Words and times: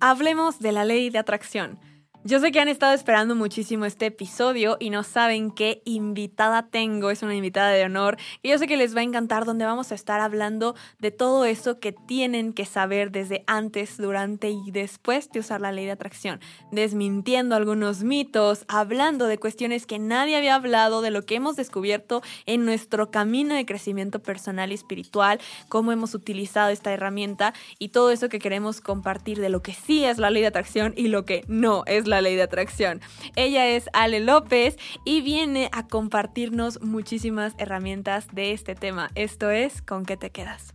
Hablemos 0.00 0.58
de 0.58 0.72
la 0.72 0.84
ley 0.84 1.08
de 1.08 1.18
atracción. 1.18 1.78
Yo 2.26 2.40
sé 2.40 2.50
que 2.50 2.58
han 2.58 2.66
estado 2.66 2.92
esperando 2.92 3.36
muchísimo 3.36 3.84
este 3.84 4.06
episodio 4.06 4.78
y 4.80 4.90
no 4.90 5.04
saben 5.04 5.52
qué 5.52 5.80
invitada 5.84 6.66
tengo. 6.68 7.12
Es 7.12 7.22
una 7.22 7.36
invitada 7.36 7.70
de 7.70 7.84
honor 7.84 8.16
y 8.42 8.48
yo 8.48 8.58
sé 8.58 8.66
que 8.66 8.76
les 8.76 8.96
va 8.96 8.98
a 8.98 9.04
encantar 9.04 9.44
donde 9.44 9.64
vamos 9.64 9.92
a 9.92 9.94
estar 9.94 10.18
hablando 10.20 10.74
de 10.98 11.12
todo 11.12 11.44
eso 11.44 11.78
que 11.78 11.92
tienen 11.92 12.52
que 12.52 12.64
saber 12.64 13.12
desde 13.12 13.44
antes, 13.46 13.96
durante 13.96 14.50
y 14.50 14.72
después 14.72 15.30
de 15.30 15.38
usar 15.38 15.60
la 15.60 15.70
ley 15.70 15.84
de 15.84 15.92
atracción. 15.92 16.40
Desmintiendo 16.72 17.54
algunos 17.54 18.02
mitos, 18.02 18.64
hablando 18.66 19.28
de 19.28 19.38
cuestiones 19.38 19.86
que 19.86 20.00
nadie 20.00 20.36
había 20.36 20.56
hablado, 20.56 21.02
de 21.02 21.12
lo 21.12 21.24
que 21.24 21.36
hemos 21.36 21.54
descubierto 21.54 22.22
en 22.44 22.64
nuestro 22.64 23.12
camino 23.12 23.54
de 23.54 23.66
crecimiento 23.66 24.20
personal 24.20 24.72
y 24.72 24.74
espiritual, 24.74 25.38
cómo 25.68 25.92
hemos 25.92 26.12
utilizado 26.12 26.70
esta 26.70 26.92
herramienta 26.92 27.54
y 27.78 27.90
todo 27.90 28.10
eso 28.10 28.28
que 28.28 28.40
queremos 28.40 28.80
compartir 28.80 29.38
de 29.38 29.48
lo 29.48 29.62
que 29.62 29.74
sí 29.74 30.04
es 30.04 30.18
la 30.18 30.30
ley 30.30 30.42
de 30.42 30.48
atracción 30.48 30.92
y 30.96 31.06
lo 31.06 31.24
que 31.24 31.44
no 31.46 31.84
es 31.86 32.08
la 32.08 32.15
ley 32.20 32.36
de 32.36 32.42
atracción. 32.42 33.00
Ella 33.34 33.66
es 33.66 33.88
Ale 33.92 34.20
López 34.20 34.76
y 35.04 35.20
viene 35.20 35.68
a 35.72 35.86
compartirnos 35.86 36.80
muchísimas 36.82 37.54
herramientas 37.58 38.28
de 38.32 38.52
este 38.52 38.74
tema. 38.74 39.10
Esto 39.14 39.50
es 39.50 39.82
¿Con 39.82 40.04
qué 40.04 40.16
te 40.16 40.30
quedas? 40.30 40.74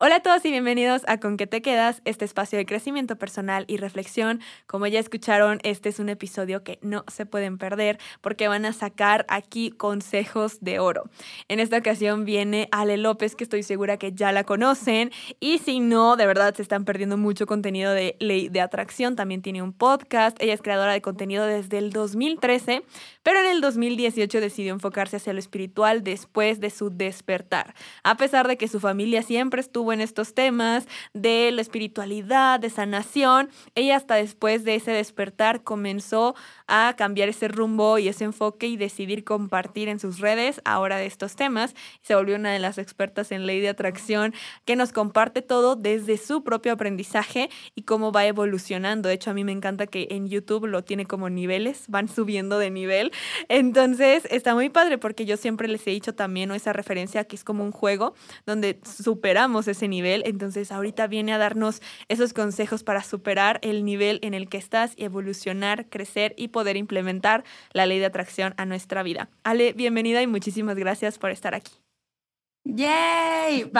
Hola 0.00 0.14
a 0.14 0.20
todos 0.20 0.44
y 0.44 0.52
bienvenidos 0.52 1.02
a 1.08 1.18
Con 1.18 1.36
qué 1.36 1.48
te 1.48 1.60
quedas, 1.60 2.02
este 2.04 2.24
espacio 2.24 2.56
de 2.56 2.66
crecimiento 2.66 3.16
personal 3.16 3.64
y 3.66 3.78
reflexión. 3.78 4.40
Como 4.68 4.86
ya 4.86 5.00
escucharon, 5.00 5.58
este 5.64 5.88
es 5.88 5.98
un 5.98 6.08
episodio 6.08 6.62
que 6.62 6.78
no 6.82 7.04
se 7.08 7.26
pueden 7.26 7.58
perder 7.58 7.98
porque 8.20 8.46
van 8.46 8.64
a 8.64 8.72
sacar 8.72 9.26
aquí 9.28 9.72
consejos 9.72 10.60
de 10.60 10.78
oro. 10.78 11.10
En 11.48 11.58
esta 11.58 11.78
ocasión 11.78 12.24
viene 12.24 12.68
Ale 12.70 12.96
López, 12.96 13.34
que 13.34 13.42
estoy 13.42 13.64
segura 13.64 13.96
que 13.96 14.12
ya 14.12 14.30
la 14.30 14.44
conocen, 14.44 15.10
y 15.40 15.58
si 15.58 15.80
no, 15.80 16.14
de 16.14 16.26
verdad 16.26 16.54
se 16.54 16.62
están 16.62 16.84
perdiendo 16.84 17.16
mucho 17.16 17.46
contenido 17.46 17.92
de 17.92 18.14
ley 18.20 18.48
de 18.50 18.60
atracción. 18.60 19.16
También 19.16 19.42
tiene 19.42 19.62
un 19.62 19.72
podcast, 19.72 20.40
ella 20.40 20.54
es 20.54 20.62
creadora 20.62 20.92
de 20.92 21.02
contenido 21.02 21.44
desde 21.44 21.78
el 21.78 21.90
2013, 21.90 22.84
pero 23.24 23.40
en 23.40 23.46
el 23.46 23.60
2018 23.60 24.40
decidió 24.40 24.74
enfocarse 24.74 25.16
hacia 25.16 25.32
lo 25.32 25.40
espiritual 25.40 26.04
después 26.04 26.60
de 26.60 26.70
su 26.70 26.90
despertar. 26.90 27.74
A 28.04 28.16
pesar 28.16 28.46
de 28.46 28.56
que 28.56 28.68
su 28.68 28.78
familia 28.78 29.24
siempre 29.24 29.60
estuvo 29.60 29.87
en 29.92 30.00
estos 30.00 30.34
temas 30.34 30.86
de 31.14 31.50
la 31.52 31.62
espiritualidad, 31.62 32.60
de 32.60 32.70
sanación. 32.70 33.50
Ella 33.74 33.96
hasta 33.96 34.16
después 34.16 34.64
de 34.64 34.74
ese 34.74 34.90
despertar 34.90 35.62
comenzó 35.62 36.34
a 36.66 36.94
cambiar 36.96 37.28
ese 37.28 37.48
rumbo 37.48 37.98
y 37.98 38.08
ese 38.08 38.24
enfoque 38.24 38.66
y 38.66 38.76
decidir 38.76 39.24
compartir 39.24 39.88
en 39.88 39.98
sus 39.98 40.18
redes 40.18 40.60
ahora 40.64 40.96
de 40.96 41.06
estos 41.06 41.36
temas. 41.36 41.74
Se 42.02 42.14
volvió 42.14 42.36
una 42.36 42.52
de 42.52 42.58
las 42.58 42.78
expertas 42.78 43.32
en 43.32 43.46
ley 43.46 43.60
de 43.60 43.68
atracción 43.68 44.34
que 44.64 44.76
nos 44.76 44.92
comparte 44.92 45.42
todo 45.42 45.76
desde 45.76 46.18
su 46.18 46.42
propio 46.44 46.72
aprendizaje 46.72 47.48
y 47.74 47.82
cómo 47.82 48.12
va 48.12 48.26
evolucionando. 48.26 49.08
De 49.08 49.14
hecho, 49.14 49.30
a 49.30 49.34
mí 49.34 49.44
me 49.44 49.52
encanta 49.52 49.86
que 49.86 50.08
en 50.10 50.28
YouTube 50.28 50.66
lo 50.66 50.84
tiene 50.84 51.06
como 51.06 51.30
niveles, 51.30 51.84
van 51.88 52.08
subiendo 52.08 52.58
de 52.58 52.70
nivel. 52.70 53.12
Entonces, 53.48 54.26
está 54.30 54.54
muy 54.54 54.68
padre 54.68 54.98
porque 54.98 55.24
yo 55.24 55.36
siempre 55.36 55.68
les 55.68 55.86
he 55.86 55.90
dicho 55.90 56.14
también 56.14 56.50
esa 56.52 56.72
referencia 56.72 57.24
que 57.24 57.36
es 57.36 57.44
como 57.44 57.64
un 57.64 57.72
juego 57.72 58.14
donde 58.46 58.78
superamos 58.84 59.68
ese 59.78 59.88
nivel. 59.88 60.22
Entonces 60.26 60.72
ahorita 60.72 61.06
viene 61.06 61.32
a 61.32 61.38
darnos 61.38 61.80
esos 62.08 62.32
consejos 62.32 62.82
para 62.82 63.02
superar 63.02 63.60
el 63.62 63.84
nivel 63.84 64.18
en 64.22 64.34
el 64.34 64.48
que 64.48 64.58
estás 64.58 64.92
y 64.96 65.04
evolucionar, 65.04 65.88
crecer 65.88 66.34
y 66.36 66.48
poder 66.48 66.76
implementar 66.76 67.44
la 67.72 67.86
ley 67.86 68.00
de 68.00 68.06
atracción 68.06 68.54
a 68.56 68.66
nuestra 68.66 69.02
vida. 69.02 69.30
Ale, 69.44 69.72
bienvenida 69.72 70.20
y 70.20 70.26
muchísimas 70.26 70.76
gracias 70.76 71.18
por 71.18 71.30
estar 71.30 71.54
aquí. 71.54 71.72
¡Yay! 72.64 73.70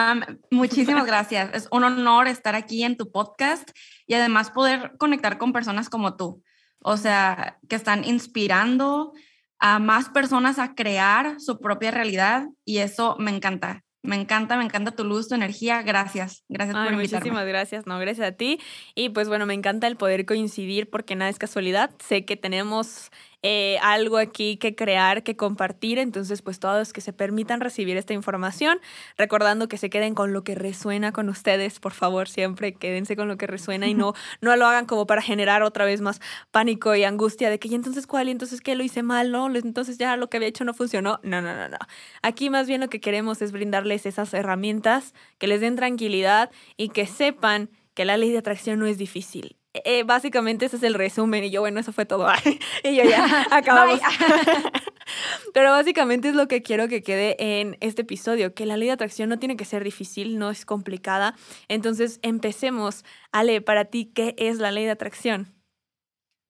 muchísimas 0.50 1.04
gracias. 1.04 1.50
Es 1.52 1.68
un 1.70 1.84
honor 1.84 2.28
estar 2.28 2.54
aquí 2.54 2.84
en 2.84 2.96
tu 2.96 3.10
podcast 3.10 3.70
y 4.06 4.14
además 4.14 4.50
poder 4.50 4.96
conectar 4.98 5.36
con 5.36 5.52
personas 5.52 5.90
como 5.90 6.16
tú. 6.16 6.42
O 6.80 6.96
sea, 6.96 7.58
que 7.68 7.76
están 7.76 8.04
inspirando 8.04 9.12
a 9.58 9.78
más 9.78 10.08
personas 10.08 10.58
a 10.58 10.74
crear 10.74 11.40
su 11.40 11.58
propia 11.58 11.90
realidad 11.90 12.46
y 12.64 12.78
eso 12.78 13.16
me 13.18 13.34
encanta. 13.34 13.84
Me 14.02 14.16
encanta, 14.16 14.56
me 14.56 14.64
encanta 14.64 14.92
tu 14.92 15.04
luz, 15.04 15.28
tu 15.28 15.34
energía. 15.34 15.82
Gracias, 15.82 16.44
gracias 16.48 16.76
por 16.76 16.92
invitarme. 16.92 17.18
Muchísimas 17.18 17.46
gracias, 17.46 17.86
no, 17.86 17.98
gracias 17.98 18.28
a 18.28 18.32
ti. 18.32 18.60
Y 18.94 19.10
pues 19.10 19.28
bueno, 19.28 19.44
me 19.44 19.54
encanta 19.54 19.86
el 19.86 19.96
poder 19.96 20.24
coincidir 20.24 20.88
porque 20.88 21.16
nada 21.16 21.30
es 21.30 21.38
casualidad. 21.38 21.90
Sé 21.98 22.24
que 22.24 22.36
tenemos 22.36 23.10
eh, 23.42 23.78
algo 23.82 24.18
aquí 24.18 24.56
que 24.56 24.74
crear, 24.74 25.22
que 25.22 25.36
compartir. 25.36 25.98
Entonces, 25.98 26.42
pues 26.42 26.58
todos 26.58 26.92
que 26.92 27.00
se 27.00 27.12
permitan 27.12 27.60
recibir 27.60 27.96
esta 27.96 28.12
información, 28.14 28.80
recordando 29.16 29.68
que 29.68 29.78
se 29.78 29.90
queden 29.90 30.14
con 30.14 30.32
lo 30.32 30.42
que 30.44 30.54
resuena 30.54 31.12
con 31.12 31.28
ustedes, 31.28 31.78
por 31.80 31.92
favor, 31.92 32.28
siempre 32.28 32.74
quédense 32.74 33.16
con 33.16 33.28
lo 33.28 33.36
que 33.36 33.46
resuena 33.46 33.86
y 33.86 33.94
no, 33.94 34.14
no 34.40 34.56
lo 34.56 34.66
hagan 34.66 34.86
como 34.86 35.06
para 35.06 35.22
generar 35.22 35.62
otra 35.62 35.84
vez 35.84 36.00
más 36.00 36.20
pánico 36.50 36.94
y 36.94 37.04
angustia 37.04 37.50
de 37.50 37.58
que, 37.58 37.68
¿y 37.68 37.74
entonces 37.74 38.06
cuál? 38.06 38.28
¿Y 38.28 38.32
entonces 38.32 38.60
qué? 38.60 38.74
Lo 38.74 38.82
hice 38.82 39.02
mal, 39.02 39.30
¿no? 39.30 39.54
Entonces 39.54 39.98
ya 39.98 40.16
lo 40.16 40.28
que 40.28 40.38
había 40.38 40.48
hecho 40.48 40.64
no 40.64 40.74
funcionó. 40.74 41.20
No, 41.22 41.40
no, 41.40 41.54
no, 41.54 41.68
no. 41.68 41.78
Aquí 42.22 42.50
más 42.50 42.66
bien 42.66 42.80
lo 42.80 42.88
que 42.88 43.00
queremos 43.00 43.42
es 43.42 43.52
brindarles 43.52 44.06
esas 44.06 44.34
herramientas 44.34 45.14
que 45.38 45.46
les 45.46 45.60
den 45.60 45.76
tranquilidad 45.76 46.50
y 46.76 46.90
que 46.90 47.06
sepan 47.06 47.70
que 47.94 48.04
la 48.04 48.16
ley 48.16 48.30
de 48.30 48.38
atracción 48.38 48.78
no 48.78 48.86
es 48.86 48.98
difícil. 48.98 49.57
Eh, 49.84 50.02
básicamente 50.04 50.66
ese 50.66 50.76
es 50.76 50.82
el 50.82 50.94
resumen 50.94 51.44
y 51.44 51.50
yo, 51.50 51.60
bueno, 51.60 51.80
eso 51.80 51.92
fue 51.92 52.06
todo. 52.06 52.28
y 52.84 52.96
yo 52.96 53.04
ya 53.04 53.46
acabamos. 53.50 54.00
Pero 55.54 55.70
básicamente 55.70 56.28
es 56.28 56.34
lo 56.34 56.48
que 56.48 56.62
quiero 56.62 56.88
que 56.88 57.02
quede 57.02 57.36
en 57.38 57.76
este 57.80 58.02
episodio, 58.02 58.54
que 58.54 58.66
la 58.66 58.76
ley 58.76 58.88
de 58.88 58.94
atracción 58.94 59.28
no 59.28 59.38
tiene 59.38 59.56
que 59.56 59.64
ser 59.64 59.84
difícil, 59.84 60.38
no 60.38 60.50
es 60.50 60.64
complicada. 60.64 61.34
Entonces, 61.68 62.18
empecemos. 62.22 63.04
Ale, 63.32 63.60
para 63.60 63.86
ti, 63.86 64.12
¿qué 64.14 64.34
es 64.38 64.58
la 64.58 64.70
ley 64.70 64.84
de 64.84 64.90
atracción? 64.90 65.54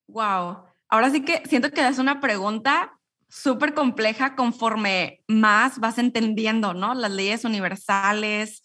Wow. 0.09 0.65
Ahora 0.89 1.11
sí 1.11 1.25
que 1.25 1.43
siento 1.47 1.71
que 1.71 1.87
es 1.87 1.99
una 1.99 2.21
pregunta 2.21 2.99
súper 3.29 3.75
compleja 3.75 4.35
conforme 4.35 5.23
más 5.29 5.79
vas 5.79 5.99
entendiendo, 5.99 6.75
¿no? 6.75 6.95
Las 6.95 7.11
leyes 7.11 7.45
universales 7.45 8.63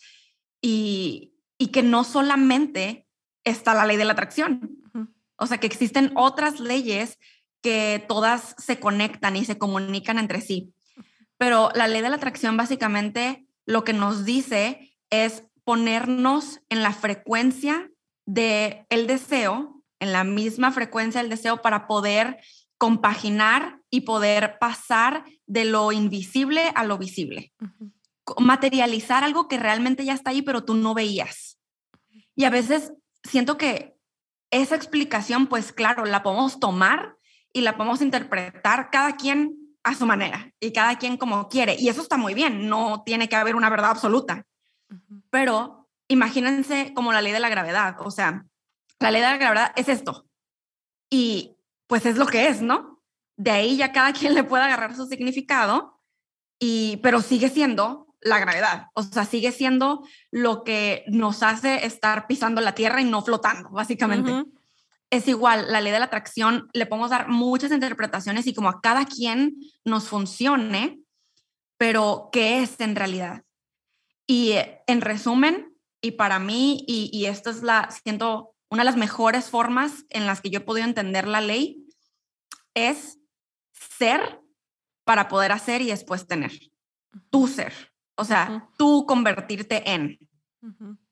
y, 0.62 1.34
y 1.58 1.68
que 1.68 1.84
no 1.84 2.04
solamente 2.04 3.03
está 3.44 3.74
la 3.74 3.86
ley 3.86 3.98
de 3.98 4.06
la 4.06 4.14
atracción. 4.14 4.80
O 5.38 5.48
sea, 5.48 5.58
que 5.58 5.68
existen 5.68 6.12
otras 6.16 6.60
leyes 6.60 7.20
que 7.62 8.04
todas 8.08 8.56
se 8.58 8.80
conectan 8.80 9.36
y 9.36 9.46
se 9.46 9.58
comunican 9.58 10.20
entre 10.20 10.42
sí. 10.42 10.74
Pero 11.38 11.70
la 11.76 11.88
ley 11.88 12.02
de 12.02 12.10
la 12.10 12.18
atracción 12.18 12.56
básicamente 12.58 13.48
lo 13.66 13.84
que 13.84 13.94
nos 13.94 14.26
dice 14.26 14.96
es 15.10 15.44
ponernos 15.64 16.60
en 16.70 16.84
la 16.84 16.92
frecuencia 16.92 17.90
de 18.26 18.86
el 18.90 19.08
deseo, 19.08 19.82
en 20.00 20.12
la 20.12 20.24
misma 20.24 20.72
frecuencia 20.72 21.22
del 21.22 21.30
deseo 21.30 21.62
para 21.62 21.88
poder 21.88 22.40
compaginar 22.78 23.80
y 23.90 24.02
poder 24.02 24.58
pasar 24.60 25.24
de 25.48 25.66
lo 25.66 25.92
invisible 25.92 26.72
a 26.76 26.84
lo 26.84 26.98
visible. 26.98 27.54
Materializar 28.40 29.24
algo 29.24 29.48
que 29.48 29.58
realmente 29.58 30.04
ya 30.04 30.14
está 30.14 30.32
ahí, 30.32 30.42
pero 30.42 30.66
tú 30.66 30.74
no 30.74 30.94
veías. 30.94 31.60
Y 32.36 32.44
a 32.44 32.50
veces 32.50 32.94
siento 33.24 33.58
que 33.58 33.98
esa 34.52 34.76
explicación, 34.76 35.48
pues 35.48 35.74
claro, 35.74 36.06
la 36.06 36.24
podemos 36.24 36.60
tomar 36.60 37.18
y 37.52 37.62
la 37.62 37.76
podemos 37.76 38.02
interpretar 38.02 38.90
cada 38.92 39.16
quien 39.16 39.58
a 39.84 39.96
su 39.96 40.06
manera 40.06 40.52
y 40.60 40.72
cada 40.72 40.98
quien 40.98 41.18
como 41.18 41.50
quiere. 41.50 41.76
Y 41.78 41.90
eso 41.90 42.02
está 42.02 42.18
muy 42.18 42.34
bien, 42.34 42.70
no 42.70 43.04
tiene 43.06 43.28
que 43.30 43.36
haber 43.36 43.56
una 43.56 43.70
verdad 43.70 43.92
absoluta. 43.92 44.46
Pero 45.30 45.90
imagínense 46.08 46.94
como 46.94 47.12
la 47.12 47.22
ley 47.22 47.34
de 47.34 47.40
la 47.40 47.50
gravedad, 47.50 47.96
o 48.00 48.12
sea, 48.12 48.46
la 49.00 49.12
ley 49.12 49.22
de 49.22 49.28
la 49.28 49.38
gravedad 49.38 49.74
es 49.76 49.90
esto. 49.90 50.28
Y 51.10 51.58
pues 51.88 52.06
es 52.06 52.18
lo 52.18 52.26
que 52.26 52.48
es, 52.48 52.62
¿no? 52.62 53.02
De 53.38 53.52
ahí 53.52 53.78
ya 53.78 53.92
cada 53.92 54.14
quien 54.18 54.34
le 54.34 54.44
puede 54.44 54.64
agarrar 54.64 54.96
su 54.96 55.06
significado, 55.06 56.00
y, 56.60 56.98
pero 56.98 57.22
sigue 57.22 57.50
siendo 57.50 58.03
la 58.24 58.40
gravedad. 58.40 58.88
O 58.94 59.04
sea, 59.04 59.26
sigue 59.26 59.52
siendo 59.52 60.06
lo 60.32 60.64
que 60.64 61.04
nos 61.08 61.44
hace 61.44 61.86
estar 61.86 62.28
pisando 62.28 62.62
la 62.62 62.76
tierra 62.76 63.02
y 63.02 63.06
no 63.06 63.22
flotando, 63.22 63.70
básicamente. 63.70 64.50
Es 65.10 65.28
igual, 65.28 65.72
la 65.72 65.82
ley 65.82 65.92
de 65.92 66.00
la 66.00 66.06
atracción, 66.06 66.70
le 66.74 66.86
podemos 66.86 67.12
dar 67.12 67.28
muchas 67.28 67.72
interpretaciones 67.72 68.48
y 68.48 68.54
como 68.54 68.70
a 68.70 68.82
cada 68.82 69.06
quien 69.06 69.56
nos 69.86 70.08
funcione, 70.08 71.00
pero 71.78 72.30
¿qué 72.32 72.64
es 72.64 72.80
en 72.80 72.96
realidad? 72.96 73.44
Y 74.26 74.54
en 74.88 75.02
resumen, 75.02 75.76
y 76.02 76.12
para 76.12 76.40
mí, 76.40 76.84
y, 76.88 77.10
y 77.14 77.28
esto 77.28 77.50
es 77.50 77.62
la, 77.62 77.90
siento, 78.04 78.56
una 78.70 78.82
de 78.82 78.86
las 78.86 78.98
mejores 78.98 79.50
formas 79.50 80.06
en 80.10 80.26
las 80.26 80.42
que 80.42 80.50
yo 80.50 80.60
he 80.60 80.64
podido 80.64 80.88
entender 80.88 81.28
la 81.28 81.42
ley, 81.42 81.86
es 82.74 83.20
ser 83.98 84.42
para 85.04 85.28
poder 85.28 85.52
hacer 85.52 85.82
y 85.82 85.88
después 85.88 86.28
tener. 86.28 86.52
Tu 87.30 87.48
ser. 87.48 87.93
O 88.16 88.26
sea, 88.26 88.70
tú 88.78 89.06
convertirte 89.06 89.90
en. 89.92 90.20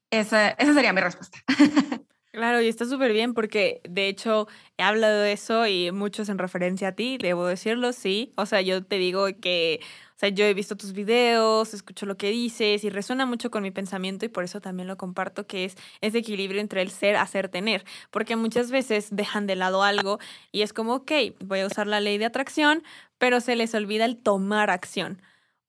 esa, 0.09 0.55
sería 0.57 0.93
mi 0.93 1.01
respuesta. 1.01 1.39
Claro, 2.33 2.61
y 2.61 2.69
está 2.69 2.85
súper 2.85 3.11
bien 3.11 3.33
porque 3.33 3.81
de 3.83 4.07
hecho 4.07 4.47
he 4.77 4.83
hablado 4.83 5.19
de 5.19 5.33
eso 5.33 5.67
y 5.67 5.91
muchos 5.91 6.29
en 6.29 6.37
referencia 6.37 6.87
a 6.87 6.91
ti, 6.93 7.17
debo 7.17 7.45
decirlo, 7.45 7.91
sí. 7.91 8.31
O 8.37 8.45
sea, 8.45 8.61
yo 8.61 8.85
te 8.85 8.97
digo 8.99 9.27
que 9.41 9.81
sea, 10.21 10.29
yo 10.29 10.45
he 10.45 10.53
visto 10.53 10.77
tus 10.77 10.93
videos, 10.93 11.73
escucho 11.73 12.05
lo 12.05 12.15
que 12.15 12.29
dices 12.29 12.83
y 12.83 12.89
resuena 12.89 13.25
mucho 13.25 13.49
con 13.49 13.63
mi 13.63 13.71
pensamiento 13.71 14.25
y 14.25 14.29
por 14.29 14.43
eso 14.43 14.61
también 14.61 14.87
lo 14.87 14.95
comparto, 14.97 15.47
que 15.47 15.65
es 15.65 15.75
ese 16.01 16.19
equilibrio 16.19 16.61
entre 16.61 16.81
el 16.83 16.91
ser, 16.91 17.15
hacer, 17.15 17.49
tener. 17.49 17.83
Porque 18.11 18.35
muchas 18.35 18.69
veces 18.71 19.09
dejan 19.11 19.47
de 19.47 19.55
lado 19.55 19.83
algo 19.83 20.19
y 20.51 20.61
es 20.61 20.73
como, 20.73 20.93
ok, 20.95 21.11
voy 21.39 21.61
a 21.61 21.67
usar 21.67 21.87
la 21.87 21.99
ley 21.99 22.17
de 22.19 22.25
atracción, 22.25 22.83
pero 23.17 23.41
se 23.41 23.55
les 23.55 23.73
olvida 23.73 24.05
el 24.05 24.17
tomar 24.17 24.69
acción 24.69 25.21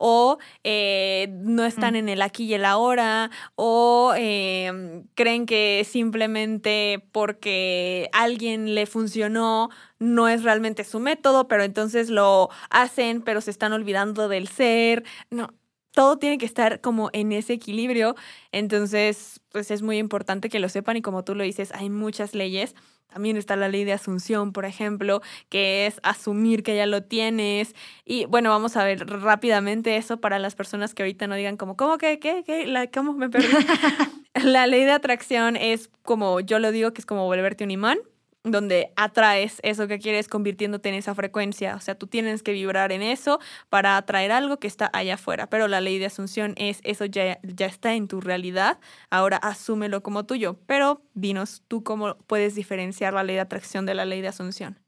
o 0.04 0.38
eh, 0.64 1.28
no 1.30 1.64
están 1.64 1.94
en 1.94 2.08
el 2.08 2.22
aquí 2.22 2.46
y 2.46 2.54
el 2.54 2.64
ahora, 2.64 3.30
o 3.54 4.12
em, 4.16 5.04
creen 5.14 5.46
que 5.46 5.86
simplemente 5.88 7.06
porque 7.12 8.10
alguien 8.12 8.74
le 8.74 8.86
funcionó 8.86 9.70
no 10.00 10.26
es 10.26 10.42
realmente 10.42 10.82
su 10.82 10.98
método, 10.98 11.46
pero 11.46 11.62
entonces 11.62 12.10
lo 12.10 12.50
hacen, 12.68 13.22
pero 13.22 13.40
se 13.40 13.52
están 13.52 13.72
olvidando 13.72 14.26
del 14.26 14.48
ser. 14.48 15.04
No, 15.30 15.54
todo 15.92 16.18
tiene 16.18 16.36
que 16.38 16.46
estar 16.46 16.80
como 16.80 17.10
en 17.12 17.30
ese 17.30 17.52
equilibrio. 17.52 18.16
Entonces, 18.50 19.40
pues 19.50 19.70
es 19.70 19.82
muy 19.82 19.98
importante 19.98 20.48
que 20.48 20.58
lo 20.58 20.68
sepan 20.68 20.96
y 20.96 21.02
como 21.02 21.22
tú 21.22 21.36
lo 21.36 21.44
dices, 21.44 21.70
hay 21.72 21.90
muchas 21.90 22.34
leyes 22.34 22.74
también 23.12 23.36
está 23.36 23.56
la 23.56 23.68
ley 23.68 23.84
de 23.84 23.92
asunción, 23.92 24.52
por 24.52 24.64
ejemplo, 24.64 25.20
que 25.48 25.86
es 25.86 26.00
asumir 26.02 26.62
que 26.62 26.76
ya 26.76 26.86
lo 26.86 27.02
tienes. 27.02 27.74
Y 28.04 28.24
bueno, 28.24 28.50
vamos 28.50 28.76
a 28.76 28.84
ver 28.84 29.06
rápidamente 29.06 29.96
eso 29.96 30.20
para 30.20 30.38
las 30.38 30.54
personas 30.54 30.94
que 30.94 31.02
ahorita 31.02 31.26
no 31.26 31.34
digan 31.34 31.56
como, 31.56 31.76
¿cómo 31.76 31.98
que, 31.98 32.18
qué, 32.18 32.42
qué, 32.46 32.66
la, 32.66 32.86
cómo 32.86 33.12
me 33.12 33.28
perdí? 33.28 33.48
la 34.42 34.66
ley 34.66 34.84
de 34.84 34.92
atracción 34.92 35.56
es 35.56 35.90
como, 36.02 36.40
yo 36.40 36.58
lo 36.58 36.72
digo, 36.72 36.92
que 36.92 37.00
es 37.00 37.06
como 37.06 37.26
volverte 37.26 37.64
un 37.64 37.70
imán 37.70 37.98
donde 38.44 38.92
atraes 38.96 39.60
eso 39.62 39.86
que 39.86 39.98
quieres 39.98 40.28
convirtiéndote 40.28 40.88
en 40.88 40.96
esa 40.96 41.14
frecuencia. 41.14 41.76
O 41.76 41.80
sea, 41.80 41.94
tú 41.94 42.06
tienes 42.06 42.42
que 42.42 42.52
vibrar 42.52 42.90
en 42.92 43.02
eso 43.02 43.38
para 43.68 43.96
atraer 43.96 44.32
algo 44.32 44.58
que 44.58 44.66
está 44.66 44.90
allá 44.92 45.14
afuera. 45.14 45.48
Pero 45.48 45.68
la 45.68 45.80
ley 45.80 45.98
de 45.98 46.06
asunción 46.06 46.54
es 46.56 46.80
eso 46.82 47.04
ya, 47.04 47.38
ya 47.42 47.66
está 47.66 47.94
en 47.94 48.08
tu 48.08 48.20
realidad, 48.20 48.78
ahora 49.10 49.36
asúmelo 49.36 50.02
como 50.02 50.24
tuyo. 50.24 50.58
Pero 50.66 51.02
dinos 51.14 51.62
tú 51.68 51.84
cómo 51.84 52.16
puedes 52.26 52.54
diferenciar 52.54 53.14
la 53.14 53.22
ley 53.22 53.36
de 53.36 53.42
atracción 53.42 53.86
de 53.86 53.94
la 53.94 54.04
ley 54.04 54.20
de 54.20 54.28
asunción. 54.28 54.78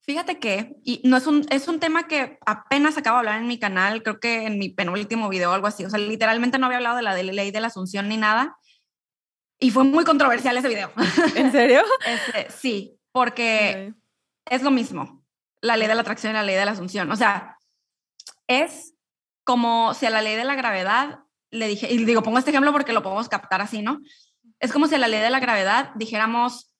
Fíjate 0.00 0.38
que, 0.38 0.76
y 0.84 1.00
no 1.02 1.16
es 1.16 1.26
un, 1.26 1.44
es 1.50 1.66
un 1.66 1.80
tema 1.80 2.06
que 2.06 2.38
apenas 2.46 2.96
acabo 2.96 3.16
de 3.16 3.20
hablar 3.20 3.40
en 3.40 3.48
mi 3.48 3.58
canal, 3.58 4.04
creo 4.04 4.20
que 4.20 4.46
en 4.46 4.56
mi 4.56 4.68
penúltimo 4.68 5.28
video 5.28 5.50
o 5.50 5.54
algo 5.54 5.66
así. 5.66 5.84
O 5.84 5.90
sea, 5.90 5.98
literalmente 5.98 6.58
no 6.58 6.66
había 6.66 6.78
hablado 6.78 6.96
de 6.96 7.02
la 7.02 7.14
ley 7.14 7.50
de 7.50 7.60
la 7.60 7.66
asunción 7.66 8.08
ni 8.08 8.16
nada 8.16 8.56
y 9.58 9.70
fue 9.70 9.84
muy 9.84 10.04
controversial 10.04 10.56
ese 10.56 10.68
video. 10.68 10.92
¿En 11.34 11.52
serio? 11.52 11.82
Este, 12.06 12.50
sí, 12.50 12.98
porque 13.12 13.94
es 14.44 14.62
lo 14.62 14.70
mismo, 14.70 15.24
la 15.60 15.76
ley 15.76 15.88
de 15.88 15.94
la 15.94 16.02
atracción 16.02 16.32
y 16.32 16.34
la 16.34 16.42
ley 16.42 16.54
de 16.54 16.64
la 16.64 16.72
asunción. 16.72 17.10
O 17.10 17.16
sea, 17.16 17.58
es 18.46 18.94
como 19.44 19.94
si 19.94 20.06
a 20.06 20.10
la 20.10 20.22
ley 20.22 20.36
de 20.36 20.44
la 20.44 20.54
gravedad 20.54 21.20
le 21.50 21.68
dije, 21.68 21.92
y 21.92 22.04
digo, 22.04 22.22
pongo 22.22 22.38
este 22.38 22.50
ejemplo 22.50 22.72
porque 22.72 22.92
lo 22.92 23.02
podemos 23.02 23.28
captar 23.28 23.62
así, 23.62 23.82
¿no? 23.82 24.00
Es 24.60 24.72
como 24.72 24.88
si 24.88 24.94
a 24.94 24.98
la 24.98 25.08
ley 25.08 25.20
de 25.20 25.30
la 25.30 25.40
gravedad 25.40 25.92
dijéramos 25.94 26.72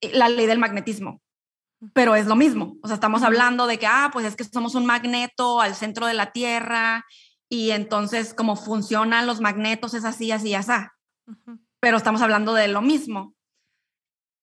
eh, 0.00 0.10
la 0.12 0.28
ley 0.28 0.46
del 0.46 0.58
magnetismo, 0.58 1.22
pero 1.92 2.14
es 2.14 2.26
lo 2.26 2.36
mismo. 2.36 2.76
O 2.82 2.88
sea, 2.88 2.94
estamos 2.94 3.22
hablando 3.22 3.66
de 3.66 3.78
que, 3.78 3.86
ah, 3.86 4.10
pues 4.12 4.26
es 4.26 4.36
que 4.36 4.44
somos 4.44 4.74
un 4.74 4.86
magneto 4.86 5.60
al 5.60 5.74
centro 5.74 6.06
de 6.06 6.14
la 6.14 6.32
Tierra 6.32 7.06
y 7.48 7.70
entonces 7.70 8.34
como 8.34 8.56
funcionan 8.56 9.26
los 9.26 9.40
magnetos 9.40 9.94
es 9.94 10.04
así, 10.04 10.32
así, 10.32 10.54
así 10.54 10.72
pero 11.80 11.96
estamos 11.96 12.22
hablando 12.22 12.54
de 12.54 12.68
lo 12.68 12.82
mismo. 12.82 13.34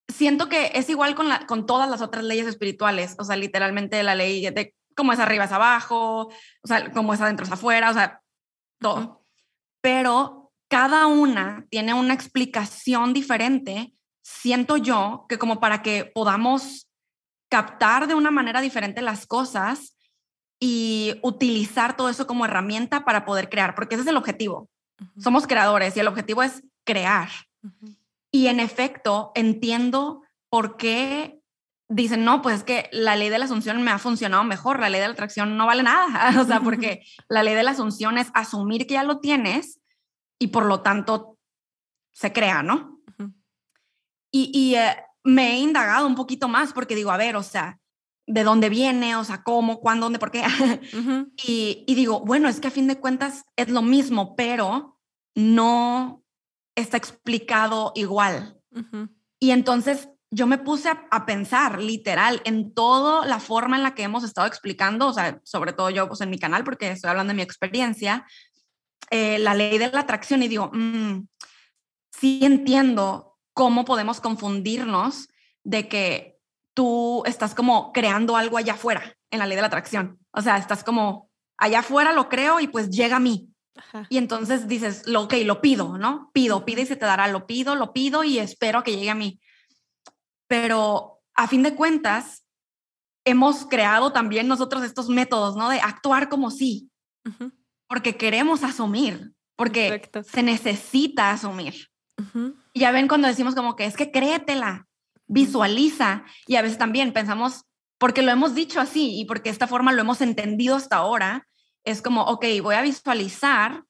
Siento 0.08 0.48
que 0.48 0.72
es 0.74 0.88
igual 0.90 1.14
con, 1.14 1.28
la, 1.28 1.46
con 1.46 1.66
todas 1.66 1.88
las 1.88 2.02
otras 2.02 2.24
leyes 2.24 2.46
espirituales, 2.46 3.16
o 3.18 3.24
sea, 3.24 3.36
literalmente 3.36 4.02
la 4.02 4.14
ley 4.14 4.42
de 4.50 4.74
cómo 4.94 5.12
es 5.12 5.18
arriba 5.18 5.44
es 5.44 5.52
abajo, 5.52 6.28
o 6.62 6.66
sea, 6.66 6.90
cómo 6.92 7.14
es 7.14 7.20
adentro 7.20 7.46
es 7.46 7.52
afuera, 7.52 7.90
o 7.90 7.94
sea, 7.94 8.20
todo. 8.80 9.24
Pero 9.80 10.52
cada 10.68 11.06
una 11.06 11.66
tiene 11.70 11.94
una 11.94 12.14
explicación 12.14 13.12
diferente, 13.12 13.94
siento 14.22 14.76
yo, 14.76 15.26
que 15.28 15.38
como 15.38 15.60
para 15.60 15.82
que 15.82 16.04
podamos 16.04 16.88
captar 17.50 18.06
de 18.06 18.14
una 18.14 18.30
manera 18.30 18.60
diferente 18.60 19.02
las 19.02 19.26
cosas 19.26 19.96
y 20.60 21.18
utilizar 21.22 21.96
todo 21.96 22.08
eso 22.08 22.26
como 22.26 22.44
herramienta 22.44 23.04
para 23.04 23.24
poder 23.24 23.48
crear, 23.48 23.74
porque 23.74 23.94
ese 23.94 24.02
es 24.02 24.08
el 24.08 24.16
objetivo. 24.16 24.68
Somos 25.18 25.46
creadores 25.46 25.96
y 25.96 26.00
el 26.00 26.08
objetivo 26.08 26.42
es 26.42 26.62
crear. 26.84 27.28
Y 28.30 28.48
en 28.48 28.60
efecto, 28.60 29.32
entiendo 29.34 30.22
por 30.48 30.76
qué 30.76 31.40
dicen, 31.88 32.24
no, 32.24 32.42
pues 32.42 32.56
es 32.56 32.64
que 32.64 32.88
la 32.92 33.16
ley 33.16 33.28
de 33.28 33.38
la 33.38 33.44
asunción 33.44 33.82
me 33.82 33.90
ha 33.90 33.98
funcionado 33.98 34.44
mejor, 34.44 34.80
la 34.80 34.88
ley 34.88 35.00
de 35.00 35.06
la 35.06 35.12
atracción 35.12 35.56
no 35.56 35.66
vale 35.66 35.82
nada, 35.82 36.34
o 36.40 36.44
sea, 36.44 36.60
porque 36.60 37.04
la 37.28 37.42
ley 37.42 37.54
de 37.54 37.62
la 37.62 37.72
asunción 37.72 38.18
es 38.18 38.30
asumir 38.34 38.86
que 38.86 38.94
ya 38.94 39.04
lo 39.04 39.20
tienes 39.20 39.80
y 40.38 40.48
por 40.48 40.66
lo 40.66 40.80
tanto 40.80 41.38
se 42.12 42.32
crea, 42.32 42.62
¿no? 42.62 43.00
Y, 44.32 44.74
eh, 44.74 44.96
me 45.22 45.52
he 45.52 45.58
indagado 45.60 46.08
un 46.08 46.16
poquito 46.16 46.48
más 46.48 46.72
porque 46.72 46.96
digo, 46.96 47.12
a 47.12 47.16
ver, 47.16 47.36
o 47.36 47.42
sea, 47.44 47.78
¿de 48.26 48.42
dónde 48.42 48.68
viene? 48.68 49.14
O 49.14 49.22
sea, 49.22 49.44
¿cómo? 49.44 49.78
¿Cuándo? 49.78 50.06
¿Dónde? 50.06 50.18
¿Por 50.18 50.32
qué? 50.32 50.42
y, 51.46 51.84
y 51.86 51.94
digo, 51.94 52.20
bueno, 52.20 52.48
es 52.48 52.58
que 52.58 52.66
a 52.66 52.72
fin 52.72 52.88
de 52.88 52.98
cuentas 52.98 53.44
es 53.54 53.68
lo 53.68 53.80
mismo, 53.80 54.34
pero 54.34 54.98
no 55.36 56.23
está 56.74 56.96
explicado 56.96 57.92
igual. 57.94 58.58
Y 59.38 59.50
entonces 59.50 60.08
yo 60.30 60.46
me 60.48 60.58
puse 60.58 60.88
a, 60.88 61.26
pensar 61.26 61.80
literal 61.80 62.42
en 62.44 62.74
toda 62.74 63.24
la 63.24 63.38
forma 63.38 63.76
en 63.76 63.84
la 63.84 63.94
que 63.94 64.02
hemos 64.02 64.24
estado 64.24 64.48
explicando, 64.48 65.06
o 65.06 65.12
sea, 65.12 65.40
sobre 65.44 65.72
todo 65.72 65.90
yo 65.90 66.08
pues 66.08 66.20
en 66.22 66.30
mi 66.30 66.38
canal, 66.38 66.64
porque 66.64 66.90
estoy 66.90 67.10
hablando 67.10 67.30
de 67.30 67.36
mi 67.36 67.42
experiencia, 67.42 68.26
eh, 69.10 69.38
la 69.38 69.54
ley 69.54 69.78
de 69.78 69.92
la 69.92 70.00
atracción 70.00 70.42
y 70.42 70.48
digo, 70.48 70.70
mm, 70.72 71.28
sí 72.10 72.40
entiendo 72.42 73.38
cómo 73.52 73.84
podemos 73.84 74.20
confundirnos 74.20 75.28
de 75.62 75.88
que 75.88 76.38
tú 76.74 77.22
estás 77.26 77.54
como 77.54 77.92
creando 77.92 78.36
algo 78.36 78.56
allá 78.56 78.72
afuera 78.72 79.16
en 79.30 79.38
la 79.38 79.46
ley 79.46 79.54
de 79.54 79.62
la 79.62 79.68
atracción. 79.68 80.18
O 80.32 80.42
sea, 80.42 80.56
estás 80.56 80.82
como 80.82 81.30
allá 81.56 81.78
afuera 81.78 82.12
lo 82.12 82.28
creo 82.28 82.58
y 82.58 82.66
pues 82.66 82.90
llega 82.90 83.16
a 83.16 83.20
mí. 83.20 83.53
Y 84.08 84.18
entonces 84.18 84.68
dices, 84.68 85.06
lo, 85.06 85.22
ok, 85.22 85.34
lo 85.44 85.60
pido, 85.60 85.98
¿no? 85.98 86.30
Pido, 86.32 86.64
pide 86.64 86.82
y 86.82 86.86
se 86.86 86.96
te 86.96 87.06
dará, 87.06 87.28
lo 87.28 87.46
pido, 87.46 87.74
lo 87.74 87.92
pido 87.92 88.24
y 88.24 88.38
espero 88.38 88.82
que 88.82 88.92
llegue 88.92 89.10
a 89.10 89.14
mí. 89.14 89.40
Pero 90.46 91.22
a 91.34 91.48
fin 91.48 91.62
de 91.62 91.74
cuentas, 91.74 92.44
hemos 93.24 93.66
creado 93.66 94.12
también 94.12 94.46
nosotros 94.48 94.84
estos 94.84 95.08
métodos, 95.08 95.56
¿no? 95.56 95.70
De 95.70 95.80
actuar 95.80 96.28
como 96.28 96.50
sí, 96.50 96.90
porque 97.88 98.16
queremos 98.16 98.62
asumir, 98.62 99.32
porque 99.56 100.10
se 100.26 100.42
necesita 100.42 101.30
asumir. 101.30 101.88
Y 102.72 102.80
ya 102.80 102.92
ven 102.92 103.08
cuando 103.08 103.28
decimos 103.28 103.54
como 103.54 103.76
que 103.76 103.86
es 103.86 103.96
que 103.96 104.10
créetela, 104.10 104.86
visualiza, 105.26 106.24
y 106.46 106.56
a 106.56 106.62
veces 106.62 106.78
también 106.78 107.12
pensamos, 107.12 107.64
porque 107.98 108.22
lo 108.22 108.30
hemos 108.30 108.54
dicho 108.54 108.80
así 108.80 109.18
y 109.18 109.24
porque 109.24 109.50
esta 109.50 109.66
forma 109.66 109.92
lo 109.92 110.02
hemos 110.02 110.20
entendido 110.20 110.76
hasta 110.76 110.96
ahora, 110.96 111.48
es 111.84 112.02
como, 112.02 112.22
ok, 112.22 112.44
voy 112.62 112.74
a 112.74 112.82
visualizar 112.82 113.84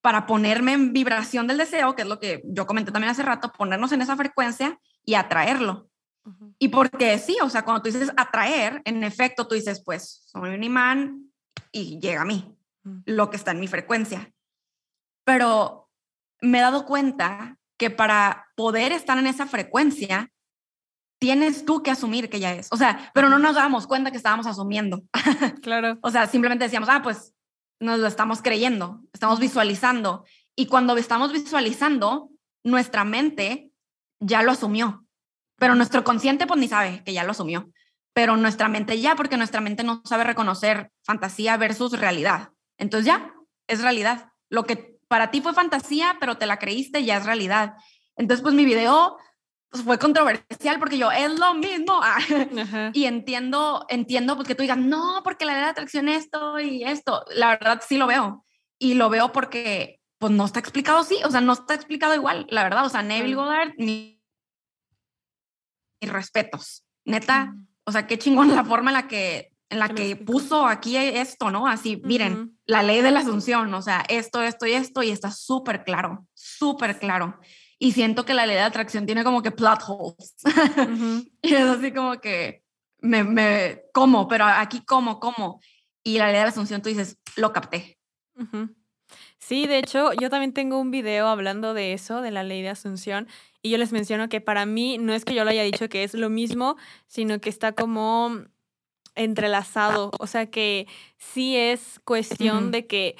para 0.00 0.26
ponerme 0.26 0.72
en 0.72 0.92
vibración 0.92 1.46
del 1.46 1.58
deseo, 1.58 1.94
que 1.94 2.02
es 2.02 2.08
lo 2.08 2.18
que 2.18 2.42
yo 2.44 2.66
comenté 2.66 2.90
también 2.90 3.10
hace 3.10 3.22
rato, 3.22 3.52
ponernos 3.52 3.92
en 3.92 4.02
esa 4.02 4.16
frecuencia 4.16 4.78
y 5.04 5.14
atraerlo. 5.14 5.88
Y 6.58 6.68
porque 6.68 7.18
sí, 7.18 7.36
o 7.42 7.48
sea, 7.48 7.64
cuando 7.64 7.82
tú 7.82 7.90
dices 7.90 8.12
atraer, 8.16 8.82
en 8.84 9.02
efecto, 9.04 9.46
tú 9.46 9.54
dices, 9.54 9.82
pues 9.84 10.22
soy 10.26 10.50
un 10.50 10.62
imán 10.62 11.32
y 11.72 11.98
llega 11.98 12.22
a 12.22 12.26
mí 12.26 12.56
lo 13.04 13.30
que 13.30 13.36
está 13.36 13.50
en 13.50 13.60
mi 13.60 13.68
frecuencia. 13.68 14.32
Pero 15.24 15.88
me 16.40 16.58
he 16.58 16.62
dado 16.62 16.86
cuenta 16.86 17.58
que 17.78 17.90
para 17.90 18.48
poder 18.56 18.92
estar 18.92 19.18
en 19.18 19.26
esa 19.26 19.46
frecuencia, 19.46 20.30
tienes 21.20 21.64
tú 21.64 21.82
que 21.82 21.90
asumir 21.90 22.30
que 22.30 22.40
ya 22.40 22.52
es. 22.52 22.68
O 22.72 22.76
sea, 22.76 23.10
pero 23.14 23.28
no 23.28 23.38
nos 23.38 23.54
damos 23.54 23.86
cuenta 23.86 24.10
que 24.10 24.16
estábamos 24.16 24.46
asumiendo. 24.46 25.02
Claro. 25.62 25.98
o 26.02 26.10
sea, 26.10 26.26
simplemente 26.26 26.64
decíamos, 26.64 26.88
ah, 26.88 27.02
pues 27.02 27.34
nos 27.78 27.98
lo 27.98 28.06
estamos 28.06 28.42
creyendo, 28.42 29.02
estamos 29.12 29.38
visualizando. 29.38 30.24
Y 30.56 30.66
cuando 30.66 30.96
estamos 30.96 31.32
visualizando, 31.32 32.30
nuestra 32.64 33.04
mente 33.04 33.70
ya 34.20 34.42
lo 34.42 34.52
asumió, 34.52 35.04
pero 35.56 35.74
nuestro 35.74 36.04
consciente 36.04 36.46
pues 36.46 36.58
ni 36.58 36.68
sabe 36.68 37.02
que 37.04 37.12
ya 37.12 37.24
lo 37.24 37.32
asumió, 37.32 37.70
pero 38.12 38.36
nuestra 38.36 38.68
mente 38.68 39.00
ya, 39.00 39.16
porque 39.16 39.36
nuestra 39.36 39.60
mente 39.60 39.84
no 39.84 40.02
sabe 40.04 40.24
reconocer 40.24 40.90
fantasía 41.04 41.56
versus 41.56 41.98
realidad. 41.98 42.50
Entonces 42.78 43.06
ya, 43.06 43.34
es 43.66 43.82
realidad. 43.82 44.32
Lo 44.48 44.64
que 44.64 44.98
para 45.08 45.30
ti 45.30 45.40
fue 45.40 45.54
fantasía, 45.54 46.16
pero 46.20 46.38
te 46.38 46.46
la 46.46 46.58
creíste, 46.58 47.04
ya 47.04 47.18
es 47.18 47.26
realidad. 47.26 47.74
Entonces, 48.16 48.42
pues 48.42 48.54
mi 48.54 48.64
video 48.64 49.16
pues 49.70 49.84
fue 49.84 49.98
controversial 49.98 50.78
porque 50.78 50.98
yo, 50.98 51.12
es 51.12 51.38
lo 51.38 51.54
mismo. 51.54 52.00
y 52.92 53.04
entiendo, 53.04 53.86
entiendo 53.88 54.36
porque 54.36 54.54
tú 54.54 54.62
digas, 54.62 54.78
no, 54.78 55.20
porque 55.22 55.44
la 55.44 55.52
ley 55.52 55.62
de 55.62 55.68
atracción 55.68 56.08
esto 56.08 56.58
y 56.58 56.82
esto. 56.82 57.24
La 57.34 57.50
verdad 57.50 57.80
sí 57.86 57.96
lo 57.96 58.06
veo. 58.06 58.44
Y 58.78 58.94
lo 58.94 59.08
veo 59.10 59.30
porque 59.32 60.00
pues 60.18 60.32
no 60.32 60.44
está 60.44 60.58
explicado 60.60 60.98
así, 60.98 61.16
o 61.24 61.30
sea, 61.30 61.40
no 61.40 61.54
está 61.54 61.74
explicado 61.74 62.14
igual, 62.14 62.46
la 62.50 62.64
verdad. 62.64 62.84
O 62.84 62.88
sea, 62.88 63.02
Neville 63.02 63.36
Goddard, 63.36 63.72
mis, 63.78 64.18
respetos. 66.02 66.84
Neta, 67.04 67.54
o 67.84 67.92
sea, 67.92 68.06
qué 68.06 68.18
chingón 68.18 68.54
la 68.54 68.64
forma 68.64 68.90
en 68.90 68.94
la 68.94 69.08
que 69.08 69.50
en 69.70 69.78
la 69.78 69.88
que 69.88 70.16
puso 70.16 70.66
aquí 70.66 70.96
esto, 70.96 71.52
¿no? 71.52 71.68
Así, 71.68 72.02
miren, 72.04 72.58
la 72.66 72.82
ley 72.82 73.02
de 73.02 73.12
la 73.12 73.20
asunción, 73.20 73.72
o 73.72 73.80
sea, 73.80 74.04
esto, 74.08 74.42
esto 74.42 74.66
y 74.66 74.72
esto, 74.72 75.02
y 75.04 75.10
está 75.10 75.30
súper 75.30 75.84
claro, 75.84 76.26
súper 76.34 76.98
claro. 76.98 77.38
Y 77.82 77.92
siento 77.92 78.26
que 78.26 78.34
la 78.34 78.44
ley 78.44 78.56
de 78.56 78.62
atracción 78.62 79.06
tiene 79.06 79.24
como 79.24 79.42
que 79.42 79.50
plot 79.50 79.80
holes. 79.88 80.34
y 81.42 81.54
es 81.54 81.62
así 81.62 81.92
como 81.92 82.20
que 82.20 82.62
me, 82.98 83.24
me, 83.24 83.84
como, 83.94 84.28
pero 84.28 84.44
aquí 84.44 84.84
como, 84.84 85.18
como. 85.18 85.60
Y 86.04 86.18
la 86.18 86.26
ley 86.26 86.36
de 86.36 86.42
la 86.42 86.48
asunción, 86.50 86.82
tú 86.82 86.90
dices, 86.90 87.18
lo 87.36 87.54
capté. 87.54 87.98
Sí, 89.38 89.66
de 89.66 89.78
hecho, 89.78 90.12
yo 90.12 90.28
también 90.28 90.52
tengo 90.52 90.78
un 90.78 90.90
video 90.90 91.26
hablando 91.26 91.72
de 91.72 91.94
eso, 91.94 92.20
de 92.20 92.30
la 92.30 92.42
ley 92.42 92.60
de 92.60 92.68
asunción, 92.68 93.28
y 93.62 93.70
yo 93.70 93.78
les 93.78 93.92
menciono 93.92 94.28
que 94.28 94.42
para 94.42 94.66
mí 94.66 94.98
no 94.98 95.14
es 95.14 95.24
que 95.24 95.34
yo 95.34 95.44
lo 95.44 95.50
haya 95.50 95.62
dicho 95.62 95.88
que 95.88 96.04
es 96.04 96.12
lo 96.14 96.28
mismo, 96.28 96.76
sino 97.06 97.40
que 97.40 97.48
está 97.48 97.72
como 97.72 98.44
entrelazado, 99.14 100.10
o 100.18 100.26
sea 100.26 100.50
que 100.50 100.86
sí 101.16 101.56
es 101.56 102.00
cuestión 102.04 102.70
de 102.70 102.86
que 102.86 103.16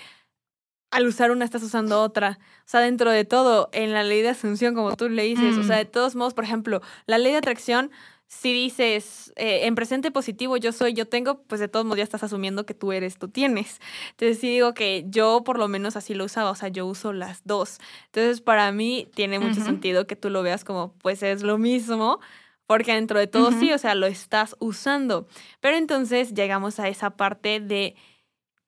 al 0.91 1.07
usar 1.07 1.31
una 1.31 1.45
estás 1.45 1.63
usando 1.63 2.01
otra. 2.01 2.39
O 2.61 2.69
sea, 2.69 2.81
dentro 2.81 3.11
de 3.11 3.25
todo, 3.25 3.69
en 3.73 3.93
la 3.93 4.03
ley 4.03 4.23
de 4.23 4.31
asunción, 4.31 4.75
como 4.75 4.97
tú 4.97 5.09
le 5.09 5.23
dices, 5.25 5.57
o 5.57 5.63
sea, 5.63 5.77
de 5.77 5.85
todos 5.85 6.17
modos, 6.17 6.35
por 6.35 6.45
ejemplo, 6.45 6.81
la 7.07 7.19
ley 7.19 7.33
de 7.33 7.39
atracción 7.39 7.91
si 8.31 8.53
dices 8.53 9.33
eh, 9.35 9.67
en 9.67 9.75
presente 9.75 10.13
positivo 10.13 10.57
yo 10.57 10.71
soy, 10.71 10.93
yo 10.93 11.09
tengo, 11.09 11.43
pues 11.43 11.61
de 11.61 11.67
todos 11.67 11.85
modos 11.85 11.99
ya 11.99 12.05
estás 12.05 12.23
asumiendo 12.23 12.65
que 12.65 12.75
tú 12.75 12.93
eres, 12.93 13.19
tú 13.19 13.27
tienes. 13.27 13.81
Entonces 14.11 14.39
sí 14.39 14.49
digo 14.49 14.73
que 14.73 15.05
yo 15.09 15.43
por 15.45 15.59
lo 15.59 15.67
menos 15.67 15.97
así 15.97 16.15
lo 16.15 16.25
usaba, 16.25 16.51
o 16.51 16.55
sea, 16.55 16.69
yo 16.69 16.87
uso 16.87 17.13
las 17.13 17.43
dos. 17.45 17.79
Entonces 18.07 18.41
para 18.41 18.71
mí 18.71 19.09
tiene 19.15 19.41
mucho 19.41 19.61
sentido 19.65 20.07
que 20.07 20.15
tú 20.15 20.31
lo 20.31 20.45
veas 20.45 20.65
como, 20.65 20.93
pues 21.03 21.25
es 21.25 21.43
lo 21.43 21.59
mismo, 21.59 22.21
porque 22.69 22.95
dentro 22.95 23.19
de 23.19 23.27
todo 23.27 23.51
sí, 23.51 23.73
o 23.73 23.79
sea, 23.79 23.97
lo 23.97 24.07
estás 24.07 24.55
usando. 24.61 25.27
Pero 25.59 25.77
entonces 25.77 26.33
llegamos 26.33 26.79
a 26.79 26.87
esa 26.87 27.11
parte 27.11 27.59
de 27.59 27.97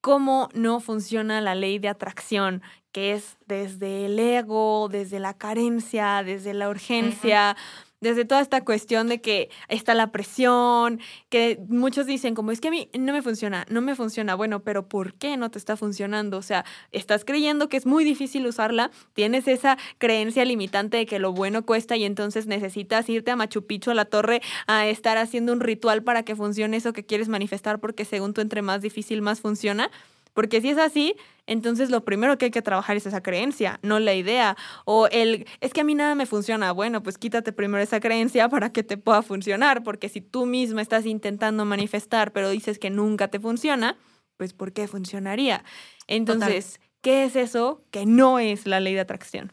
cómo 0.03 0.51
no 0.53 0.81
funciona 0.81 1.41
la 1.41 1.55
ley 1.55 1.79
de 1.79 1.89
atracción, 1.89 2.61
que 2.91 3.13
es 3.13 3.39
desde 3.47 4.05
el 4.05 4.19
ego, 4.19 4.89
desde 4.91 5.19
la 5.21 5.33
carencia, 5.33 6.23
desde 6.23 6.53
la 6.53 6.69
urgencia 6.69 7.57
desde 8.03 8.25
toda 8.25 8.41
esta 8.41 8.65
cuestión 8.65 9.09
de 9.09 9.21
que 9.21 9.49
está 9.69 9.95
la 9.95 10.13
presión, 10.13 11.01
que 11.31 11.59
muchos 11.69 12.05
dicen 12.05 12.35
como 12.35 12.51
es 12.51 12.61
que 12.61 12.69
a 12.69 12.71
mí 12.71 12.91
no 12.99 13.13
me 13.13 13.23
funciona, 13.23 13.65
no 13.71 13.81
me 13.81 13.95
funciona, 13.95 14.35
bueno, 14.35 14.61
pero 14.61 14.89
¿por 14.89 15.15
qué 15.15 15.37
no 15.37 15.51
te 15.51 15.59
está 15.59 15.77
funcionando? 15.77 16.37
O 16.37 16.43
sea, 16.43 16.65
estás 16.91 17.25
creyendo 17.25 17.69
que 17.69 17.77
es 17.77 17.87
muy 17.87 18.05
difícil 18.05 18.47
usarla, 18.47 18.91
tienes 19.15 19.47
esa 19.49 19.79
creencia 19.99 20.45
limitante 20.45 20.97
de 20.97 21.07
que 21.07 21.21
lo 21.21 21.33
bueno 21.33 21.65
cuesta 21.65 21.97
y 21.97 22.05
entonces 22.05 22.47
necesitas 22.47 23.09
irte 23.09 23.31
a 23.31 23.37
Machu 23.37 23.67
Picchu 23.67 23.93
a 23.93 23.95
la 23.95 24.05
torre 24.05 24.43
a 24.67 24.89
estar 24.89 25.17
haciendo 25.17 25.53
un 25.53 25.61
ritual 25.61 26.03
para 26.03 26.25
que 26.25 26.35
funcione 26.35 26.77
eso 26.77 26.93
que 26.93 27.07
quieres 27.07 27.29
manifestar 27.29 27.79
porque 27.79 28.05
según 28.05 28.35
tú 28.35 28.41
entre 28.41 28.63
más 28.63 28.83
difícil 28.83 29.23
más 29.23 29.41
funciona. 29.41 29.91
Porque 30.35 30.61
si 30.61 30.71
es 30.71 30.79
así, 30.79 31.15
entonces 31.47 31.91
lo 31.91 32.05
primero 32.05 32.39
que 32.39 32.47
hay 32.47 32.51
que 32.51 32.63
trabajar 32.63 32.97
es 32.97 33.07
esa 33.07 33.23
creencia, 33.23 33.79
no 33.83 33.99
la 33.99 34.15
idea. 34.15 34.57
O 34.85 35.09
el, 35.09 35.47
es 35.61 35.73
que 35.73 35.83
a 35.83 35.85
mí 35.85 35.95
nada 35.95 36.15
me 36.15 36.27
funciona. 36.27 36.73
Bueno, 36.73 37.03
pues 37.03 37.19
quítate 37.19 37.53
primero 37.53 37.83
esa 37.83 38.01
creencia 38.01 38.49
para 38.49 38.73
que 38.73 38.83
te 38.83 38.97
pueda 38.97 39.23
funcionar. 39.23 39.83
Porque 39.83 40.09
si 40.09 40.21
tú 40.21 40.47
misma 40.47 40.81
estás 40.83 41.05
intentando 41.05 41.65
manifestar, 41.65 42.33
pero 42.33 42.51
dices 42.51 42.79
que 42.79 42.91
nunca 42.91 43.29
te 43.29 43.41
funciona, 43.41 43.99
pues 44.37 44.55
¿por 44.55 44.73
qué 44.73 44.89
funcionaría? 44.89 45.65
Entonces, 46.07 46.81
¿qué 47.03 47.25
es 47.25 47.37
eso 47.37 47.85
que 47.91 48.07
no 48.07 48.39
es 48.39 48.67
la 48.67 48.81
ley 48.81 48.95
de 48.95 49.01
atracción? 49.01 49.53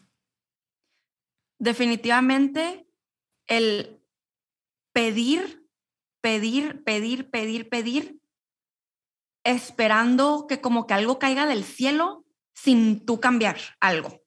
Definitivamente 1.58 2.86
el 3.46 4.00
pedir, 4.92 5.68
pedir, 6.22 6.82
pedir, 6.84 7.28
pedir, 7.30 7.68
pedir 7.68 8.20
esperando 9.44 10.46
que 10.48 10.60
como 10.60 10.86
que 10.86 10.94
algo 10.94 11.18
caiga 11.18 11.46
del 11.46 11.64
cielo 11.64 12.24
sin 12.54 13.04
tú 13.04 13.20
cambiar 13.20 13.56
algo. 13.80 14.20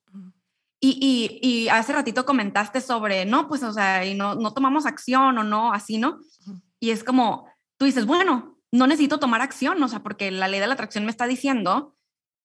Y, 0.86 1.40
y, 1.42 1.70
hace 1.70 1.94
ratito 1.94 2.26
comentaste 2.26 2.82
sobre, 2.82 3.24
no, 3.24 3.48
pues, 3.48 3.64
o 3.64 3.72
sea, 3.72 4.06
y 4.06 4.16
no, 4.16 4.36
no 4.36 4.54
tomamos 4.54 4.86
acción 4.86 5.38
o 5.38 5.44
no, 5.44 5.72
así, 5.72 5.98
¿no? 5.98 6.20
Y 6.82 6.90
es 6.90 7.06
como, 7.06 7.48
tú 7.78 7.86
dices, 7.86 8.06
bueno, 8.06 8.60
no 8.70 8.86
necesito 8.86 9.18
tomar 9.18 9.40
acción, 9.40 9.82
o 9.82 9.88
sea, 9.88 10.04
porque 10.04 10.30
la 10.30 10.50
ley 10.50 10.60
de 10.60 10.68
la 10.68 10.74
atracción 10.74 11.06
me 11.06 11.12
está 11.12 11.26
diciendo 11.26 11.96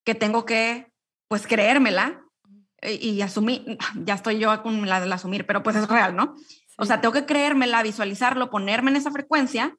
que 0.04 0.14
tengo 0.14 0.44
que, 0.44 0.92
pues, 1.26 1.48
creérmela 1.48 2.22
y, 2.82 3.20
asumir, 3.22 3.76
ya 4.04 4.14
estoy 4.14 4.38
yo 4.38 4.62
con 4.62 4.88
la 4.88 5.00
del 5.00 5.12
asumir, 5.12 5.46
pero 5.46 5.62
pues 5.62 5.76
es 5.76 5.88
real, 5.88 6.14
¿no? 6.14 6.36
O 6.76 6.84
sea, 6.84 7.00
tengo 7.00 7.12
que 7.12 7.26
creérmela, 7.26 7.82
visualizarlo, 7.82 8.50
ponerme 8.50 8.90
en 8.90 8.98
esa 8.98 9.10
frecuencia 9.10 9.76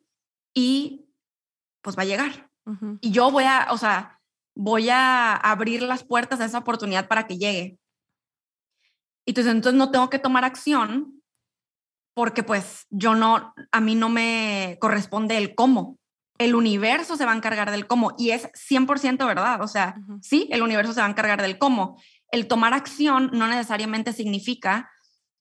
y 0.53 1.05
pues 1.81 1.98
va 1.98 2.01
a 2.01 2.05
llegar. 2.05 2.49
Y 3.02 3.12
yo 3.12 3.32
voy 3.32 3.46
a, 3.46 3.68
o 3.72 3.78
sea, 3.78 4.20
voy 4.56 4.90
a 4.90 5.36
abrir 5.36 5.82
las 5.82 6.04
puertas 6.04 6.40
a 6.40 6.46
esa 6.46 6.60
oportunidad 6.60 7.08
para 7.08 7.28
que 7.28 7.38
llegue. 7.38 7.80
Y 9.26 9.32
entonces, 9.32 9.54
entonces 9.54 9.78
no 9.78 9.92
tengo 9.92 10.10
que 10.10 10.20
tomar 10.20 10.44
acción 10.44 11.22
porque 12.14 12.44
pues 12.44 12.86
yo 12.90 13.16
no, 13.16 13.54
a 13.72 13.80
mí 13.80 13.96
no 13.96 14.10
me 14.10 14.78
corresponde 14.82 15.38
el 15.38 15.56
cómo. 15.56 15.98
El 16.38 16.56
universo 16.56 17.16
se 17.16 17.26
va 17.26 17.32
a 17.32 17.36
encargar 17.36 17.72
del 17.72 17.88
cómo 17.88 18.14
y 18.18 18.32
es 18.32 18.50
100% 18.54 19.26
verdad. 19.26 19.62
O 19.62 19.68
sea, 19.68 19.96
sí, 20.22 20.50
el 20.52 20.62
universo 20.62 20.92
se 20.92 21.00
va 21.00 21.08
a 21.08 21.10
encargar 21.10 21.42
del 21.42 21.58
cómo. 21.58 22.02
El 22.32 22.48
tomar 22.48 22.74
acción 22.74 23.30
no 23.34 23.48
necesariamente 23.48 24.12
significa 24.12 24.92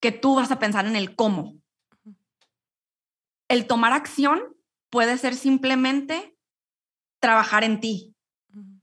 que 0.00 0.12
tú 0.12 0.36
vas 0.36 0.52
a 0.52 0.60
pensar 0.60 0.86
en 0.86 0.94
el 0.94 1.16
cómo. 1.16 1.56
El 3.48 3.66
tomar 3.66 3.92
acción 3.92 4.40
puede 4.90 5.18
ser 5.18 5.34
simplemente 5.34 6.37
trabajar 7.20 7.64
en 7.64 7.80
ti, 7.80 8.14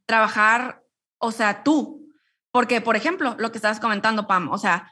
trabajar, 0.06 0.84
o 1.18 1.32
sea, 1.32 1.64
tú. 1.64 2.10
Porque, 2.52 2.82
por 2.82 2.96
ejemplo, 2.96 3.36
lo 3.38 3.52
que 3.52 3.58
estabas 3.58 3.80
comentando, 3.80 4.28
Pam, 4.28 4.50
o 4.50 4.58
sea, 4.58 4.92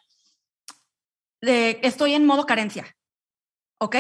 de, 1.42 1.80
estoy 1.84 2.14
en 2.14 2.26
modo 2.26 2.46
carencia. 2.46 2.96
Ok, 3.80 3.96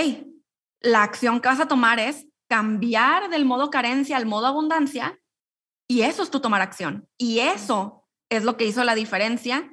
la 0.81 1.03
acción 1.03 1.39
que 1.39 1.49
vas 1.49 1.59
a 1.59 1.67
tomar 1.67 1.99
es 1.99 2.27
cambiar 2.47 3.29
del 3.29 3.45
modo 3.45 3.69
carencia 3.69 4.17
al 4.17 4.25
modo 4.25 4.47
abundancia 4.47 5.17
y 5.87 6.01
eso 6.01 6.23
es 6.23 6.29
tu 6.31 6.39
tomar 6.39 6.61
acción. 6.61 7.07
Y 7.17 7.39
eso 7.39 8.07
es 8.29 8.43
lo 8.43 8.57
que 8.57 8.65
hizo 8.65 8.83
la 8.83 8.95
diferencia 8.95 9.69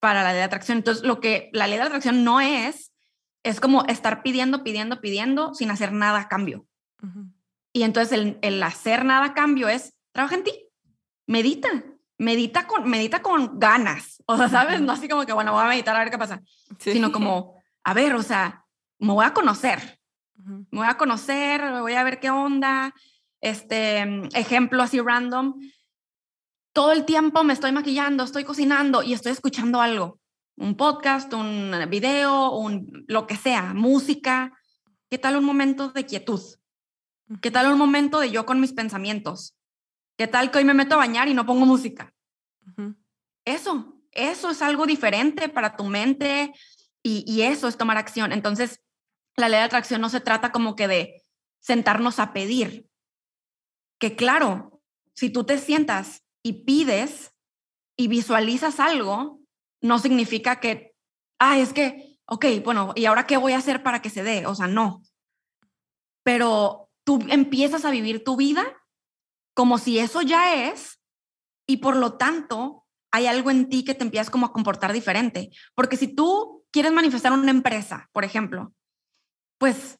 para 0.00 0.22
la 0.22 0.30
ley 0.30 0.38
de 0.38 0.44
atracción. 0.44 0.78
Entonces, 0.78 1.04
lo 1.04 1.20
que 1.20 1.50
la 1.52 1.66
ley 1.66 1.76
de 1.76 1.84
atracción 1.84 2.24
no 2.24 2.40
es, 2.40 2.92
es 3.42 3.60
como 3.60 3.84
estar 3.86 4.22
pidiendo, 4.22 4.64
pidiendo, 4.64 5.00
pidiendo 5.00 5.54
sin 5.54 5.70
hacer 5.70 5.92
nada 5.92 6.20
a 6.20 6.28
cambio. 6.28 6.66
Y 7.72 7.82
entonces 7.84 8.36
el, 8.40 8.62
hacer 8.62 9.04
nada 9.04 9.26
a 9.26 9.34
cambio 9.34 9.68
es, 9.68 9.94
trabaja 10.12 10.34
en 10.34 10.44
ti, 10.44 10.68
medita, 11.26 11.68
medita 12.18 12.66
con, 12.66 12.88
medita 12.88 13.22
con 13.22 13.58
ganas. 13.58 14.22
O 14.26 14.36
sea, 14.36 14.48
¿sabes? 14.48 14.80
No 14.80 14.92
así 14.92 15.08
como 15.08 15.24
que, 15.24 15.32
bueno, 15.32 15.52
voy 15.52 15.62
a 15.62 15.68
meditar 15.68 15.94
a 15.94 16.00
ver 16.00 16.10
qué 16.10 16.18
pasa, 16.18 16.42
sino 16.78 17.12
como, 17.12 17.54
a 17.84 17.94
ver, 17.94 18.14
o 18.14 18.22
sea, 18.22 18.64
me 18.98 19.12
voy 19.12 19.24
a 19.24 19.32
conocer, 19.32 20.00
me 20.44 20.78
voy 20.78 20.86
a 20.86 20.96
conocer, 20.96 21.62
voy 21.80 21.94
a 21.94 22.04
ver 22.04 22.20
qué 22.20 22.30
onda. 22.30 22.94
Este 23.40 24.02
ejemplo 24.34 24.82
así 24.82 25.00
random. 25.00 25.54
Todo 26.72 26.92
el 26.92 27.04
tiempo 27.04 27.42
me 27.42 27.52
estoy 27.52 27.72
maquillando, 27.72 28.24
estoy 28.24 28.44
cocinando 28.44 29.02
y 29.02 29.12
estoy 29.12 29.32
escuchando 29.32 29.80
algo. 29.80 30.20
Un 30.56 30.76
podcast, 30.76 31.32
un 31.32 31.74
video, 31.88 32.50
un, 32.52 33.04
lo 33.08 33.26
que 33.26 33.36
sea, 33.36 33.72
música. 33.74 34.52
¿Qué 35.08 35.18
tal 35.18 35.36
un 35.36 35.44
momento 35.44 35.88
de 35.90 36.04
quietud? 36.04 36.40
¿Qué 37.40 37.50
tal 37.50 37.70
un 37.70 37.78
momento 37.78 38.18
de 38.18 38.30
yo 38.30 38.44
con 38.44 38.60
mis 38.60 38.72
pensamientos? 38.72 39.56
¿Qué 40.18 40.26
tal 40.26 40.50
que 40.50 40.58
hoy 40.58 40.64
me 40.64 40.74
meto 40.74 40.94
a 40.94 40.98
bañar 40.98 41.28
y 41.28 41.34
no 41.34 41.46
pongo 41.46 41.64
música? 41.64 42.12
Eso, 43.44 44.02
eso 44.10 44.50
es 44.50 44.62
algo 44.62 44.84
diferente 44.84 45.48
para 45.48 45.76
tu 45.76 45.84
mente 45.84 46.52
y, 47.02 47.42
eso 47.42 47.68
es 47.68 47.76
tomar 47.76 47.96
acción. 47.98 48.32
Entonces, 48.32 48.82
la 49.36 49.48
ley 49.48 49.58
de 49.60 49.64
atracción 49.64 50.00
no 50.00 50.08
se 50.08 50.20
trata 50.20 50.50
como 50.50 50.74
que 50.74 50.88
de 50.88 51.24
sentarnos 51.60 52.18
a 52.18 52.32
pedir. 52.32 52.88
Que 53.98 54.16
claro, 54.16 54.82
si 55.14 55.30
tú 55.30 55.44
te 55.44 55.58
sientas 55.58 56.24
y 56.42 56.64
pides 56.64 57.32
y 57.96 58.08
visualizas 58.08 58.80
algo, 58.80 59.40
no 59.80 59.98
significa 59.98 60.58
que, 60.58 60.94
ah, 61.38 61.58
es 61.58 61.72
que, 61.72 62.18
ok, 62.26 62.46
bueno, 62.64 62.92
¿y 62.96 63.04
ahora 63.04 63.26
qué 63.26 63.36
voy 63.36 63.52
a 63.52 63.58
hacer 63.58 63.82
para 63.82 64.02
que 64.02 64.10
se 64.10 64.22
dé? 64.22 64.46
O 64.46 64.54
sea, 64.54 64.66
no. 64.66 65.02
Pero 66.22 66.89
tú 67.04 67.20
empiezas 67.28 67.84
a 67.84 67.90
vivir 67.90 68.24
tu 68.24 68.36
vida 68.36 68.64
como 69.54 69.78
si 69.78 69.98
eso 69.98 70.22
ya 70.22 70.68
es 70.68 71.00
y 71.66 71.78
por 71.78 71.96
lo 71.96 72.14
tanto 72.14 72.86
hay 73.12 73.26
algo 73.26 73.50
en 73.50 73.68
ti 73.68 73.84
que 73.84 73.94
te 73.94 74.04
empiezas 74.04 74.30
como 74.30 74.46
a 74.46 74.52
comportar 74.52 74.92
diferente. 74.92 75.50
Porque 75.74 75.96
si 75.96 76.08
tú 76.14 76.64
quieres 76.70 76.92
manifestar 76.92 77.32
una 77.32 77.50
empresa, 77.50 78.08
por 78.12 78.24
ejemplo, 78.24 78.72
pues 79.58 79.98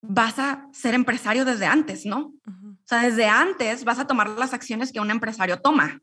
vas 0.00 0.38
a 0.38 0.68
ser 0.72 0.94
empresario 0.94 1.44
desde 1.44 1.66
antes, 1.66 2.06
¿no? 2.06 2.34
O 2.46 2.86
sea, 2.86 3.02
desde 3.02 3.26
antes 3.26 3.84
vas 3.84 3.98
a 3.98 4.06
tomar 4.06 4.28
las 4.28 4.52
acciones 4.52 4.92
que 4.92 5.00
un 5.00 5.10
empresario 5.10 5.60
toma. 5.60 6.00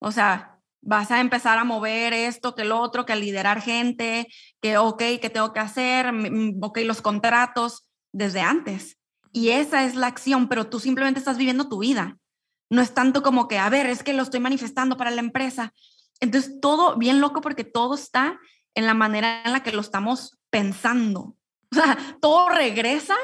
O 0.00 0.12
sea, 0.12 0.58
vas 0.82 1.10
a 1.10 1.20
empezar 1.20 1.58
a 1.58 1.64
mover 1.64 2.12
esto, 2.12 2.54
que 2.54 2.64
lo 2.64 2.78
otro, 2.78 3.06
que 3.06 3.14
a 3.14 3.16
liderar 3.16 3.60
gente, 3.60 4.28
que, 4.60 4.76
ok, 4.76 5.02
que 5.20 5.30
tengo 5.30 5.52
que 5.52 5.60
hacer, 5.60 6.12
ok, 6.60 6.78
los 6.84 7.00
contratos, 7.00 7.88
desde 8.12 8.40
antes. 8.40 8.98
Y 9.34 9.50
esa 9.50 9.84
es 9.84 9.96
la 9.96 10.06
acción, 10.06 10.48
pero 10.48 10.68
tú 10.68 10.78
simplemente 10.78 11.18
estás 11.18 11.38
viviendo 11.38 11.68
tu 11.68 11.80
vida. 11.80 12.16
No 12.70 12.80
es 12.80 12.94
tanto 12.94 13.20
como 13.24 13.48
que, 13.48 13.58
a 13.58 13.68
ver, 13.68 13.86
es 13.86 14.04
que 14.04 14.12
lo 14.12 14.22
estoy 14.22 14.38
manifestando 14.38 14.96
para 14.96 15.10
la 15.10 15.20
empresa. 15.20 15.74
Entonces, 16.20 16.60
todo 16.60 16.96
bien 16.96 17.20
loco 17.20 17.40
porque 17.40 17.64
todo 17.64 17.96
está 17.96 18.38
en 18.76 18.86
la 18.86 18.94
manera 18.94 19.42
en 19.44 19.50
la 19.50 19.64
que 19.64 19.72
lo 19.72 19.80
estamos 19.80 20.38
pensando. 20.50 21.36
O 21.72 21.76
sea, 21.76 21.98
todo 22.20 22.50
regresa 22.50 23.16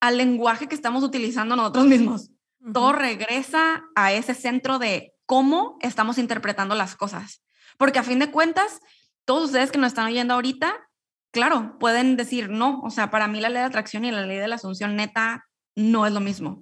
al 0.00 0.16
lenguaje 0.16 0.66
que 0.66 0.74
estamos 0.74 1.04
utilizando 1.04 1.56
nosotros 1.56 1.84
mismos. 1.84 2.30
Todo 2.72 2.94
regresa 2.94 3.84
a 3.94 4.14
ese 4.14 4.32
centro 4.32 4.78
de 4.78 5.12
cómo 5.26 5.76
estamos 5.82 6.16
interpretando 6.16 6.74
las 6.74 6.96
cosas. 6.96 7.42
Porque 7.76 7.98
a 7.98 8.02
fin 8.02 8.18
de 8.18 8.30
cuentas, 8.30 8.80
todos 9.26 9.44
ustedes 9.44 9.70
que 9.70 9.76
nos 9.76 9.88
están 9.88 10.06
oyendo 10.06 10.32
ahorita, 10.32 10.74
claro, 11.32 11.76
pueden 11.80 12.16
decir, 12.16 12.48
no, 12.48 12.80
o 12.82 12.90
sea, 12.90 13.10
para 13.10 13.26
mí 13.26 13.40
la 13.40 13.48
ley 13.48 13.60
de 13.60 13.66
atracción 13.66 14.04
y 14.04 14.12
la 14.12 14.24
ley 14.24 14.38
de 14.38 14.48
la 14.48 14.54
asunción 14.54 14.94
neta 14.94 15.48
no 15.74 16.06
es 16.06 16.12
lo 16.12 16.20
mismo. 16.20 16.60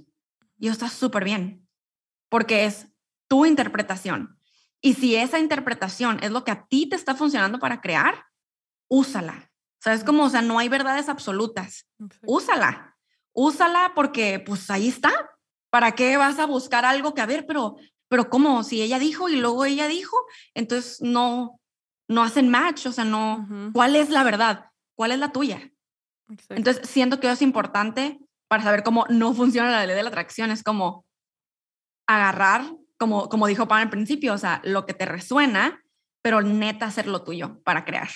Y 0.58 0.68
está 0.68 0.88
súper 0.88 1.24
bien, 1.24 1.68
porque 2.28 2.64
es 2.64 2.88
tu 3.28 3.44
interpretación. 3.44 4.38
Y 4.80 4.94
si 4.94 5.16
esa 5.16 5.38
interpretación 5.38 6.18
es 6.22 6.30
lo 6.30 6.44
que 6.44 6.52
a 6.52 6.66
ti 6.66 6.88
te 6.88 6.96
está 6.96 7.14
funcionando 7.14 7.58
para 7.58 7.80
crear, 7.80 8.24
úsala. 8.88 9.50
O 9.78 9.82
sea, 9.82 9.94
es 9.94 10.04
como, 10.04 10.24
o 10.24 10.30
sea, 10.30 10.42
no 10.42 10.58
hay 10.58 10.68
verdades 10.68 11.08
absolutas. 11.08 11.86
Úsala. 12.26 12.96
Úsala 13.32 13.92
porque, 13.94 14.40
pues 14.40 14.70
ahí 14.70 14.88
está. 14.88 15.10
¿Para 15.70 15.92
qué 15.92 16.16
vas 16.16 16.38
a 16.38 16.46
buscar 16.46 16.84
algo 16.84 17.14
que, 17.14 17.20
a 17.20 17.26
ver, 17.26 17.46
pero, 17.46 17.76
pero 18.08 18.28
¿cómo? 18.28 18.64
Si 18.64 18.82
ella 18.82 18.98
dijo 18.98 19.28
y 19.28 19.36
luego 19.36 19.64
ella 19.64 19.86
dijo, 19.86 20.16
entonces 20.54 21.00
no, 21.00 21.59
no 22.10 22.24
hacen 22.24 22.48
match, 22.48 22.86
o 22.86 22.92
sea, 22.92 23.04
no, 23.04 23.46
¿cuál 23.72 23.94
es 23.94 24.10
la 24.10 24.24
verdad? 24.24 24.72
¿Cuál 24.96 25.12
es 25.12 25.20
la 25.20 25.30
tuya? 25.30 25.70
Entonces, 26.48 26.88
siento 26.88 27.20
que 27.20 27.28
eso 27.28 27.34
es 27.34 27.42
importante 27.42 28.18
para 28.48 28.64
saber 28.64 28.82
cómo 28.82 29.06
no 29.08 29.32
funciona 29.32 29.70
la 29.70 29.86
ley 29.86 29.94
de 29.94 30.02
la 30.02 30.08
atracción, 30.08 30.50
es 30.50 30.64
como 30.64 31.06
agarrar, 32.08 32.64
como, 32.98 33.28
como 33.28 33.46
dijo 33.46 33.68
Pam 33.68 33.82
al 33.82 33.90
principio, 33.90 34.34
o 34.34 34.38
sea, 34.38 34.60
lo 34.64 34.86
que 34.86 34.92
te 34.92 35.06
resuena, 35.06 35.84
pero 36.20 36.42
neta 36.42 36.86
hacer 36.86 37.06
lo 37.06 37.22
tuyo 37.22 37.62
para 37.62 37.84
crear. 37.84 38.08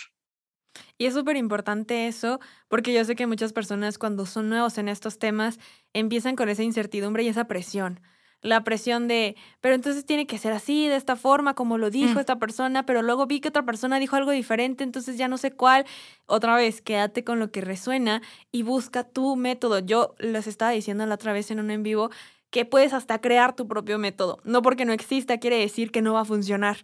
Y 0.98 1.06
es 1.06 1.14
súper 1.14 1.36
importante 1.36 2.08
eso, 2.08 2.40
porque 2.66 2.92
yo 2.92 3.04
sé 3.04 3.14
que 3.14 3.28
muchas 3.28 3.52
personas 3.52 3.98
cuando 3.98 4.26
son 4.26 4.48
nuevos 4.48 4.76
en 4.76 4.88
estos 4.88 5.20
temas 5.20 5.60
empiezan 5.92 6.34
con 6.34 6.48
esa 6.48 6.64
incertidumbre 6.64 7.22
y 7.22 7.28
esa 7.28 7.44
presión 7.44 8.00
la 8.44 8.62
presión 8.62 9.08
de, 9.08 9.36
pero 9.62 9.74
entonces 9.74 10.04
tiene 10.04 10.26
que 10.26 10.36
ser 10.36 10.52
así, 10.52 10.86
de 10.86 10.96
esta 10.96 11.16
forma, 11.16 11.54
como 11.54 11.78
lo 11.78 11.88
dijo 11.88 12.16
mm. 12.16 12.18
esta 12.18 12.38
persona, 12.38 12.84
pero 12.84 13.00
luego 13.00 13.26
vi 13.26 13.40
que 13.40 13.48
otra 13.48 13.64
persona 13.64 13.98
dijo 13.98 14.16
algo 14.16 14.32
diferente, 14.32 14.84
entonces 14.84 15.16
ya 15.16 15.28
no 15.28 15.38
sé 15.38 15.50
cuál. 15.50 15.86
Otra 16.26 16.54
vez, 16.54 16.82
quédate 16.82 17.24
con 17.24 17.38
lo 17.40 17.50
que 17.50 17.62
resuena 17.62 18.20
y 18.52 18.62
busca 18.62 19.02
tu 19.02 19.34
método. 19.36 19.78
Yo 19.78 20.14
les 20.18 20.46
estaba 20.46 20.72
diciendo 20.72 21.06
la 21.06 21.14
otra 21.14 21.32
vez 21.32 21.50
en 21.50 21.58
un 21.58 21.70
en 21.70 21.82
vivo 21.82 22.10
que 22.50 22.66
puedes 22.66 22.92
hasta 22.92 23.18
crear 23.18 23.56
tu 23.56 23.66
propio 23.66 23.98
método. 23.98 24.38
No 24.44 24.60
porque 24.60 24.84
no 24.84 24.92
exista 24.92 25.38
quiere 25.38 25.58
decir 25.58 25.90
que 25.90 26.02
no 26.02 26.12
va 26.12 26.20
a 26.20 26.24
funcionar. 26.26 26.76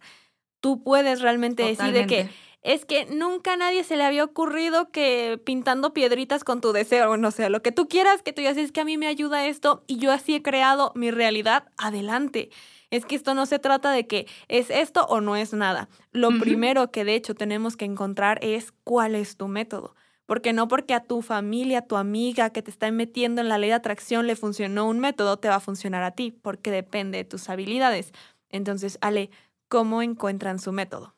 Tú 0.60 0.82
puedes 0.82 1.20
realmente 1.20 1.62
decir 1.62 1.92
de 1.92 2.06
que 2.06 2.30
es 2.62 2.84
que 2.84 3.06
nunca 3.06 3.54
a 3.54 3.56
nadie 3.56 3.84
se 3.84 3.96
le 3.96 4.04
había 4.04 4.24
ocurrido 4.24 4.90
que 4.90 5.40
pintando 5.44 5.94
piedritas 5.94 6.44
con 6.44 6.60
tu 6.60 6.72
deseo, 6.72 7.16
no 7.16 7.30
sé, 7.30 7.48
lo 7.48 7.62
que 7.62 7.72
tú 7.72 7.88
quieras, 7.88 8.22
que 8.22 8.32
tú 8.32 8.42
ya 8.42 8.50
es 8.50 8.72
que 8.72 8.80
a 8.80 8.84
mí 8.84 8.98
me 8.98 9.06
ayuda 9.06 9.46
esto 9.46 9.82
y 9.86 9.98
yo 9.98 10.12
así 10.12 10.34
he 10.34 10.42
creado 10.42 10.92
mi 10.94 11.10
realidad, 11.10 11.68
adelante. 11.78 12.50
Es 12.90 13.06
que 13.06 13.14
esto 13.14 13.34
no 13.34 13.46
se 13.46 13.60
trata 13.60 13.92
de 13.92 14.06
que 14.06 14.26
es 14.48 14.68
esto 14.68 15.06
o 15.06 15.20
no 15.20 15.36
es 15.36 15.52
nada. 15.54 15.88
Lo 16.10 16.30
primero 16.40 16.90
que 16.90 17.04
de 17.04 17.14
hecho 17.14 17.34
tenemos 17.34 17.76
que 17.76 17.84
encontrar 17.84 18.40
es 18.42 18.72
cuál 18.82 19.14
es 19.14 19.36
tu 19.36 19.46
método. 19.46 19.94
Porque 20.26 20.52
no 20.52 20.68
porque 20.68 20.94
a 20.94 21.04
tu 21.04 21.22
familia, 21.22 21.78
a 21.78 21.86
tu 21.86 21.96
amiga 21.96 22.50
que 22.50 22.62
te 22.62 22.70
está 22.70 22.90
metiendo 22.90 23.40
en 23.40 23.48
la 23.48 23.58
ley 23.58 23.70
de 23.70 23.74
atracción 23.74 24.26
le 24.26 24.36
funcionó 24.36 24.88
un 24.88 24.98
método, 24.98 25.38
te 25.38 25.48
va 25.48 25.56
a 25.56 25.60
funcionar 25.60 26.02
a 26.02 26.12
ti, 26.12 26.32
porque 26.32 26.70
depende 26.70 27.18
de 27.18 27.24
tus 27.24 27.48
habilidades. 27.48 28.12
Entonces, 28.48 28.98
Ale, 29.00 29.30
¿cómo 29.68 30.02
encuentran 30.02 30.58
su 30.58 30.72
método? 30.72 31.14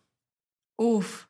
Uf, 0.77 1.27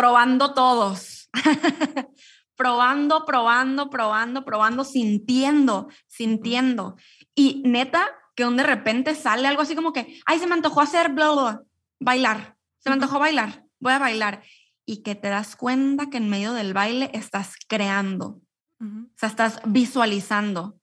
probando 0.00 0.54
todos. 0.54 1.28
probando, 2.56 3.26
probando, 3.26 3.90
probando, 3.90 4.44
probando, 4.46 4.82
sintiendo, 4.82 5.88
sintiendo. 6.06 6.96
Y 7.34 7.62
neta, 7.66 8.08
que 8.34 8.46
de 8.46 8.62
repente 8.62 9.14
sale 9.14 9.46
algo 9.46 9.60
así 9.60 9.74
como 9.74 9.92
que, 9.92 10.18
ay, 10.24 10.38
se 10.38 10.46
me 10.46 10.54
antojó 10.54 10.80
hacer 10.80 11.10
bla, 11.10 11.32
bla, 11.32 11.62
bailar. 11.98 12.56
Se 12.78 12.88
me 12.88 12.94
antojó 12.94 13.18
bailar, 13.18 13.66
voy 13.78 13.92
a 13.92 13.98
bailar. 13.98 14.42
Y 14.86 15.02
que 15.02 15.14
te 15.14 15.28
das 15.28 15.54
cuenta 15.54 16.08
que 16.08 16.16
en 16.16 16.30
medio 16.30 16.54
del 16.54 16.72
baile 16.72 17.10
estás 17.12 17.56
creando. 17.68 18.40
O 18.80 19.18
sea, 19.18 19.28
estás 19.28 19.60
visualizando. 19.66 20.78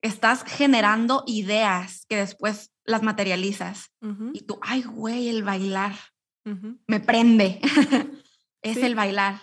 Estás 0.00 0.42
generando 0.42 1.22
ideas 1.28 2.04
que 2.08 2.16
después 2.16 2.72
las 2.84 3.04
materializas. 3.04 3.92
Y 4.32 4.40
tú, 4.40 4.58
ay, 4.60 4.82
güey, 4.82 5.28
el 5.28 5.44
bailar 5.44 5.94
me 6.44 7.00
prende, 7.00 7.60
es 8.62 8.78
el 8.78 8.94
bailar. 8.94 9.40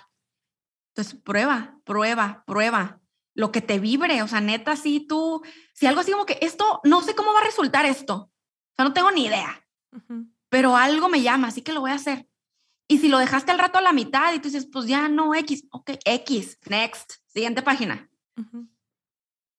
Entonces, 0.89 1.19
prueba, 1.21 1.79
prueba, 1.85 2.43
prueba. 2.45 3.01
Lo 3.35 3.51
que 3.51 3.61
te 3.61 3.79
vibre, 3.79 4.21
o 4.21 4.27
sea, 4.27 4.41
neta, 4.41 4.75
si 4.75 4.99
tú, 4.99 5.41
si 5.73 5.85
algo 5.87 6.01
así 6.01 6.11
como 6.11 6.25
que 6.25 6.39
esto, 6.41 6.81
no 6.83 7.01
sé 7.01 7.15
cómo 7.15 7.33
va 7.33 7.39
a 7.39 7.45
resultar 7.45 7.85
esto, 7.85 8.15
o 8.15 8.75
sea, 8.75 8.85
no 8.85 8.93
tengo 8.93 9.11
ni 9.11 9.27
idea, 9.27 9.65
pero 10.49 10.75
algo 10.75 11.07
me 11.07 11.21
llama, 11.21 11.47
así 11.47 11.61
que 11.61 11.71
lo 11.71 11.81
voy 11.81 11.91
a 11.91 11.95
hacer. 11.95 12.27
Y 12.87 12.97
si 12.97 13.07
lo 13.07 13.19
dejaste 13.19 13.51
al 13.51 13.59
rato 13.59 13.77
a 13.77 13.83
la 13.83 13.93
mitad 13.93 14.33
y 14.33 14.39
tú 14.39 14.49
dices, 14.49 14.67
pues 14.69 14.87
ya 14.87 15.07
no, 15.07 15.35
X, 15.35 15.67
ok, 15.71 15.91
X, 16.03 16.57
next, 16.67 17.13
siguiente 17.27 17.61
página. 17.61 18.09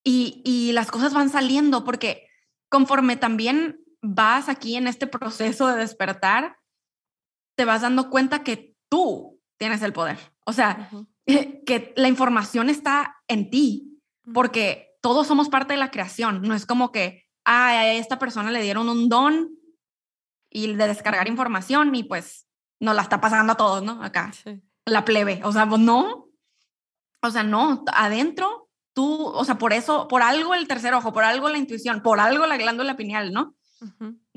y, 0.05 0.43
y 0.45 0.73
las 0.73 0.91
cosas 0.91 1.15
van 1.15 1.31
saliendo 1.31 1.85
porque 1.85 2.27
conforme 2.69 3.17
también 3.17 3.81
vas 4.03 4.49
aquí 4.49 4.77
en 4.77 4.87
este 4.87 5.07
proceso 5.07 5.69
de 5.69 5.77
despertar, 5.77 6.60
te 7.61 7.67
vas 7.67 7.83
dando 7.83 8.09
cuenta 8.09 8.43
que 8.43 8.75
tú 8.89 9.39
tienes 9.59 9.83
el 9.83 9.93
poder. 9.93 10.17
O 10.47 10.55
sea, 10.55 10.89
que 11.27 11.93
la 11.95 12.09
información 12.09 12.71
está 12.71 13.19
en 13.29 13.51
ti, 13.51 14.01
porque 14.33 14.97
todos 15.03 15.27
somos 15.27 15.51
parte 15.51 15.75
de 15.75 15.79
la 15.79 15.91
creación. 15.91 16.41
No 16.41 16.55
es 16.55 16.65
como 16.65 16.91
que 16.91 17.27
ah, 17.45 17.69
a 17.69 17.93
esta 17.93 18.19
persona 18.19 18.51
le 18.51 18.63
dieron 18.63 18.89
un 18.89 19.11
don 19.11 19.51
y 20.49 20.73
de 20.73 20.87
descargar 20.87 21.29
información 21.29 21.95
y 21.95 22.03
pues 22.03 22.49
nos 22.81 22.97
la 22.97 23.03
está 23.03 23.21
pasando 23.21 23.53
a 23.53 23.57
todos, 23.59 23.83
¿no? 23.83 24.03
Acá, 24.03 24.33
la 24.87 25.05
plebe. 25.05 25.43
O 25.45 25.53
sea, 25.53 25.69
pues 25.69 25.83
no. 25.83 26.31
O 27.21 27.31
sea, 27.31 27.43
no, 27.43 27.85
adentro 27.93 28.71
tú, 28.95 29.27
o 29.27 29.45
sea, 29.45 29.59
por 29.59 29.75
eso, 29.75 30.09
por 30.09 30.23
algo 30.23 30.55
el 30.55 30.67
tercer 30.67 30.95
ojo, 30.95 31.13
por 31.13 31.25
algo 31.25 31.51
la 31.51 31.59
intuición, 31.59 32.01
por 32.01 32.21
algo 32.21 32.47
la 32.47 32.57
glándula 32.57 32.97
pineal, 32.97 33.35
¿no? 33.35 33.55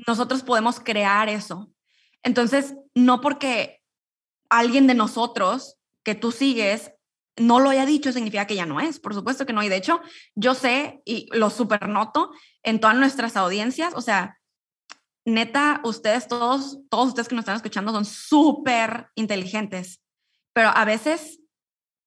Nosotros 0.06 0.42
podemos 0.42 0.78
crear 0.78 1.30
eso. 1.30 1.70
Entonces, 2.24 2.74
no 2.94 3.20
porque 3.20 3.82
alguien 4.48 4.86
de 4.86 4.94
nosotros 4.94 5.76
que 6.02 6.14
tú 6.14 6.32
sigues 6.32 6.92
no 7.36 7.60
lo 7.60 7.70
haya 7.70 7.86
dicho 7.86 8.12
significa 8.12 8.46
que 8.46 8.54
ya 8.54 8.66
no 8.66 8.80
es, 8.80 9.00
por 9.00 9.14
supuesto 9.14 9.46
que 9.46 9.52
no. 9.52 9.62
Y 9.62 9.68
de 9.68 9.76
hecho, 9.76 10.00
yo 10.34 10.54
sé 10.54 11.02
y 11.04 11.28
lo 11.32 11.50
supernoto 11.50 12.32
en 12.62 12.80
todas 12.80 12.96
nuestras 12.96 13.36
audiencias, 13.36 13.94
o 13.94 14.00
sea, 14.00 14.38
neta, 15.24 15.80
ustedes 15.84 16.28
todos, 16.28 16.78
todos 16.90 17.08
ustedes 17.08 17.28
que 17.28 17.34
nos 17.34 17.42
están 17.42 17.56
escuchando 17.56 17.92
son 17.92 18.04
súper 18.04 19.08
inteligentes, 19.14 20.00
pero 20.52 20.68
a 20.68 20.84
veces 20.84 21.40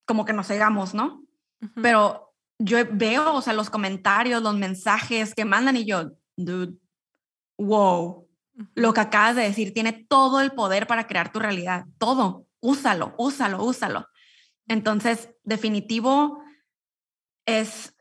como 0.06 0.24
que 0.24 0.34
nos 0.34 0.48
cegamos, 0.48 0.94
¿no? 0.94 1.24
Pero 1.82 2.34
yo 2.60 2.78
veo, 2.92 3.34
o 3.34 3.42
sea, 3.42 3.54
los 3.54 3.70
comentarios, 3.70 4.42
los 4.42 4.56
mensajes 4.56 5.34
que 5.34 5.44
mandan 5.44 5.76
y 5.76 5.86
yo, 5.86 6.12
dude, 6.38 6.78
wow, 7.58 8.27
lo 8.74 8.94
que 8.94 9.02
acabas 9.02 9.36
de 9.36 9.44
decir, 9.44 9.74
tiene 9.74 9.94
todo 9.94 10.42
el 10.42 10.52
poder 10.52 10.88
para 10.88 11.08
crear 11.08 11.32
tu 11.32 11.40
realidad, 11.40 11.86
todo. 11.98 12.48
Úsalo, 12.60 13.14
úsalo, 13.18 13.64
úsalo. 13.64 14.08
Entonces, 14.68 15.30
definitivo, 15.44 16.42
es 17.46 17.94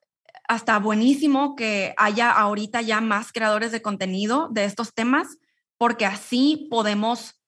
hasta 0.49 0.79
buenísimo 0.79 1.57
que 1.57 1.95
haya 1.97 2.31
ahorita 2.31 2.81
ya 2.81 3.01
más 3.01 3.33
creadores 3.33 3.73
de 3.73 3.83
contenido 3.83 4.49
de 4.51 4.65
estos 4.65 4.95
temas, 4.95 5.39
porque 5.77 6.07
así 6.07 6.69
podemos 6.71 7.43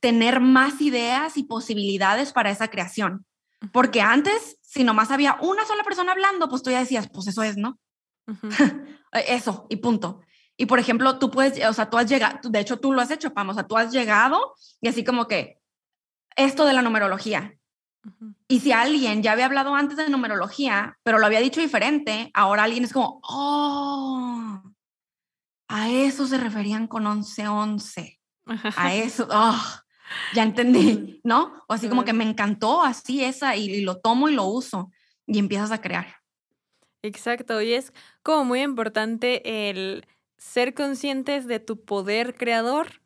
tener 0.00 0.40
más 0.40 0.80
ideas 0.80 1.36
y 1.36 1.44
posibilidades 1.44 2.32
para 2.32 2.50
esa 2.50 2.68
creación. 2.68 3.24
Porque 3.72 4.00
antes, 4.00 4.58
si 4.60 4.82
nomás 4.82 5.12
había 5.12 5.36
una 5.40 5.64
sola 5.64 5.84
persona 5.84 6.12
hablando, 6.12 6.48
pues 6.48 6.62
tú 6.62 6.70
ya 6.70 6.80
decías, 6.80 7.08
pues 7.12 7.28
eso 7.28 7.42
es, 7.44 7.56
¿no? 7.56 7.78
eso, 9.26 9.66
y 9.70 9.76
punto. 9.76 10.20
Y 10.62 10.66
por 10.66 10.78
ejemplo, 10.78 11.18
tú 11.18 11.28
puedes, 11.28 11.66
o 11.66 11.72
sea, 11.72 11.90
tú 11.90 11.98
has 11.98 12.08
llegado, 12.08 12.38
de 12.48 12.60
hecho 12.60 12.78
tú 12.78 12.92
lo 12.92 13.00
has 13.00 13.10
hecho, 13.10 13.34
Pam, 13.34 13.48
o 13.48 13.54
sea, 13.54 13.66
tú 13.66 13.76
has 13.76 13.90
llegado 13.90 14.54
y 14.80 14.86
así 14.86 15.02
como 15.02 15.26
que 15.26 15.58
esto 16.36 16.64
de 16.64 16.72
la 16.72 16.82
numerología. 16.82 17.58
Y 18.46 18.60
si 18.60 18.70
alguien 18.70 19.24
ya 19.24 19.32
había 19.32 19.46
hablado 19.46 19.74
antes 19.74 19.96
de 19.96 20.08
numerología, 20.08 20.96
pero 21.02 21.18
lo 21.18 21.26
había 21.26 21.40
dicho 21.40 21.60
diferente, 21.60 22.30
ahora 22.32 22.62
alguien 22.62 22.84
es 22.84 22.92
como, 22.92 23.20
oh, 23.24 24.62
a 25.66 25.90
eso 25.90 26.28
se 26.28 26.38
referían 26.38 26.86
con 26.86 27.08
1111. 27.12 28.20
A 28.76 28.94
eso, 28.94 29.26
oh, 29.32 29.64
ya 30.32 30.44
entendí, 30.44 31.20
¿no? 31.24 31.54
O 31.66 31.74
así 31.74 31.88
como 31.88 32.04
que 32.04 32.12
me 32.12 32.22
encantó 32.22 32.84
así 32.84 33.24
esa 33.24 33.56
y, 33.56 33.64
y 33.68 33.80
lo 33.80 33.98
tomo 33.98 34.28
y 34.28 34.34
lo 34.34 34.44
uso 34.44 34.92
y 35.26 35.40
empiezas 35.40 35.72
a 35.72 35.80
crear. 35.80 36.18
Exacto, 37.02 37.60
y 37.60 37.72
es 37.72 37.92
como 38.22 38.44
muy 38.44 38.62
importante 38.62 39.68
el 39.68 40.06
ser 40.42 40.74
conscientes 40.74 41.46
de 41.46 41.60
tu 41.60 41.84
poder 41.84 42.34
creador, 42.34 43.00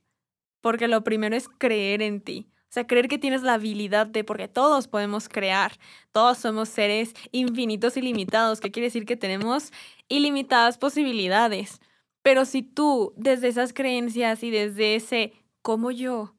porque 0.63 0.89
lo 0.89 1.05
primero 1.05 1.37
es 1.37 1.49
creer 1.49 2.03
en 2.03 2.21
ti. 2.21 2.49
O 2.63 2.73
sea, 2.77 2.87
creer 2.87 3.09
que 3.09 3.19
tienes 3.19 3.43
la 3.43 3.55
habilidad 3.55 4.07
de, 4.07 4.25
porque 4.25 4.49
todos 4.49 4.89
podemos 4.89 5.29
crear, 5.29 5.73
todos 6.13 6.39
somos 6.39 6.69
seres 6.69 7.15
infinitos 7.33 7.97
y 7.97 8.03
limitados, 8.03 8.61
que 8.61 8.71
quiere 8.71 8.87
decir 8.87 9.05
que 9.05 9.17
tenemos 9.17 9.71
ilimitadas 10.09 10.79
posibilidades. 10.79 11.81
Pero 12.23 12.45
si 12.47 12.63
tú, 12.63 13.13
desde 13.17 13.49
esas 13.49 13.73
creencias 13.73 14.43
y 14.43 14.51
desde 14.51 14.97
ese, 14.97 15.33
¿cómo 15.63 15.91
yo? 15.91 16.35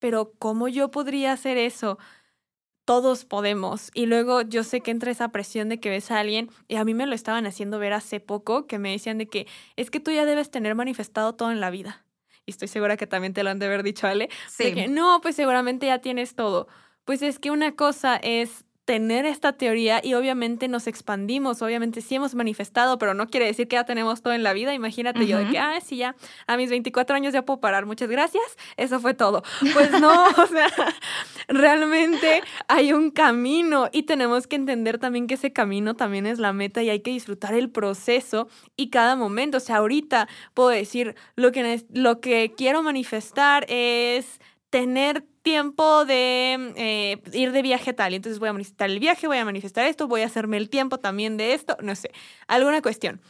Pero 0.00 0.32
¿cómo 0.38 0.68
yo 0.68 0.90
podría 0.90 1.32
hacer 1.32 1.56
eso? 1.56 1.98
Todos 2.92 3.24
podemos. 3.24 3.90
Y 3.94 4.06
luego 4.06 4.42
yo 4.42 4.64
sé 4.64 4.80
que 4.80 4.90
entra 4.90 5.10
esa 5.10 5.28
presión 5.30 5.68
de 5.68 5.80
que 5.80 5.88
ves 5.88 6.10
a 6.10 6.20
alguien, 6.20 6.50
y 6.68 6.76
a 6.76 6.84
mí 6.84 6.92
me 6.92 7.06
lo 7.06 7.14
estaban 7.14 7.46
haciendo 7.46 7.78
ver 7.78 7.92
hace 7.92 8.20
poco, 8.20 8.66
que 8.66 8.78
me 8.78 8.90
decían 8.90 9.18
de 9.18 9.26
que 9.26 9.46
es 9.76 9.90
que 9.90 10.00
tú 10.00 10.10
ya 10.10 10.26
debes 10.26 10.50
tener 10.50 10.74
manifestado 10.74 11.34
todo 11.34 11.50
en 11.50 11.60
la 11.60 11.70
vida 11.70 12.04
y 12.46 12.50
estoy 12.50 12.68
segura 12.68 12.96
que 12.96 13.06
también 13.06 13.32
te 13.32 13.42
lo 13.42 13.50
han 13.50 13.58
de 13.58 13.66
haber 13.66 13.82
dicho, 13.82 14.06
Ale, 14.06 14.28
sí. 14.48 14.74
que 14.74 14.88
no, 14.88 15.20
pues 15.22 15.36
seguramente 15.36 15.86
ya 15.86 16.00
tienes 16.00 16.34
todo. 16.34 16.66
Pues 17.04 17.22
es 17.22 17.38
que 17.38 17.50
una 17.50 17.76
cosa 17.76 18.16
es 18.16 18.64
tener 18.92 19.24
esta 19.24 19.54
teoría 19.54 20.02
y 20.04 20.12
obviamente 20.12 20.68
nos 20.68 20.86
expandimos, 20.86 21.62
obviamente 21.62 22.02
sí 22.02 22.16
hemos 22.16 22.34
manifestado, 22.34 22.98
pero 22.98 23.14
no 23.14 23.26
quiere 23.26 23.46
decir 23.46 23.66
que 23.66 23.76
ya 23.76 23.84
tenemos 23.84 24.20
todo 24.20 24.34
en 24.34 24.42
la 24.42 24.52
vida. 24.52 24.74
Imagínate 24.74 25.26
yo 25.26 25.38
de 25.38 25.48
que, 25.48 25.58
ah, 25.58 25.80
sí, 25.82 25.96
ya 25.96 26.14
a 26.46 26.58
mis 26.58 26.68
24 26.68 27.16
años 27.16 27.32
ya 27.32 27.42
puedo 27.42 27.58
parar, 27.58 27.86
muchas 27.86 28.10
gracias, 28.10 28.44
eso 28.76 29.00
fue 29.00 29.14
todo. 29.14 29.44
Pues 29.72 29.98
no, 29.98 30.12
o 30.36 30.46
sea, 30.46 30.68
realmente 31.48 32.42
hay 32.68 32.92
un 32.92 33.10
camino 33.10 33.88
y 33.92 34.02
tenemos 34.02 34.46
que 34.46 34.56
entender 34.56 34.98
también 34.98 35.26
que 35.26 35.34
ese 35.34 35.54
camino 35.54 35.94
también 35.94 36.26
es 36.26 36.38
la 36.38 36.52
meta 36.52 36.82
y 36.82 36.90
hay 36.90 37.00
que 37.00 37.12
disfrutar 37.12 37.54
el 37.54 37.70
proceso 37.70 38.46
y 38.76 38.90
cada 38.90 39.16
momento. 39.16 39.56
O 39.56 39.60
sea, 39.60 39.76
ahorita 39.76 40.28
puedo 40.52 40.68
decir, 40.68 41.14
lo 41.34 41.50
que, 41.50 41.82
lo 41.94 42.20
que 42.20 42.52
quiero 42.54 42.82
manifestar 42.82 43.64
es 43.70 44.38
tener 44.68 45.24
tiempo 45.42 46.04
de 46.04 46.72
eh, 46.76 47.22
ir 47.32 47.52
de 47.52 47.62
viaje 47.62 47.92
tal. 47.92 48.12
Y 48.12 48.16
entonces 48.16 48.38
voy 48.38 48.48
a 48.48 48.52
manifestar 48.52 48.90
el 48.90 48.98
viaje, 48.98 49.26
voy 49.26 49.38
a 49.38 49.44
manifestar 49.44 49.86
esto, 49.86 50.08
voy 50.08 50.22
a 50.22 50.26
hacerme 50.26 50.56
el 50.56 50.70
tiempo 50.70 50.98
también 50.98 51.36
de 51.36 51.54
esto, 51.54 51.76
no 51.82 51.94
sé, 51.94 52.10
alguna 52.46 52.80
cuestión. 52.80 53.20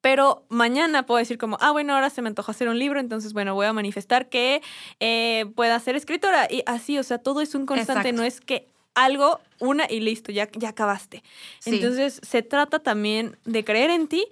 Pero 0.00 0.44
mañana 0.48 1.06
puedo 1.06 1.18
decir 1.18 1.38
como, 1.38 1.58
ah, 1.60 1.72
bueno, 1.72 1.94
ahora 1.94 2.10
se 2.10 2.22
me 2.22 2.28
antojó 2.28 2.52
hacer 2.52 2.68
un 2.68 2.78
libro, 2.78 3.00
entonces, 3.00 3.32
bueno, 3.32 3.54
voy 3.54 3.66
a 3.66 3.72
manifestar 3.72 4.28
que 4.28 4.62
eh, 5.00 5.46
pueda 5.56 5.78
ser 5.80 5.96
escritora. 5.96 6.46
Y 6.48 6.62
así, 6.66 6.98
o 6.98 7.02
sea, 7.02 7.18
todo 7.18 7.40
es 7.40 7.54
un 7.54 7.66
constante, 7.66 8.12
no 8.12 8.22
es 8.22 8.40
que 8.40 8.68
algo, 8.94 9.40
una 9.58 9.86
y 9.88 10.00
listo, 10.00 10.30
ya, 10.30 10.48
ya 10.52 10.70
acabaste. 10.70 11.22
Entonces, 11.64 12.20
se 12.22 12.42
trata 12.42 12.78
también 12.78 13.36
de 13.44 13.64
creer 13.64 13.90
en 13.90 14.06
ti 14.06 14.26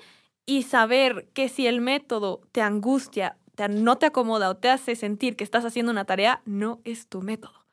y 0.44 0.62
saber 0.62 1.26
que 1.34 1.48
si 1.48 1.66
el 1.66 1.80
método 1.80 2.40
te 2.52 2.62
angustia 2.62 3.36
no 3.68 3.96
te 3.96 4.06
acomoda 4.06 4.50
o 4.50 4.56
te 4.56 4.68
hace 4.68 4.96
sentir 4.96 5.36
que 5.36 5.44
estás 5.44 5.64
haciendo 5.64 5.92
una 5.92 6.04
tarea, 6.04 6.42
no 6.44 6.80
es 6.84 7.08
tu 7.08 7.22
método. 7.22 7.66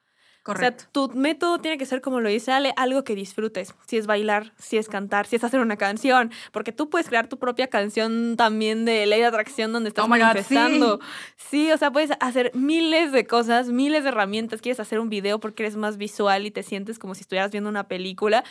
Correcto. 0.44 0.76
O 0.76 0.80
sea, 0.82 0.92
tu 0.92 1.18
método 1.18 1.60
tiene 1.60 1.78
que 1.78 1.86
ser, 1.86 2.02
como 2.02 2.20
lo 2.20 2.28
dice 2.28 2.52
Ale, 2.52 2.74
algo 2.76 3.06
que 3.06 3.16
disfrutes. 3.16 3.74
Si 3.88 3.96
es 3.96 4.08
bailar, 4.08 4.52
si 4.58 4.78
es 4.78 4.90
cantar, 4.90 5.26
si 5.26 5.38
es 5.38 5.44
hacer 5.46 5.62
una 5.62 5.78
canción. 5.78 6.32
Porque 6.52 6.74
tú 6.74 6.90
puedes 6.90 7.08
crear 7.08 7.28
tu 7.28 7.40
propia 7.40 7.68
canción 7.68 8.36
también 8.36 8.84
de 8.84 9.06
ley 9.06 9.22
de 9.22 9.28
atracción 9.28 9.72
donde 9.72 9.88
estás 9.88 10.04
oh 10.04 10.10
manifestando. 10.10 11.00
sí. 11.38 11.72
o 11.72 11.78
sea, 11.78 11.92
puedes 11.92 12.12
hacer 12.20 12.52
miles 12.54 13.14
de 13.14 13.26
cosas, 13.26 13.70
miles 13.70 14.04
de 14.04 14.10
herramientas. 14.10 14.62
Quieres 14.62 14.82
hacer 14.82 15.00
un 15.00 15.08
video 15.08 15.40
porque 15.40 15.64
eres 15.64 15.78
más 15.78 15.96
visual 15.96 16.46
y 16.46 16.52
te 16.52 16.62
sientes 16.62 17.00
como 17.00 17.16
si 17.16 17.22
estuvieras 17.22 17.52
viendo 17.52 17.70
una 17.70 17.88
película. 17.88 18.44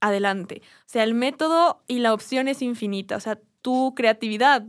Adelante. 0.00 0.60
O 0.80 0.88
sea, 0.88 1.02
el 1.02 1.14
método 1.14 1.82
y 1.86 2.00
la 2.00 2.12
opción 2.12 2.48
es 2.48 2.60
infinita. 2.60 3.16
O 3.16 3.20
sea, 3.20 3.38
tu 3.62 3.94
creatividad 3.94 4.66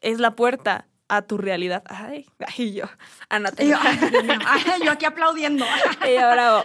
es 0.00 0.18
la 0.18 0.34
puerta 0.34 0.88
a 1.08 1.22
tu 1.22 1.38
realidad. 1.38 1.82
Ay, 1.86 2.26
ay 2.46 2.74
yo, 2.74 2.84
Yo, 3.28 4.84
yo 4.84 4.90
aquí 4.90 5.04
aplaudiendo. 5.04 5.64
y 6.08 6.16
bravo. 6.16 6.62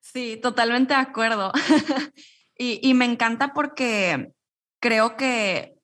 Sí, 0.00 0.38
totalmente 0.42 0.94
de 0.94 1.00
acuerdo. 1.00 1.52
y, 2.58 2.80
y 2.82 2.94
me 2.94 3.04
encanta 3.04 3.52
porque 3.52 4.32
creo 4.80 5.16
que 5.16 5.78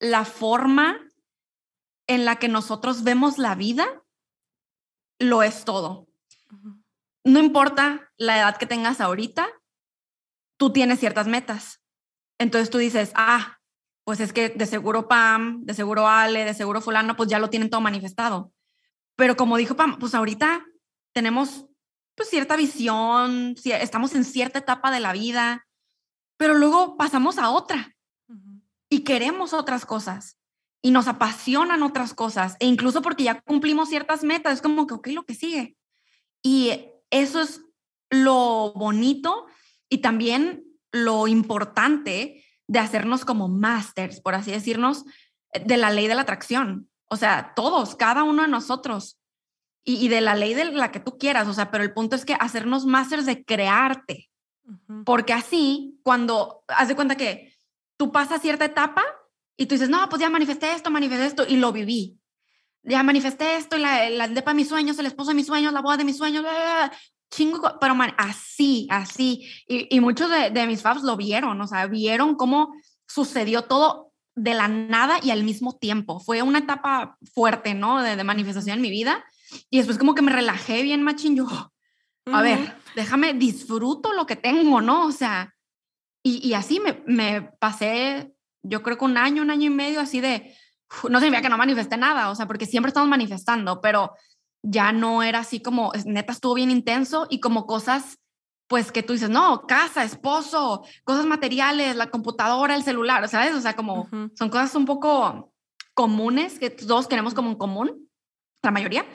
la 0.00 0.24
forma 0.24 1.12
en 2.06 2.24
la 2.24 2.36
que 2.36 2.48
nosotros 2.48 3.04
vemos 3.04 3.38
la 3.38 3.54
vida 3.54 4.02
lo 5.18 5.42
es 5.42 5.64
todo. 5.64 6.08
No 7.24 7.40
importa 7.40 8.10
la 8.16 8.38
edad 8.38 8.56
que 8.56 8.66
tengas 8.66 9.00
ahorita, 9.00 9.48
tú 10.56 10.72
tienes 10.72 11.00
ciertas 11.00 11.26
metas. 11.26 11.82
Entonces 12.38 12.70
tú 12.70 12.78
dices, 12.78 13.12
ah, 13.14 13.57
pues 14.08 14.20
es 14.20 14.32
que 14.32 14.48
de 14.48 14.64
seguro 14.64 15.06
Pam, 15.06 15.66
de 15.66 15.74
seguro 15.74 16.08
Ale, 16.08 16.46
de 16.46 16.54
seguro 16.54 16.80
fulano, 16.80 17.14
pues 17.14 17.28
ya 17.28 17.38
lo 17.38 17.50
tienen 17.50 17.68
todo 17.68 17.82
manifestado. 17.82 18.54
Pero 19.16 19.36
como 19.36 19.58
dijo 19.58 19.76
Pam, 19.76 19.98
pues 19.98 20.14
ahorita 20.14 20.64
tenemos 21.12 21.66
pues 22.14 22.30
cierta 22.30 22.56
visión, 22.56 23.54
estamos 23.66 24.14
en 24.14 24.24
cierta 24.24 24.60
etapa 24.60 24.90
de 24.90 25.00
la 25.00 25.12
vida, 25.12 25.66
pero 26.38 26.54
luego 26.54 26.96
pasamos 26.96 27.36
a 27.36 27.50
otra 27.50 27.94
y 28.88 29.00
queremos 29.00 29.52
otras 29.52 29.84
cosas 29.84 30.38
y 30.80 30.90
nos 30.90 31.06
apasionan 31.06 31.82
otras 31.82 32.14
cosas 32.14 32.56
e 32.60 32.66
incluso 32.66 33.02
porque 33.02 33.24
ya 33.24 33.42
cumplimos 33.42 33.90
ciertas 33.90 34.24
metas, 34.24 34.54
es 34.54 34.62
como 34.62 34.86
que, 34.86 34.94
ok, 34.94 35.08
lo 35.08 35.26
que 35.26 35.34
sigue. 35.34 35.76
Y 36.42 36.86
eso 37.10 37.42
es 37.42 37.60
lo 38.08 38.72
bonito 38.74 39.48
y 39.90 39.98
también 39.98 40.64
lo 40.92 41.28
importante 41.28 42.42
de 42.68 42.78
hacernos 42.78 43.24
como 43.24 43.48
masters, 43.48 44.20
por 44.20 44.34
así 44.34 44.52
decirnos, 44.52 45.04
eh, 45.52 45.64
de 45.64 45.76
la 45.76 45.90
ley 45.90 46.06
de 46.06 46.14
la 46.14 46.22
atracción. 46.22 46.88
O 47.10 47.16
sea, 47.16 47.52
todos, 47.56 47.96
cada 47.96 48.22
uno 48.22 48.42
de 48.42 48.48
nosotros. 48.48 49.18
Y, 49.84 50.08
de 50.08 50.20
la 50.20 50.34
ley 50.34 50.52
de 50.52 50.66
la 50.66 50.92
que 50.92 51.00
tú 51.00 51.16
quieras. 51.16 51.48
O 51.48 51.54
sea, 51.54 51.70
pero 51.70 51.82
el 51.82 51.94
punto 51.94 52.14
es 52.14 52.26
que 52.26 52.34
hacernos 52.34 52.84
masters 52.84 53.24
de 53.24 53.42
crearte. 53.42 54.28
Porque 55.06 55.32
así, 55.32 55.98
cuando, 56.02 56.62
haz 56.68 56.88
de 56.88 56.94
cuenta 56.94 57.16
que 57.16 57.54
tú 57.96 58.12
pasas 58.12 58.42
cierta 58.42 58.66
etapa 58.66 59.02
y 59.56 59.64
tú 59.64 59.76
dices, 59.76 59.88
no, 59.88 60.06
pues 60.10 60.20
ya 60.20 60.28
manifesté 60.28 60.74
esto, 60.74 60.90
manifesté 60.90 61.24
esto 61.24 61.46
y 61.48 61.56
lo 61.56 61.72
viví. 61.72 62.18
Ya 62.82 63.02
manifesté 63.02 63.56
esto 63.56 63.78
y 63.78 63.80
la, 63.80 64.10
la 64.10 64.28
depa 64.28 64.50
de 64.50 64.56
mis 64.56 64.68
sueños, 64.68 64.98
el 64.98 65.06
esposo 65.06 65.30
de 65.30 65.36
mis 65.36 65.46
sueños, 65.46 65.72
la 65.72 65.80
boda 65.80 65.96
de 65.96 66.04
mis 66.04 66.18
sueños, 66.18 66.44
chingo, 67.30 67.78
pero 67.80 67.94
man, 67.94 68.14
así, 68.16 68.86
así. 68.90 69.48
Y, 69.66 69.94
y 69.94 70.00
muchos 70.00 70.30
de, 70.30 70.50
de, 70.50 70.66
mis 70.66 70.82
fans 70.82 71.02
lo 71.02 71.16
vieron, 71.16 71.60
o 71.60 71.66
sea, 71.66 71.86
vieron 71.86 72.36
cómo 72.36 72.74
sucedió 73.06 73.62
todo 73.62 74.12
de 74.34 74.54
la 74.54 74.68
nada 74.68 75.18
y 75.22 75.30
al 75.30 75.44
mismo 75.44 75.76
tiempo. 75.76 76.20
Fue 76.20 76.42
una 76.42 76.60
etapa 76.60 77.16
fuerte, 77.34 77.74
¿no? 77.74 78.02
De, 78.02 78.16
de 78.16 78.24
manifestación 78.24 78.76
en 78.76 78.82
mi 78.82 78.90
vida. 78.90 79.24
Y 79.70 79.78
después 79.78 79.98
como 79.98 80.14
que 80.14 80.22
me 80.22 80.32
relajé 80.32 80.82
bien, 80.82 81.02
machín, 81.02 81.36
yo, 81.36 81.46
a 82.26 82.42
ver, 82.42 82.76
déjame, 82.94 83.34
disfruto 83.34 84.12
lo 84.12 84.26
que 84.26 84.36
tengo, 84.36 84.80
¿no? 84.80 85.06
O 85.06 85.12
sea, 85.12 85.54
y, 86.22 86.46
y 86.46 86.54
así 86.54 86.80
me, 86.80 87.02
me, 87.06 87.42
pasé, 87.58 88.32
yo 88.62 88.82
creo 88.82 88.98
que 88.98 89.04
un 89.04 89.16
año, 89.16 89.42
un 89.42 89.50
año 89.50 89.66
y 89.66 89.74
medio 89.74 90.00
así 90.00 90.20
de, 90.20 90.54
no 91.08 91.20
significa 91.20 91.42
que 91.42 91.48
no 91.48 91.58
manifesté 91.58 91.96
nada, 91.96 92.30
o 92.30 92.34
sea, 92.34 92.46
porque 92.46 92.66
siempre 92.66 92.88
estamos 92.88 93.08
manifestando, 93.08 93.80
pero 93.80 94.12
ya 94.62 94.92
no 94.92 95.22
era 95.22 95.40
así 95.40 95.60
como, 95.60 95.92
neta, 96.04 96.32
estuvo 96.32 96.54
bien 96.54 96.70
intenso 96.70 97.26
y 97.30 97.40
como 97.40 97.66
cosas, 97.66 98.18
pues 98.66 98.92
que 98.92 99.02
tú 99.02 99.12
dices, 99.12 99.30
no, 99.30 99.66
casa, 99.66 100.04
esposo, 100.04 100.84
cosas 101.04 101.26
materiales, 101.26 101.96
la 101.96 102.10
computadora, 102.10 102.74
el 102.74 102.82
celular, 102.82 103.28
¿sabes? 103.28 103.54
O 103.54 103.60
sea, 103.60 103.74
como 103.74 104.08
son 104.34 104.50
cosas 104.50 104.74
un 104.74 104.84
poco 104.84 105.52
comunes 105.94 106.58
que 106.58 106.70
todos 106.70 107.08
queremos 107.08 107.34
como 107.34 107.50
en 107.50 107.56
común, 107.56 108.08
la 108.62 108.70
mayoría. 108.70 109.06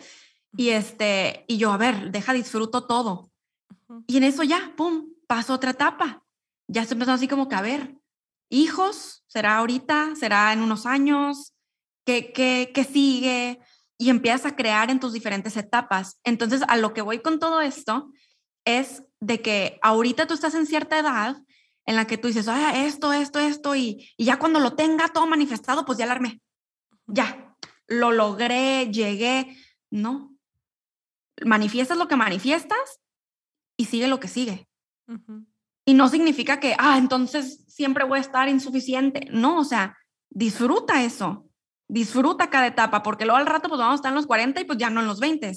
Y 0.55 0.69
este, 0.69 1.45
y 1.47 1.57
yo, 1.57 1.71
a 1.71 1.77
ver, 1.77 2.11
deja, 2.11 2.33
disfruto 2.33 2.85
todo. 2.85 3.31
Y 4.07 4.17
en 4.17 4.23
eso 4.23 4.43
ya, 4.43 4.73
pum, 4.75 5.13
pasó 5.27 5.53
otra 5.53 5.71
etapa. 5.71 6.23
Ya 6.67 6.85
se 6.85 6.93
empezó 6.93 7.11
así 7.11 7.27
como 7.27 7.47
que, 7.47 7.55
a 7.55 7.61
ver, 7.61 7.95
hijos, 8.49 9.23
¿será 9.27 9.57
ahorita? 9.57 10.15
¿Será 10.15 10.53
en 10.53 10.61
unos 10.61 10.85
años? 10.85 11.53
¿Qué, 12.05 12.31
qué, 12.33 12.71
qué 12.73 12.83
sigue? 12.83 13.59
Y 14.03 14.09
empiezas 14.09 14.45
a 14.45 14.55
crear 14.57 14.91
en 14.91 14.99
tus 14.99 15.13
diferentes 15.13 15.55
etapas. 15.55 16.19
Entonces, 16.25 16.61
a 16.67 16.75
lo 16.75 16.93
que 16.93 17.01
voy 17.01 17.19
con 17.19 17.39
todo 17.39 17.61
esto 17.61 18.11
es 18.65 19.01
de 19.21 19.41
que 19.41 19.79
ahorita 19.81 20.27
tú 20.27 20.33
estás 20.33 20.55
en 20.55 20.65
cierta 20.65 20.99
edad 20.99 21.37
en 21.85 21.95
la 21.95 22.05
que 22.05 22.17
tú 22.17 22.27
dices, 22.27 22.49
ah, 22.49 22.83
esto, 22.85 23.13
esto, 23.13 23.39
esto, 23.39 23.75
y, 23.75 24.09
y 24.17 24.25
ya 24.25 24.39
cuando 24.39 24.59
lo 24.59 24.73
tenga 24.73 25.07
todo 25.07 25.25
manifestado, 25.25 25.85
pues 25.85 25.97
ya 25.97 26.05
la 26.05 26.11
armé. 26.11 26.41
Ya, 27.07 27.55
lo 27.87 28.11
logré, 28.11 28.91
llegué. 28.91 29.57
No. 29.89 30.35
Manifiestas 31.45 31.97
lo 31.97 32.09
que 32.09 32.17
manifiestas 32.17 32.99
y 33.77 33.85
sigue 33.85 34.09
lo 34.09 34.19
que 34.19 34.27
sigue. 34.27 34.67
Y 35.85 35.93
no 35.93 36.09
significa 36.09 36.59
que, 36.59 36.75
ah, 36.77 36.97
entonces 36.97 37.63
siempre 37.69 38.03
voy 38.03 38.17
a 38.17 38.21
estar 38.21 38.49
insuficiente. 38.49 39.29
No, 39.31 39.59
o 39.59 39.63
sea, 39.63 39.97
disfruta 40.29 41.03
eso 41.03 41.49
disfruta 41.87 42.49
cada 42.49 42.67
etapa, 42.67 43.03
porque 43.03 43.25
luego 43.25 43.37
al 43.37 43.45
rato 43.45 43.69
pues 43.69 43.79
vamos 43.79 43.93
a 43.93 43.95
estar 43.95 44.09
en 44.09 44.15
los 44.15 44.27
40 44.27 44.61
y 44.61 44.65
pues 44.65 44.77
ya 44.77 44.89
no 44.89 45.01
en 45.01 45.07
los 45.07 45.19
20. 45.19 45.51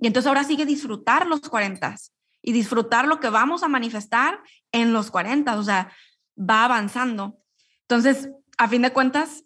Y 0.00 0.06
entonces 0.06 0.26
ahora 0.26 0.44
sigue 0.44 0.66
disfrutar 0.66 1.26
los 1.26 1.40
40 1.40 1.96
y 2.42 2.52
disfrutar 2.52 3.06
lo 3.06 3.20
que 3.20 3.30
vamos 3.30 3.62
a 3.62 3.68
manifestar 3.68 4.40
en 4.72 4.92
los 4.92 5.10
40. 5.10 5.58
O 5.58 5.62
sea, 5.62 5.92
va 6.38 6.64
avanzando. 6.64 7.38
Entonces, 7.82 8.30
a 8.56 8.68
fin 8.68 8.82
de 8.82 8.92
cuentas, 8.92 9.44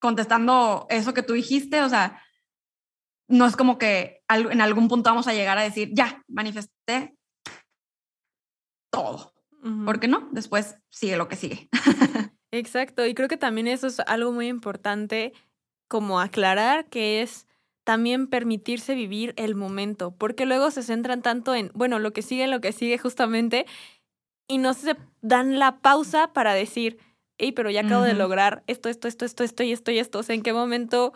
contestando 0.00 0.86
eso 0.90 1.14
que 1.14 1.22
tú 1.22 1.32
dijiste, 1.32 1.82
o 1.82 1.88
sea, 1.88 2.22
no 3.28 3.46
es 3.46 3.56
como 3.56 3.78
que 3.78 4.22
en 4.28 4.60
algún 4.60 4.88
punto 4.88 5.10
vamos 5.10 5.26
a 5.26 5.34
llegar 5.34 5.58
a 5.58 5.62
decir, 5.62 5.90
ya, 5.92 6.22
manifesté 6.28 7.16
todo. 8.90 9.32
¿Por 9.84 9.98
qué 9.98 10.06
no? 10.06 10.28
Después 10.30 10.76
sigue 10.90 11.16
lo 11.16 11.26
que 11.26 11.36
sigue. 11.36 11.68
Exacto, 12.52 13.04
y 13.04 13.14
creo 13.14 13.28
que 13.28 13.36
también 13.36 13.66
eso 13.66 13.88
es 13.88 13.98
algo 14.00 14.30
muy 14.30 14.46
importante 14.46 15.32
como 15.88 16.20
aclarar 16.20 16.86
que 16.86 17.22
es 17.22 17.46
también 17.84 18.26
permitirse 18.26 18.94
vivir 18.94 19.32
el 19.36 19.54
momento, 19.54 20.10
porque 20.10 20.44
luego 20.44 20.72
se 20.72 20.82
centran 20.82 21.22
tanto 21.22 21.54
en, 21.54 21.70
bueno, 21.72 22.00
lo 22.00 22.12
que 22.12 22.22
sigue, 22.22 22.48
lo 22.48 22.60
que 22.60 22.72
sigue 22.72 22.98
justamente, 22.98 23.64
y 24.48 24.58
no 24.58 24.74
se 24.74 24.96
dan 25.22 25.58
la 25.58 25.78
pausa 25.78 26.32
para 26.32 26.52
decir, 26.52 26.98
hey, 27.38 27.52
pero 27.52 27.70
ya 27.70 27.82
acabo 27.82 28.02
de 28.02 28.14
lograr 28.14 28.64
esto, 28.66 28.88
esto, 28.88 29.06
esto, 29.06 29.24
esto, 29.24 29.44
esto 29.44 29.62
y 29.62 29.72
esto 29.72 29.90
y 29.92 29.98
esto, 30.00 30.18
o 30.18 30.22
sea, 30.24 30.34
en 30.34 30.42
qué 30.42 30.52
momento 30.52 31.12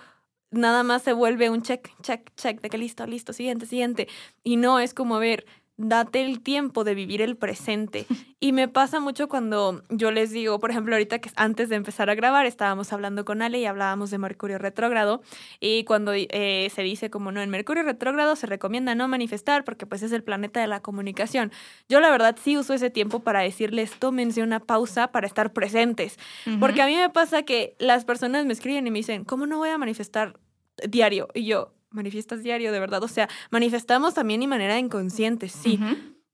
nada 0.53 0.83
más 0.85 1.03
se 1.03 1.13
vuelve 1.13 1.51
un 1.51 1.63
check, 1.63 1.91
check, 2.03 2.31
check, 2.37 2.61
de 2.61 2.71
que 2.71 2.79
listo, 2.79 3.05
listo, 3.07 3.33
siguiente, 3.33 3.67
siguiente, 3.67 4.09
y 4.45 4.57
no 4.57 4.79
es 4.79 4.95
como, 4.95 5.17
a 5.17 5.19
ver, 5.21 5.47
date 5.81 6.23
el 6.23 6.41
tiempo 6.41 6.85
de 6.85 6.95
vivir 6.95 7.23
el 7.23 7.37
presente. 7.37 8.07
Y 8.43 8.53
me 8.53 8.69
pasa 8.69 9.01
mucho 9.01 9.29
cuando 9.29 9.83
yo 9.91 10.11
les 10.11 10.31
digo, 10.31 10.59
por 10.61 10.71
ejemplo, 10.71 10.95
ahorita 10.95 11.19
que 11.19 11.29
antes 11.37 11.69
de 11.69 11.77
empezar 11.77 12.09
a 12.09 12.15
grabar 12.15 12.47
estábamos 12.47 12.91
hablando 12.91 13.27
con 13.27 13.43
Ale 13.43 13.59
y 13.59 13.67
hablábamos 13.67 14.11
de 14.11 14.17
Mercurio 14.17 14.57
retrógrado 14.57 15.21
y 15.61 15.85
cuando 15.85 16.15
eh, 16.15 16.73
se 16.75 16.81
dice 16.81 17.11
como 17.11 17.33
no, 17.33 17.43
en 17.43 17.51
Mercurio 17.51 17.83
retrógrado 17.83 18.37
se 18.37 18.47
recomienda 18.47 18.95
no 18.95 19.09
manifestar 19.09 19.63
porque 19.63 19.85
pues 19.85 20.03
es 20.03 20.13
el 20.13 20.23
planeta 20.23 20.59
de 20.59 20.69
la 20.69 20.81
comunicación. 20.81 21.53
Yo 21.91 22.01
la 22.01 22.09
verdad 22.09 22.35
sí 22.43 22.57
uso 22.57 22.73
ese 22.73 22.89
tiempo 22.89 23.21
para 23.21 23.41
decirles, 23.41 23.93
tómense 23.99 24.43
una 24.43 24.61
pausa 24.61 25.13
para 25.13 25.27
estar 25.27 25.53
presentes. 25.53 26.19
Porque 26.61 26.81
a 26.81 26.87
mí 26.87 26.97
me 26.97 27.11
pasa 27.11 27.43
que 27.43 27.77
las 27.79 28.07
personas 28.07 28.47
me 28.47 28.55
escriben 28.55 28.87
y 28.87 28.91
me 28.91 29.01
dicen, 29.01 29.25
¿cómo 29.25 29.45
no 29.45 29.59
voy 29.59 29.69
a 29.69 29.77
manifestar 29.77 30.41
diario? 30.89 31.29
Y 31.35 31.45
yo, 31.45 31.75
manifiestas 31.91 32.43
diario, 32.43 32.73
de 32.73 32.81
verdad. 32.81 33.03
O 33.03 33.09
sea, 33.09 33.29
manifestamos 33.51 34.15
también 34.15 34.43
y 34.43 34.47
manera 34.47 34.79
inconsciente, 34.79 35.49
sí. 35.49 35.79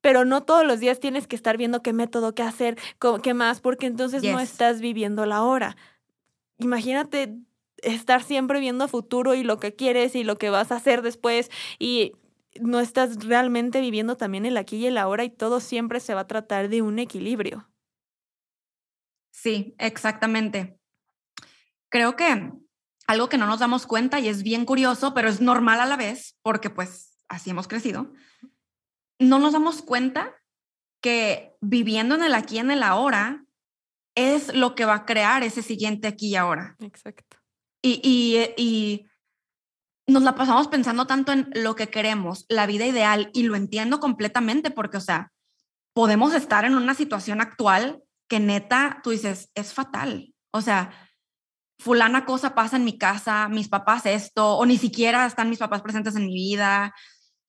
Pero 0.01 0.25
no 0.25 0.43
todos 0.45 0.65
los 0.65 0.81
días 0.81 1.01
tienes 1.01 1.27
que 1.27 1.37
estar 1.37 1.57
viendo 1.57 1.83
qué 1.83 1.93
método, 1.93 2.35
qué 2.35 2.43
hacer, 2.43 2.79
qué 3.23 3.35
más, 3.35 3.61
porque 3.61 3.87
entonces 3.87 4.23
no 4.23 4.39
estás 4.39 4.81
viviendo 4.81 5.27
la 5.27 5.43
hora. 5.43 5.77
Imagínate 6.59 7.37
estar 7.83 8.23
siempre 8.23 8.61
viendo 8.61 8.89
futuro 8.89 9.35
y 9.35 9.43
lo 9.43 9.59
que 9.59 9.75
quieres 9.75 10.15
y 10.15 10.25
lo 10.25 10.37
que 10.37 10.51
vas 10.51 10.73
a 10.73 10.77
hacer 10.77 11.03
después 11.03 11.51
y 11.79 12.13
no 12.61 12.81
estás 12.81 13.27
realmente 13.27 13.81
viviendo 13.81 14.17
también 14.17 14.47
el 14.47 14.57
aquí 14.57 14.77
y 14.77 14.87
el 14.87 14.99
ahora 14.99 15.25
y 15.25 15.31
todo 15.31 15.61
siempre 15.61 16.01
se 16.01 16.15
va 16.15 16.23
a 16.23 16.27
tratar 16.27 16.69
de 16.69 16.83
un 16.83 16.99
equilibrio. 16.99 17.69
Sí, 19.31 19.75
exactamente. 19.79 20.79
Creo 21.91 22.17
que 22.17 22.53
algo 23.07 23.29
que 23.29 23.39
no 23.39 23.47
nos 23.47 23.61
damos 23.61 23.87
cuenta 23.87 24.21
y 24.21 24.29
es 24.29 24.43
bien 24.43 24.65
curioso, 24.65 25.15
pero 25.15 25.29
es 25.29 25.41
normal 25.41 25.81
a 25.81 25.87
la 25.87 25.97
vez, 25.97 26.37
porque 26.43 26.71
pues 26.71 27.19
así 27.29 27.51
hemos 27.51 27.69
crecido, 27.69 28.13
no 29.19 29.39
nos 29.39 29.53
damos 29.53 29.83
cuenta 29.83 30.35
que 31.01 31.55
viviendo 31.61 32.15
en 32.15 32.25
el 32.25 32.35
aquí 32.35 32.57
y 32.57 32.59
en 32.59 32.71
el 32.71 32.83
ahora 32.83 33.45
es 34.17 34.55
lo 34.55 34.75
que 34.75 34.85
va 34.85 34.95
a 34.95 35.07
crear 35.07 35.43
ese 35.43 35.63
siguiente 35.63 36.09
aquí 36.09 36.31
y 36.31 36.37
ahora. 36.37 36.77
Exacto. 36.81 37.37
Y, 37.83 38.01
y, 38.03 38.55
y 38.57 39.07
nos 40.07 40.23
la 40.23 40.35
pasamos 40.35 40.69
pensando 40.69 41.07
tanto 41.07 41.33
en 41.33 41.51
lo 41.55 41.77
que 41.77 41.89
queremos, 41.89 42.47
la 42.49 42.67
vida 42.67 42.87
ideal, 42.87 43.31
y 43.35 43.43
lo 43.45 43.57
entiendo 43.57 44.01
completamente 44.01 44.71
porque, 44.71 44.97
o 44.97 45.01
sea, 45.01 45.33
podemos 45.93 46.35
estar 46.35 46.65
en 46.65 46.75
una 46.75 46.95
situación 46.95 47.41
actual 47.41 48.03
que 48.29 48.41
neta, 48.41 49.01
tú 49.03 49.11
dices, 49.11 49.51
es 49.55 49.73
fatal. 49.73 50.35
O 50.53 50.61
sea, 50.61 51.06
fulana 51.79 52.25
cosa 52.25 52.55
pasa 52.55 52.77
en 52.77 52.85
mi 52.85 52.99
casa, 52.99 53.49
mis 53.49 53.69
papás 53.69 54.07
esto, 54.07 54.57
o 54.57 54.67
ni 54.67 54.79
siquiera 54.79 55.27
están 55.27 55.51
mis 55.51 55.59
papás 55.59 55.83
presentes 55.83 56.17
en 56.17 56.27
mi 56.27 56.35
vida, 56.35 56.95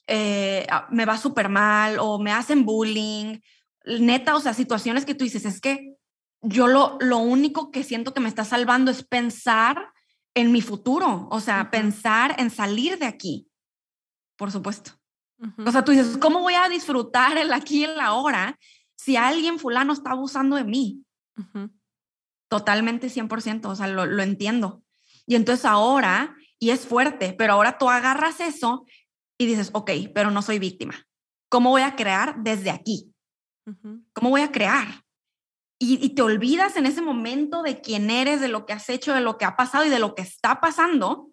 eh, 0.07 0.65
ah, 0.69 0.87
me 0.91 1.05
va 1.05 1.17
súper 1.17 1.49
mal, 1.49 1.97
o 1.99 2.19
me 2.19 2.31
hacen 2.31 2.65
bullying, 2.65 3.39
neta, 3.85 4.35
o 4.35 4.39
sea, 4.39 4.53
situaciones 4.53 5.05
que 5.05 5.15
tú 5.15 5.23
dices, 5.23 5.45
es 5.45 5.61
que 5.61 5.95
yo 6.41 6.67
lo, 6.67 6.97
lo 6.99 7.17
único 7.17 7.71
que 7.71 7.83
siento 7.83 8.13
que 8.13 8.19
me 8.19 8.29
está 8.29 8.45
salvando 8.45 8.91
es 8.91 9.03
pensar 9.03 9.91
en 10.35 10.51
mi 10.51 10.61
futuro, 10.61 11.27
o 11.31 11.39
sea, 11.39 11.71
pensar 11.71 12.35
en 12.37 12.49
salir 12.49 12.99
de 12.99 13.07
aquí, 13.07 13.47
por 14.37 14.51
supuesto. 14.51 14.91
O 15.65 15.71
sea, 15.71 15.85
tú 15.85 15.91
dices, 15.91 16.17
¿cómo 16.17 16.39
voy 16.39 16.55
a 16.55 16.67
disfrutar 16.67 17.37
el 17.37 17.53
aquí 17.53 17.81
y 17.81 17.83
el 17.83 17.99
ahora 17.99 18.57
si 18.95 19.15
alguien 19.15 19.59
fulano 19.59 19.93
está 19.93 20.11
abusando 20.11 20.55
de 20.55 20.63
mí? 20.63 21.03
Totalmente 22.49 23.09
100%, 23.09 23.65
o 23.65 23.75
sea, 23.75 23.87
lo, 23.87 24.05
lo 24.05 24.23
entiendo. 24.23 24.83
Y 25.25 25.35
entonces 25.35 25.65
ahora, 25.65 26.35
y 26.59 26.69
es 26.69 26.85
fuerte, 26.85 27.33
pero 27.37 27.53
ahora 27.53 27.77
tú 27.77 27.89
agarras 27.89 28.39
eso 28.39 28.85
y 29.37 29.45
dices, 29.45 29.69
ok, 29.73 29.91
pero 30.13 30.31
no 30.31 30.41
soy 30.41 30.59
víctima. 30.59 31.05
¿Cómo 31.49 31.69
voy 31.69 31.81
a 31.81 31.95
crear 31.95 32.35
desde 32.43 32.71
aquí? 32.71 33.13
¿Cómo 34.13 34.29
voy 34.29 34.41
a 34.41 34.51
crear? 34.51 35.03
Y, 35.79 36.03
y, 36.03 36.09
te 36.09 36.21
olvidas 36.21 36.75
en 36.77 36.85
ese 36.85 37.01
momento 37.01 37.61
de 37.61 37.81
quién 37.81 38.09
eres, 38.09 38.41
de 38.41 38.47
lo 38.47 38.65
que 38.65 38.73
has 38.73 38.89
hecho, 38.89 39.13
de 39.13 39.21
lo 39.21 39.37
que 39.37 39.45
ha 39.45 39.55
pasado 39.55 39.85
y 39.85 39.89
de 39.89 39.99
lo 39.99 40.15
que 40.15 40.23
está 40.23 40.59
pasando. 40.59 41.29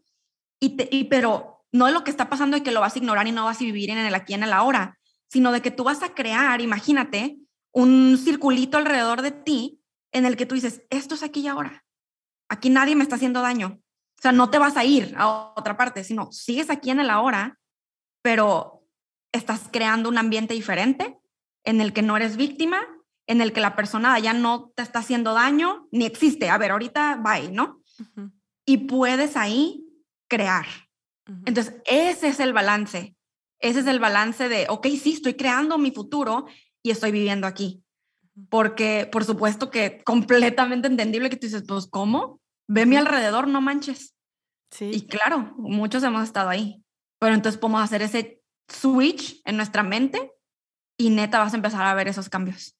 Y, 0.60 0.76
te, 0.76 0.88
y 0.90 1.04
pero 1.04 1.64
no 1.72 1.86
de 1.86 1.92
lo 1.92 2.04
que 2.04 2.10
está 2.10 2.28
pasando 2.28 2.56
y 2.56 2.60
que 2.60 2.70
lo 2.70 2.80
vas 2.80 2.94
a 2.94 2.98
ignorar 2.98 3.26
y 3.26 3.32
no 3.32 3.44
vas 3.44 3.60
a 3.60 3.64
vivir 3.64 3.90
en 3.90 3.98
el 3.98 4.14
aquí 4.14 4.34
en 4.34 4.42
el 4.42 4.52
ahora, 4.52 4.98
sino 5.28 5.50
de 5.50 5.62
que 5.62 5.70
tú 5.70 5.84
vas 5.84 6.02
a 6.02 6.14
crear, 6.14 6.60
imagínate, 6.60 7.38
un 7.72 8.18
circulito 8.18 8.76
alrededor 8.76 9.22
de 9.22 9.32
ti 9.32 9.80
en 10.14 10.24
el 10.24 10.36
que 10.36 10.46
tú 10.46 10.54
dices, 10.54 10.82
esto 10.88 11.16
es 11.16 11.22
aquí 11.22 11.40
y 11.40 11.48
ahora. 11.48 11.84
Aquí 12.48 12.70
nadie 12.70 12.96
me 12.96 13.02
está 13.02 13.16
haciendo 13.16 13.42
daño. 13.42 13.80
O 14.18 14.22
sea, 14.22 14.32
no 14.32 14.48
te 14.48 14.58
vas 14.58 14.76
a 14.76 14.84
ir 14.84 15.12
a 15.18 15.52
otra 15.56 15.76
parte, 15.76 16.04
sino 16.04 16.32
sigues 16.32 16.70
aquí 16.70 16.90
en 16.90 17.00
el 17.00 17.10
ahora, 17.10 17.58
pero 18.22 18.86
estás 19.32 19.68
creando 19.70 20.08
un 20.08 20.16
ambiente 20.16 20.54
diferente 20.54 21.18
en 21.64 21.80
el 21.80 21.92
que 21.92 22.02
no 22.02 22.16
eres 22.16 22.36
víctima, 22.36 22.80
en 23.26 23.40
el 23.40 23.52
que 23.52 23.60
la 23.60 23.74
persona 23.74 24.18
ya 24.20 24.32
no 24.32 24.72
te 24.76 24.82
está 24.82 25.00
haciendo 25.00 25.34
daño, 25.34 25.88
ni 25.90 26.04
existe. 26.06 26.48
A 26.48 26.58
ver, 26.58 26.70
ahorita 26.70 27.16
bye, 27.16 27.50
¿no? 27.50 27.82
Y 28.64 28.78
puedes 28.86 29.36
ahí 29.36 29.84
crear. 30.28 30.66
Entonces, 31.44 31.74
ese 31.86 32.28
es 32.28 32.38
el 32.38 32.52
balance. 32.52 33.16
Ese 33.58 33.80
es 33.80 33.86
el 33.86 33.98
balance 33.98 34.48
de, 34.48 34.66
ok, 34.68 34.86
sí, 35.00 35.14
estoy 35.14 35.34
creando 35.34 35.76
mi 35.76 35.90
futuro 35.90 36.46
y 36.82 36.90
estoy 36.90 37.10
viviendo 37.10 37.46
aquí 37.46 37.83
porque 38.48 39.08
por 39.10 39.24
supuesto 39.24 39.70
que 39.70 40.02
completamente 40.04 40.88
entendible 40.88 41.30
que 41.30 41.36
tú 41.36 41.46
dices, 41.46 41.64
pues 41.66 41.86
¿cómo? 41.86 42.40
Ve 42.68 42.86
mi 42.86 42.96
alrededor, 42.96 43.48
no 43.48 43.60
manches. 43.60 44.14
Sí. 44.70 44.90
Y 44.92 45.06
claro, 45.06 45.54
muchos 45.56 46.02
hemos 46.02 46.24
estado 46.24 46.48
ahí, 46.48 46.82
pero 47.20 47.34
entonces 47.34 47.60
podemos 47.60 47.82
hacer 47.82 48.02
ese 48.02 48.40
switch 48.68 49.40
en 49.44 49.56
nuestra 49.56 49.82
mente 49.82 50.32
y 50.98 51.10
neta 51.10 51.38
vas 51.38 51.52
a 51.52 51.56
empezar 51.56 51.86
a 51.86 51.94
ver 51.94 52.08
esos 52.08 52.28
cambios. 52.28 52.76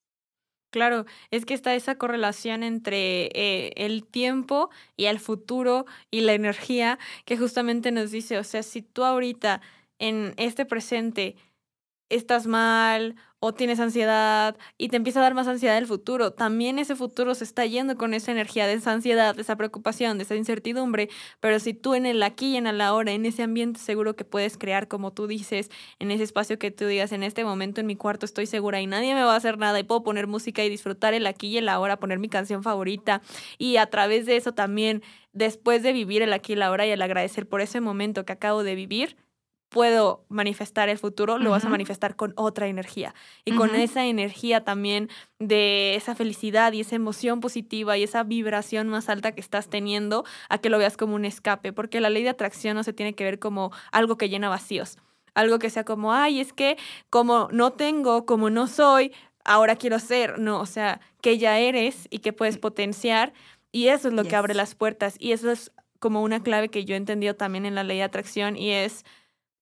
Claro, 0.71 1.05
es 1.31 1.45
que 1.45 1.53
está 1.53 1.73
esa 1.73 1.95
correlación 1.95 2.61
entre 2.61 3.27
eh, 3.33 3.71
el 3.77 4.05
tiempo 4.05 4.69
y 4.97 5.05
el 5.05 5.19
futuro 5.19 5.85
y 6.11 6.19
la 6.19 6.33
energía 6.33 6.99
que 7.23 7.37
justamente 7.37 7.93
nos 7.93 8.11
dice, 8.11 8.37
o 8.37 8.43
sea, 8.43 8.61
si 8.61 8.81
tú 8.81 9.05
ahorita 9.05 9.61
en 9.99 10.33
este 10.35 10.65
presente 10.65 11.37
estás 12.09 12.47
mal 12.47 13.15
o 13.39 13.53
tienes 13.53 13.79
ansiedad 13.79 14.57
y 14.77 14.89
te 14.89 14.95
empieza 14.95 15.19
a 15.19 15.23
dar 15.23 15.35
más 15.35 15.47
ansiedad 15.47 15.77
el 15.77 15.85
futuro, 15.85 16.31
también 16.31 16.79
ese 16.79 16.95
futuro 16.95 17.35
se 17.35 17.43
está 17.43 17.65
yendo 17.65 17.95
con 17.95 18.13
esa 18.13 18.31
energía 18.31 18.65
de 18.65 18.73
esa 18.73 18.91
ansiedad, 18.91 19.35
de 19.35 19.41
esa 19.41 19.55
preocupación, 19.55 20.17
de 20.17 20.23
esa 20.23 20.35
incertidumbre, 20.35 21.09
pero 21.39 21.59
si 21.59 21.73
tú 21.73 21.93
en 21.93 22.05
el 22.05 22.23
aquí 22.23 22.53
y 22.53 22.57
en 22.57 22.65
el 22.65 22.81
ahora, 22.81 23.11
en 23.11 23.25
ese 23.25 23.43
ambiente 23.43 23.79
seguro 23.79 24.15
que 24.15 24.25
puedes 24.25 24.57
crear, 24.57 24.87
como 24.87 25.13
tú 25.13 25.27
dices, 25.27 25.69
en 25.99 26.11
ese 26.11 26.23
espacio 26.23 26.57
que 26.57 26.71
tú 26.71 26.87
digas, 26.87 27.11
en 27.11 27.23
este 27.23 27.43
momento 27.43 27.81
en 27.81 27.87
mi 27.87 27.95
cuarto 27.95 28.25
estoy 28.25 28.47
segura 28.47 28.81
y 28.81 28.87
nadie 28.87 29.13
me 29.13 29.23
va 29.23 29.33
a 29.33 29.37
hacer 29.37 29.57
nada 29.57 29.79
y 29.79 29.83
puedo 29.83 30.03
poner 30.03 30.27
música 30.27 30.63
y 30.63 30.69
disfrutar 30.69 31.13
el 31.13 31.27
aquí 31.27 31.47
y 31.47 31.57
el 31.57 31.69
ahora, 31.69 31.99
poner 31.99 32.19
mi 32.19 32.29
canción 32.29 32.63
favorita 32.63 33.21
y 33.57 33.77
a 33.77 33.85
través 33.87 34.25
de 34.25 34.37
eso 34.37 34.53
también, 34.53 35.03
después 35.33 35.83
de 35.83 35.93
vivir 35.93 36.21
el 36.23 36.33
aquí 36.33 36.53
y 36.53 36.55
el 36.55 36.63
ahora 36.63 36.87
y 36.87 36.91
el 36.91 37.01
agradecer 37.01 37.47
por 37.47 37.61
ese 37.61 37.79
momento 37.79 38.25
que 38.25 38.33
acabo 38.33 38.63
de 38.63 38.73
vivir, 38.75 39.17
puedo 39.75 40.23
manifestar 40.29 40.87
el 40.87 40.97
futuro, 40.97 41.37
lo 41.37 41.49
vas 41.51 41.65
a 41.65 41.69
manifestar 41.69 42.15
con 42.15 42.31
otra 42.37 42.67
energía. 42.67 43.13
Y 43.43 43.53
con 43.55 43.75
esa 43.75 44.05
energía 44.05 44.63
también 44.63 45.09
de 45.37 45.95
esa 45.95 46.15
felicidad 46.15 46.71
y 46.71 46.79
esa 46.79 46.95
emoción 46.95 47.41
positiva 47.41 47.97
y 47.97 48.03
esa 48.03 48.23
vibración 48.23 48.87
más 48.87 49.09
alta 49.09 49.33
que 49.33 49.41
estás 49.41 49.67
teniendo, 49.67 50.23
a 50.47 50.59
que 50.59 50.69
lo 50.69 50.77
veas 50.77 50.95
como 50.95 51.15
un 51.15 51.25
escape, 51.25 51.73
porque 51.73 51.99
la 51.99 52.09
ley 52.09 52.23
de 52.23 52.29
atracción 52.29 52.77
no 52.77 52.83
se 52.85 52.93
tiene 52.93 53.15
que 53.15 53.25
ver 53.25 53.37
como 53.37 53.73
algo 53.91 54.17
que 54.17 54.29
llena 54.29 54.47
vacíos, 54.47 54.97
algo 55.33 55.59
que 55.59 55.69
sea 55.69 55.83
como, 55.83 56.13
ay, 56.13 56.39
es 56.39 56.53
que 56.53 56.77
como 57.09 57.49
no 57.51 57.73
tengo, 57.73 58.25
como 58.25 58.49
no 58.49 58.67
soy, 58.67 59.11
ahora 59.43 59.75
quiero 59.75 59.99
ser, 59.99 60.39
no, 60.39 60.61
o 60.61 60.65
sea, 60.65 61.01
que 61.19 61.37
ya 61.37 61.59
eres 61.59 62.07
y 62.09 62.19
que 62.19 62.31
puedes 62.31 62.57
potenciar. 62.57 63.33
Y 63.73 63.89
eso 63.89 64.07
es 64.07 64.13
lo 64.13 64.23
que 64.23 64.37
abre 64.37 64.53
las 64.53 64.73
puertas. 64.73 65.17
Y 65.19 65.33
eso 65.33 65.51
es 65.51 65.73
como 65.99 66.23
una 66.23 66.41
clave 66.41 66.69
que 66.69 66.85
yo 66.85 66.93
he 66.93 66.97
entendido 66.97 67.35
también 67.35 67.65
en 67.65 67.75
la 67.75 67.83
ley 67.83 67.97
de 67.97 68.03
atracción 68.03 68.55
y 68.55 68.71
es 68.71 69.03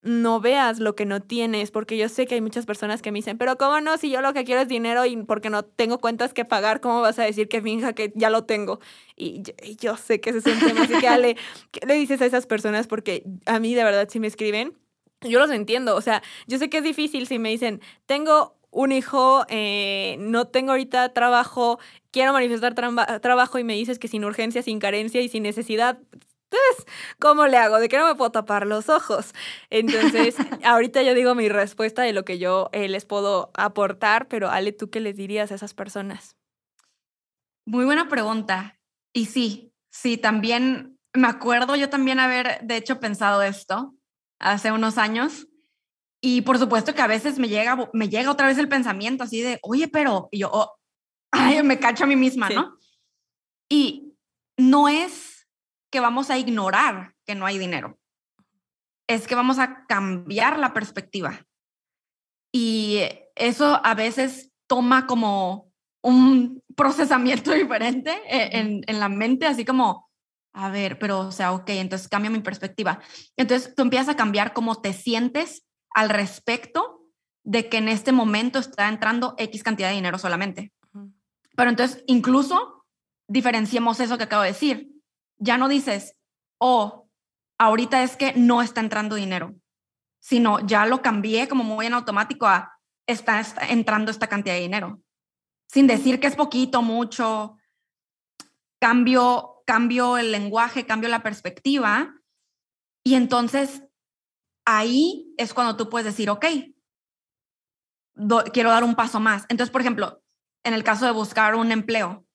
no 0.04 0.42
veas 0.42 0.80
lo 0.80 0.96
que 0.96 1.06
no 1.06 1.22
tienes, 1.22 1.72
porque 1.72 1.98
yo 1.98 2.10
sé 2.10 2.28
que 2.28 2.36
hay 2.36 2.42
muchas 2.42 2.66
personas 2.66 3.02
que 3.02 3.12
me 3.12 3.20
dicen, 3.20 3.38
pero 3.38 3.58
¿cómo 3.58 3.80
no? 3.80 3.98
Si 3.98 4.10
yo 4.12 4.22
lo 4.22 4.34
que 4.34 4.44
quiero 4.44 4.62
es 4.62 4.68
dinero 4.68 5.06
y 5.06 5.16
porque 5.24 5.50
no 5.50 5.64
tengo 5.64 6.00
cuentas 6.00 6.34
que 6.34 6.44
pagar, 6.44 6.82
¿cómo 6.82 7.02
vas 7.02 7.20
a 7.20 7.24
decir 7.24 7.48
que 7.48 7.62
finja 7.62 7.94
que 7.94 8.12
ya 8.16 8.30
lo 8.30 8.44
tengo? 8.44 8.80
Y 9.16 9.44
yo, 9.80 9.96
sé 9.96 10.20
que 10.20 10.32
ese 10.32 10.40
es 10.40 10.46
un 10.46 10.60
tema, 10.60 10.82
así 10.84 10.94
que 11.00 11.08
Ale, 11.08 11.38
¿qué 11.72 11.86
le 11.88 11.94
dices 11.96 12.22
a 12.22 12.26
esas 12.26 12.46
personas? 12.46 12.88
Porque 12.88 13.24
a 13.46 13.60
mí 13.60 13.74
de 13.74 13.84
verdad 13.84 14.10
si 14.10 14.20
me 14.20 14.28
escriben, 14.28 14.78
yo 15.22 15.40
los 15.40 15.52
entiendo, 15.52 15.96
o 15.96 16.02
sea, 16.02 16.22
yo 16.48 16.58
sé 16.58 16.70
que 16.70 16.80
es 16.80 16.84
difícil 16.84 17.26
si 17.26 17.40
me 17.40 17.50
dicen, 17.50 17.82
tengo 18.06 18.58
un 18.72 18.92
hijo, 18.92 19.46
eh, 19.50 20.18
no 20.20 20.48
tengo 20.48 20.72
ahorita 20.72 21.14
trabajo, 21.14 21.80
quiero 22.12 22.34
manifestar 22.34 22.74
trabajo 22.74 23.60
y 23.60 23.64
me 23.64 23.76
dices 23.76 24.00
que 24.00 24.08
sin 24.08 24.26
urgencia, 24.26 24.64
sin 24.64 24.80
carencia 24.80 25.22
y 25.22 25.30
sin 25.30 25.44
necesidad, 25.44 26.00
entonces, 26.54 26.96
¿cómo 27.20 27.48
le 27.48 27.58
hago? 27.58 27.80
¿De 27.80 27.90
qué 27.90 27.98
no 27.98 28.06
me 28.06 28.16
puedo 28.16 28.32
tapar 28.32 28.68
los 28.68 28.90
ojos? 28.90 29.34
Entonces, 29.70 30.36
ahorita 30.64 31.02
yo 31.02 31.14
digo 31.14 31.36
mi 31.36 31.50
respuesta 31.50 32.04
de 32.04 32.14
lo 32.14 32.26
que 32.26 32.40
yo 32.40 32.70
eh, 32.72 32.88
les 32.88 33.06
puedo 33.06 33.52
aportar, 33.56 34.28
pero 34.28 34.50
Ale, 34.50 34.72
¿tú 34.72 34.90
qué 34.90 35.00
les 35.00 35.16
dirías 35.16 35.52
a 35.52 35.56
esas 35.56 35.74
personas? 35.74 36.36
Muy 37.66 37.86
buena 37.86 38.08
pregunta. 38.08 38.80
Y 39.14 39.26
sí, 39.26 39.74
sí, 39.90 40.18
también 40.18 41.00
me 41.14 41.28
acuerdo 41.28 41.76
yo 41.76 41.90
también 41.90 42.20
haber, 42.20 42.62
de 42.64 42.78
hecho, 42.78 43.00
pensado 43.00 43.42
esto 43.42 43.96
hace 44.40 44.72
unos 44.72 44.98
años. 44.98 45.48
Y 46.22 46.42
por 46.42 46.58
supuesto 46.58 46.94
que 46.94 47.02
a 47.02 47.08
veces 47.08 47.38
me 47.38 47.50
llega, 47.50 47.90
me 47.94 48.10
llega 48.10 48.32
otra 48.32 48.48
vez 48.48 48.58
el 48.58 48.70
pensamiento 48.70 49.24
así 49.24 49.42
de, 49.42 49.60
oye, 49.62 49.88
pero 49.88 50.30
y 50.32 50.40
yo, 50.40 50.50
oh, 50.54 50.74
ay, 51.32 51.62
me 51.64 51.80
cacho 51.80 52.06
a 52.06 52.08
mí 52.08 52.16
misma, 52.16 52.50
¿no? 52.50 52.78
Y 53.70 54.14
no 54.58 54.88
es 54.88 55.33
que 55.94 56.00
vamos 56.00 56.32
a 56.32 56.40
ignorar 56.40 57.14
que 57.24 57.36
no 57.36 57.46
hay 57.46 57.60
dinero. 57.60 58.00
Es 59.08 59.28
que 59.28 59.36
vamos 59.36 59.60
a 59.60 59.86
cambiar 59.86 60.58
la 60.58 60.74
perspectiva. 60.74 61.46
Y 62.52 63.02
eso 63.36 63.80
a 63.86 63.94
veces 63.94 64.52
toma 64.66 65.06
como 65.06 65.72
un 66.02 66.64
procesamiento 66.76 67.52
diferente 67.52 68.12
e, 68.28 68.58
en, 68.58 68.82
en, 68.88 69.00
la 69.00 69.08
mente, 69.08 69.46
así 69.46 69.66
como, 69.66 70.10
a 70.52 70.72
ver, 70.72 70.98
pero, 70.98 71.20
o 71.20 71.32
sea, 71.32 71.54
ok, 71.54 71.70
entonces 71.70 72.10
cambia 72.10 72.32
mi 72.32 72.40
perspectiva. 72.40 73.00
Entonces 73.38 73.76
tú 73.76 73.84
empiezas 73.84 74.10
a 74.10 74.16
cambiar 74.16 74.54
cómo 74.54 74.82
te 74.82 74.94
sientes 74.94 75.64
al 75.92 76.10
respecto 76.10 77.04
de 77.44 77.70
que 77.70 77.78
en 77.78 77.88
este 77.88 78.12
momento 78.12 78.58
está 78.58 78.90
entrando 78.90 79.36
X 79.38 79.62
cantidad 79.62 79.90
de 79.90 79.96
dinero 79.96 80.18
solamente. 80.18 80.72
Pero 81.56 81.70
entonces, 81.70 82.04
incluso 82.08 82.84
diferenciemos 83.28 84.00
eso 84.00 84.18
que 84.18 84.24
acabo 84.24 84.42
de 84.42 84.50
decir 84.50 84.93
ya 85.44 85.58
no 85.58 85.68
dices, 85.68 86.16
oh, 86.58 87.10
ahorita 87.60 88.04
es 88.04 88.16
que 88.16 88.34
no 88.34 88.62
está 88.62 88.80
entrando 88.80 89.16
dinero, 89.16 89.56
sino 90.20 90.66
ya 90.66 90.86
lo 90.86 91.02
cambié 91.02 91.48
como 91.48 91.64
muy 91.64 91.86
en 91.86 91.94
automático 91.94 92.48
a, 92.48 92.80
está, 93.06 93.42
entrando 93.70 94.10
esta 94.10 94.28
cantidad 94.28 94.56
de 94.56 94.62
dinero. 94.62 95.02
Sin 95.70 95.86
decir 95.88 96.20
que 96.20 96.28
es 96.28 96.36
poquito, 96.36 96.82
mucho, 96.82 97.58
cambio, 98.80 99.64
cambio 99.66 100.18
el 100.18 100.32
lenguaje, 100.32 100.86
cambio 100.86 101.10
la 101.10 101.24
perspectiva. 101.24 102.16
Y 103.04 103.16
entonces 103.16 103.84
ahí 104.66 105.34
es 105.38 105.54
cuando 105.54 105.76
tú 105.76 105.90
puedes 105.90 106.06
decir, 106.06 106.30
ok, 106.30 106.46
quiero 108.54 108.70
dar 108.70 108.84
un 108.84 108.96
paso 108.96 109.20
más. 109.20 109.46
Entonces, 109.50 109.72
por 109.72 109.82
ejemplo, 109.82 110.24
en 110.64 110.74
el 110.74 110.84
caso 110.84 111.06
de 111.06 111.12
buscar 111.12 111.56
un 111.56 111.72
empleo, 111.72 112.26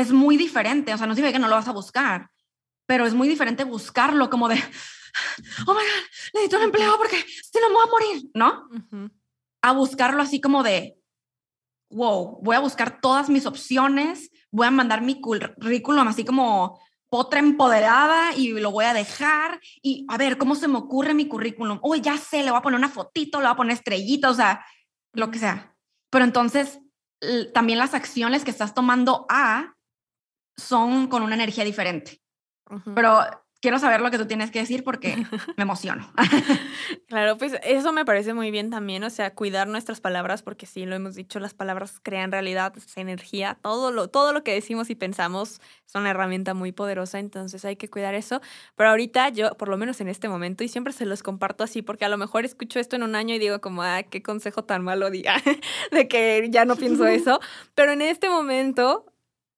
es 0.00 0.12
muy 0.12 0.36
diferente, 0.36 0.92
o 0.92 0.98
sea, 0.98 1.06
no 1.06 1.14
significa 1.14 1.38
que 1.38 1.42
no 1.42 1.48
lo 1.48 1.56
vas 1.56 1.68
a 1.68 1.72
buscar, 1.72 2.30
pero 2.86 3.06
es 3.06 3.14
muy 3.14 3.28
diferente 3.28 3.64
buscarlo 3.64 4.30
como 4.30 4.48
de, 4.48 4.56
oh 5.66 5.74
my 5.74 5.80
God, 5.80 6.06
necesito 6.34 6.56
un 6.56 6.64
empleo 6.64 6.96
porque 6.98 7.16
si 7.16 7.60
no 7.60 7.68
me 7.68 7.74
voy 7.74 7.84
a 7.86 7.90
morir, 7.90 8.30
¿no? 8.34 8.68
A 9.62 9.72
buscarlo 9.72 10.22
así 10.22 10.40
como 10.40 10.62
de, 10.62 10.96
wow, 11.90 12.40
voy 12.42 12.56
a 12.56 12.60
buscar 12.60 13.00
todas 13.00 13.28
mis 13.28 13.46
opciones, 13.46 14.30
voy 14.50 14.66
a 14.66 14.70
mandar 14.70 15.02
mi 15.02 15.20
currículum 15.20 16.08
así 16.08 16.24
como 16.24 16.80
potra 17.08 17.40
empoderada 17.40 18.34
y 18.36 18.52
lo 18.52 18.70
voy 18.70 18.84
a 18.84 18.94
dejar 18.94 19.60
y 19.82 20.06
a 20.08 20.16
ver 20.16 20.38
cómo 20.38 20.54
se 20.54 20.68
me 20.68 20.78
ocurre 20.78 21.12
mi 21.12 21.26
currículum. 21.26 21.80
Uy, 21.82 22.00
ya 22.00 22.16
sé, 22.16 22.42
le 22.42 22.50
voy 22.50 22.58
a 22.58 22.62
poner 22.62 22.78
una 22.78 22.88
fotito, 22.88 23.40
le 23.40 23.46
voy 23.46 23.52
a 23.52 23.56
poner 23.56 23.76
estrellita, 23.76 24.30
o 24.30 24.34
sea, 24.34 24.64
lo 25.12 25.30
que 25.30 25.40
sea. 25.40 25.76
Pero 26.08 26.24
entonces 26.24 26.78
también 27.52 27.78
las 27.78 27.94
acciones 27.94 28.44
que 28.44 28.50
estás 28.50 28.74
tomando 28.74 29.26
a 29.28 29.74
son 30.60 31.08
con 31.08 31.22
una 31.22 31.34
energía 31.34 31.64
diferente. 31.64 32.20
Pero 32.94 33.24
quiero 33.60 33.78
saber 33.78 34.00
lo 34.00 34.10
que 34.10 34.18
tú 34.18 34.26
tienes 34.26 34.50
que 34.50 34.60
decir 34.60 34.84
porque 34.84 35.16
me 35.56 35.62
emociono. 35.62 36.10
claro, 37.08 37.36
pues 37.36 37.54
eso 37.62 37.92
me 37.92 38.04
parece 38.04 38.34
muy 38.34 38.50
bien 38.50 38.70
también, 38.70 39.04
o 39.04 39.10
sea, 39.10 39.34
cuidar 39.34 39.68
nuestras 39.68 40.00
palabras, 40.00 40.42
porque 40.42 40.66
sí, 40.66 40.86
lo 40.86 40.96
hemos 40.96 41.14
dicho, 41.14 41.40
las 41.40 41.54
palabras 41.54 42.00
crean 42.02 42.32
realidad, 42.32 42.72
es 42.76 42.96
energía, 42.96 43.58
todo 43.60 43.90
lo, 43.90 44.08
todo 44.08 44.32
lo 44.32 44.42
que 44.42 44.54
decimos 44.54 44.90
y 44.90 44.94
pensamos 44.94 45.60
es 45.86 45.94
una 45.94 46.10
herramienta 46.10 46.54
muy 46.54 46.72
poderosa, 46.72 47.18
entonces 47.18 47.64
hay 47.64 47.76
que 47.76 47.90
cuidar 47.90 48.14
eso. 48.14 48.40
Pero 48.76 48.90
ahorita 48.90 49.28
yo, 49.30 49.56
por 49.56 49.68
lo 49.68 49.76
menos 49.76 50.00
en 50.00 50.08
este 50.08 50.28
momento, 50.28 50.64
y 50.64 50.68
siempre 50.68 50.92
se 50.92 51.04
los 51.04 51.22
comparto 51.22 51.64
así, 51.64 51.82
porque 51.82 52.04
a 52.04 52.08
lo 52.08 52.16
mejor 52.16 52.44
escucho 52.44 52.78
esto 52.78 52.96
en 52.96 53.02
un 53.02 53.14
año 53.14 53.34
y 53.34 53.38
digo 53.38 53.60
como, 53.60 53.82
ah, 53.82 54.02
qué 54.02 54.22
consejo 54.22 54.64
tan 54.64 54.82
malo 54.82 55.10
diga, 55.10 55.34
de 55.92 56.08
que 56.08 56.48
ya 56.50 56.64
no 56.64 56.76
pienso 56.76 57.06
eso, 57.06 57.40
pero 57.74 57.92
en 57.92 58.02
este 58.02 58.28
momento 58.28 59.09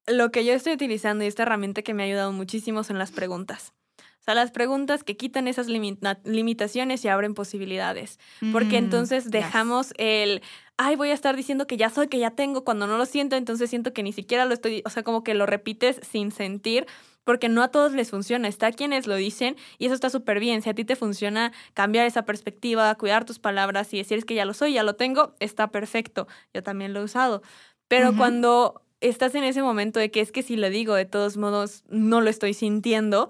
lo 0.07 0.31
que 0.31 0.45
yo 0.45 0.53
estoy 0.53 0.73
utilizando 0.73 1.23
y 1.23 1.27
esta 1.27 1.43
herramienta 1.43 1.81
que 1.81 1.93
me 1.93 2.03
ha 2.03 2.05
ayudado 2.05 2.31
muchísimo 2.31 2.83
son 2.83 2.97
las 2.97 3.11
preguntas. 3.11 3.73
O 4.19 4.23
sea, 4.23 4.35
las 4.35 4.51
preguntas 4.51 5.03
que 5.03 5.17
quitan 5.17 5.49
esas 5.49 5.67
limitaciones 5.67 7.03
y 7.03 7.09
abren 7.09 7.33
posibilidades. 7.33 8.19
Porque 8.53 8.79
mm, 8.79 8.85
entonces 8.85 9.29
dejamos 9.29 9.93
el, 9.97 10.41
ay, 10.77 10.95
voy 10.95 11.09
a 11.09 11.13
estar 11.13 11.35
diciendo 11.35 11.67
que 11.67 11.75
ya 11.75 11.89
soy, 11.89 12.07
que 12.07 12.19
ya 12.19 12.31
tengo, 12.31 12.63
cuando 12.63 12.87
no 12.87 12.97
lo 12.97 13.05
siento, 13.05 13.35
entonces 13.35 13.69
siento 13.69 13.91
que 13.91 14.01
ni 14.01 14.13
siquiera 14.13 14.45
lo 14.45 14.53
estoy, 14.53 14.81
o 14.85 14.89
sea, 14.89 15.03
como 15.03 15.25
que 15.25 15.33
lo 15.33 15.45
repites 15.45 15.99
sin 16.09 16.31
sentir, 16.31 16.85
porque 17.25 17.49
no 17.49 17.63
a 17.63 17.67
todos 17.67 17.91
les 17.91 18.11
funciona. 18.11 18.47
Está 18.47 18.71
quienes 18.71 19.07
lo 19.07 19.15
dicen 19.17 19.57
y 19.77 19.87
eso 19.87 19.95
está 19.95 20.09
súper 20.09 20.39
bien. 20.39 20.61
Si 20.61 20.69
a 20.69 20.73
ti 20.73 20.85
te 20.85 20.95
funciona 20.95 21.51
cambiar 21.73 22.05
esa 22.05 22.23
perspectiva, 22.23 22.95
cuidar 22.95 23.25
tus 23.25 23.39
palabras 23.39 23.93
y 23.93 23.97
decir 23.97 24.25
que 24.25 24.35
ya 24.35 24.45
lo 24.45 24.53
soy, 24.53 24.71
ya 24.71 24.83
lo 24.83 24.95
tengo, 24.95 25.35
está 25.41 25.67
perfecto. 25.67 26.29
Yo 26.53 26.63
también 26.63 26.93
lo 26.93 27.01
he 27.01 27.03
usado. 27.03 27.41
Pero 27.89 28.15
cuando 28.15 28.81
estás 29.09 29.35
en 29.35 29.43
ese 29.43 29.61
momento 29.61 29.99
de 29.99 30.11
que 30.11 30.21
es 30.21 30.31
que 30.31 30.43
si 30.43 30.55
lo 30.55 30.69
digo, 30.69 30.95
de 30.95 31.05
todos 31.05 31.37
modos, 31.37 31.83
no 31.89 32.21
lo 32.21 32.29
estoy 32.29 32.53
sintiendo, 32.53 33.29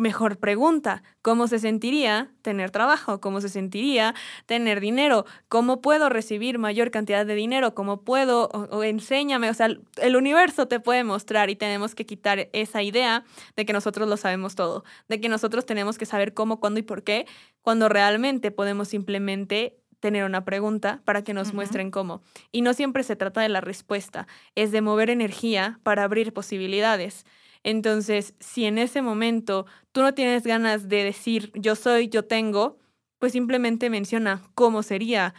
mejor 0.00 0.38
pregunta, 0.38 1.02
¿cómo 1.22 1.46
se 1.46 1.58
sentiría 1.58 2.32
tener 2.42 2.70
trabajo? 2.70 3.20
¿Cómo 3.20 3.40
se 3.40 3.48
sentiría 3.48 4.14
tener 4.46 4.80
dinero? 4.80 5.26
¿Cómo 5.48 5.80
puedo 5.82 6.08
recibir 6.08 6.58
mayor 6.58 6.90
cantidad 6.90 7.26
de 7.26 7.34
dinero? 7.34 7.74
¿Cómo 7.74 8.02
puedo? 8.02 8.48
O, 8.48 8.82
enséñame, 8.82 9.50
o 9.50 9.54
sea, 9.54 9.66
el 9.66 10.16
universo 10.16 10.66
te 10.66 10.80
puede 10.80 11.04
mostrar 11.04 11.50
y 11.50 11.56
tenemos 11.56 11.94
que 11.94 12.06
quitar 12.06 12.48
esa 12.52 12.82
idea 12.82 13.24
de 13.56 13.66
que 13.66 13.72
nosotros 13.72 14.08
lo 14.08 14.16
sabemos 14.16 14.54
todo, 14.54 14.84
de 15.08 15.20
que 15.20 15.28
nosotros 15.28 15.66
tenemos 15.66 15.98
que 15.98 16.06
saber 16.06 16.34
cómo, 16.34 16.60
cuándo 16.60 16.80
y 16.80 16.82
por 16.82 17.04
qué, 17.04 17.26
cuando 17.60 17.88
realmente 17.88 18.50
podemos 18.50 18.88
simplemente 18.88 19.79
tener 20.00 20.24
una 20.24 20.44
pregunta 20.44 21.00
para 21.04 21.22
que 21.22 21.34
nos 21.34 21.54
muestren 21.54 21.90
cómo. 21.90 22.22
Y 22.52 22.62
no 22.62 22.74
siempre 22.74 23.02
se 23.04 23.16
trata 23.16 23.40
de 23.42 23.48
la 23.48 23.60
respuesta, 23.60 24.26
es 24.54 24.72
de 24.72 24.80
mover 24.80 25.10
energía 25.10 25.78
para 25.82 26.04
abrir 26.04 26.32
posibilidades. 26.32 27.24
Entonces, 27.62 28.34
si 28.40 28.64
en 28.64 28.78
ese 28.78 29.02
momento 29.02 29.66
tú 29.92 30.02
no 30.02 30.14
tienes 30.14 30.44
ganas 30.44 30.88
de 30.88 31.04
decir 31.04 31.52
yo 31.54 31.76
soy, 31.76 32.08
yo 32.08 32.24
tengo, 32.24 32.78
pues 33.18 33.32
simplemente 33.32 33.90
menciona 33.90 34.42
cómo 34.54 34.82
sería, 34.82 35.34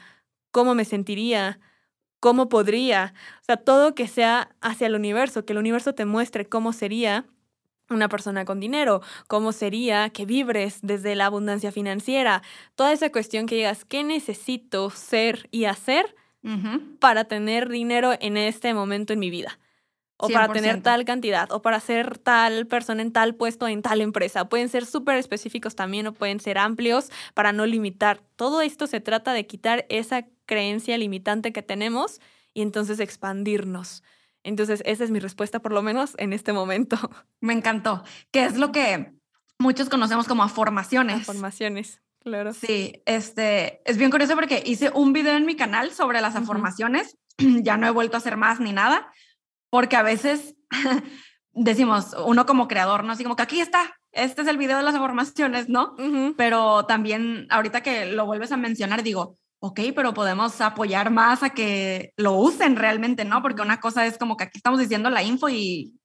cómo 0.51 0.75
me 0.75 0.85
sentiría, 0.85 1.59
cómo 2.19 2.47
podría. 2.47 3.13
O 3.41 3.45
sea, 3.45 3.57
todo 3.57 3.95
que 3.95 4.07
sea 4.07 4.55
hacia 4.61 4.87
el 4.87 4.95
universo, 4.95 5.45
que 5.45 5.53
el 5.53 5.59
universo 5.59 5.93
te 5.95 6.05
muestre 6.05 6.47
cómo 6.47 6.73
sería 6.73 7.25
una 7.91 8.09
persona 8.09 8.45
con 8.45 8.59
dinero, 8.59 9.01
cómo 9.27 9.51
sería 9.51 10.09
que 10.09 10.25
vibres 10.25 10.79
desde 10.81 11.15
la 11.15 11.25
abundancia 11.25 11.71
financiera, 11.71 12.41
toda 12.75 12.91
esa 12.93 13.11
cuestión 13.11 13.45
que 13.45 13.55
digas, 13.55 13.85
¿qué 13.85 14.03
necesito 14.03 14.89
ser 14.89 15.47
y 15.51 15.65
hacer 15.65 16.15
para 16.99 17.25
tener 17.25 17.69
dinero 17.69 18.13
en 18.19 18.35
este 18.35 18.73
momento 18.73 19.13
en 19.13 19.19
mi 19.19 19.29
vida? 19.29 19.59
O 20.17 20.29
para 20.29 20.53
tener 20.53 20.81
tal 20.83 21.03
cantidad, 21.03 21.51
o 21.51 21.63
para 21.63 21.79
ser 21.79 22.19
tal 22.19 22.67
persona 22.67 23.01
en 23.01 23.11
tal 23.11 23.33
puesto 23.33 23.67
en 23.67 23.81
tal 23.81 24.01
empresa. 24.01 24.45
Pueden 24.45 24.69
ser 24.69 24.85
súper 24.85 25.17
específicos 25.17 25.75
también 25.75 26.05
o 26.05 26.13
pueden 26.13 26.39
ser 26.39 26.59
amplios 26.59 27.09
para 27.33 27.53
no 27.53 27.65
limitar. 27.65 28.21
Todo 28.35 28.61
esto 28.61 28.85
se 28.85 29.01
trata 29.01 29.33
de 29.33 29.47
quitar 29.47 29.85
esa 29.89 30.27
creencia 30.45 30.97
limitante 30.97 31.51
que 31.51 31.63
tenemos 31.63 32.21
y 32.53 32.61
entonces 32.61 32.99
expandirnos. 32.99 34.03
Entonces, 34.43 34.81
esa 34.85 35.03
es 35.03 35.11
mi 35.11 35.19
respuesta, 35.19 35.59
por 35.59 35.71
lo 35.71 35.81
menos 35.81 36.15
en 36.17 36.33
este 36.33 36.53
momento. 36.53 36.97
Me 37.41 37.53
encantó. 37.53 38.03
¿Qué 38.31 38.45
es 38.45 38.57
lo 38.57 38.71
que 38.71 39.13
muchos 39.59 39.89
conocemos 39.89 40.27
como 40.27 40.47
formaciones? 40.49 41.25
Formaciones, 41.25 42.01
claro. 42.19 42.53
Sí, 42.53 43.01
este, 43.05 43.81
es 43.89 43.97
bien 43.97 44.11
curioso 44.11 44.35
porque 44.35 44.63
hice 44.65 44.91
un 44.93 45.13
video 45.13 45.35
en 45.35 45.45
mi 45.45 45.55
canal 45.55 45.91
sobre 45.91 46.21
las 46.21 46.35
afirmaciones. 46.35 47.17
ya 47.37 47.77
no 47.77 47.87
he 47.87 47.91
vuelto 47.91 48.17
a 48.17 48.19
hacer 48.19 48.37
más 48.37 48.59
ni 48.59 48.73
nada, 48.73 49.11
porque 49.69 49.95
a 49.95 50.03
veces 50.03 50.55
decimos, 51.53 52.15
uno 52.25 52.45
como 52.45 52.67
creador, 52.67 53.03
¿no? 53.03 53.13
Así 53.13 53.23
como 53.23 53.35
que 53.35 53.43
aquí 53.43 53.61
está, 53.61 53.95
este 54.11 54.41
es 54.41 54.47
el 54.47 54.57
video 54.57 54.77
de 54.77 54.83
las 54.83 54.95
afirmaciones, 54.95 55.69
¿no? 55.69 55.95
Pero 56.37 56.85
también 56.85 57.47
ahorita 57.49 57.81
que 57.81 58.07
lo 58.07 58.25
vuelves 58.25 58.51
a 58.51 58.57
mencionar, 58.57 59.03
digo, 59.03 59.37
ok, 59.61 59.79
pero 59.95 60.13
podemos 60.13 60.59
apoyar 60.59 61.11
más 61.11 61.43
a 61.43 61.51
que 61.51 62.13
lo 62.17 62.33
usen 62.33 62.75
realmente, 62.75 63.25
¿no? 63.25 63.41
Porque 63.43 63.61
una 63.61 63.79
cosa 63.79 64.07
es 64.07 64.17
como 64.17 64.35
que 64.35 64.45
aquí 64.45 64.57
estamos 64.57 64.79
diciendo 64.79 65.09
la 65.09 65.23
info 65.23 65.49
y... 65.49 65.97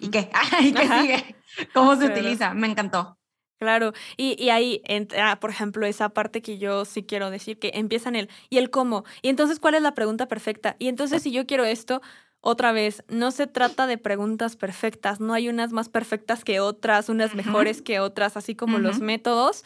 ¿Y 0.00 0.08
qué? 0.10 0.30
¿Y 0.62 0.72
qué 0.72 0.88
sigue? 0.88 1.36
¿Cómo 1.74 1.96
se 1.96 2.06
utiliza? 2.06 2.54
Me 2.54 2.68
encantó. 2.68 3.18
Claro, 3.58 3.92
y, 4.16 4.40
y 4.40 4.50
ahí 4.50 4.80
entra, 4.84 5.40
por 5.40 5.50
ejemplo, 5.50 5.84
esa 5.86 6.10
parte 6.10 6.40
que 6.40 6.58
yo 6.58 6.84
sí 6.84 7.02
quiero 7.02 7.30
decir, 7.30 7.58
que 7.58 7.72
empieza 7.74 8.08
en 8.08 8.14
el, 8.14 8.30
¿y 8.48 8.58
el 8.58 8.70
cómo? 8.70 9.04
Y 9.20 9.28
entonces, 9.28 9.58
¿cuál 9.58 9.74
es 9.74 9.82
la 9.82 9.94
pregunta 9.94 10.28
perfecta? 10.28 10.76
Y 10.78 10.86
entonces, 10.86 11.24
si 11.24 11.32
yo 11.32 11.44
quiero 11.46 11.64
esto, 11.64 12.00
otra 12.40 12.70
vez, 12.70 13.02
no 13.08 13.32
se 13.32 13.48
trata 13.48 13.88
de 13.88 13.98
preguntas 13.98 14.54
perfectas, 14.54 15.18
no 15.18 15.34
hay 15.34 15.48
unas 15.48 15.72
más 15.72 15.88
perfectas 15.88 16.44
que 16.44 16.60
otras, 16.60 17.08
unas 17.08 17.34
mejores 17.34 17.82
que 17.82 17.98
otras, 17.98 18.36
así 18.36 18.54
como 18.54 18.78
los 18.78 19.00
métodos. 19.00 19.64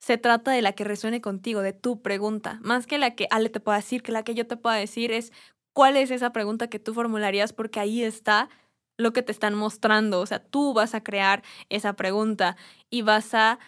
Se 0.00 0.16
trata 0.18 0.52
de 0.52 0.62
la 0.62 0.72
que 0.72 0.84
resuene 0.84 1.20
contigo, 1.20 1.60
de 1.60 1.72
tu 1.72 2.02
pregunta, 2.02 2.58
más 2.62 2.86
que 2.86 2.98
la 2.98 3.14
que 3.14 3.26
Ale 3.30 3.50
te 3.50 3.60
pueda 3.60 3.78
decir, 3.78 4.02
que 4.02 4.12
la 4.12 4.22
que 4.22 4.34
yo 4.34 4.46
te 4.46 4.56
pueda 4.56 4.76
decir 4.76 5.12
es 5.12 5.32
cuál 5.72 5.96
es 5.96 6.10
esa 6.10 6.32
pregunta 6.32 6.68
que 6.68 6.78
tú 6.78 6.94
formularías, 6.94 7.52
porque 7.52 7.80
ahí 7.80 8.02
está 8.02 8.48
lo 8.96 9.12
que 9.12 9.22
te 9.22 9.32
están 9.32 9.54
mostrando. 9.54 10.20
O 10.20 10.26
sea, 10.26 10.40
tú 10.40 10.72
vas 10.74 10.94
a 10.94 11.02
crear 11.02 11.42
esa 11.68 11.94
pregunta 11.94 12.56
y 12.90 13.02
vas 13.02 13.34
a 13.34 13.58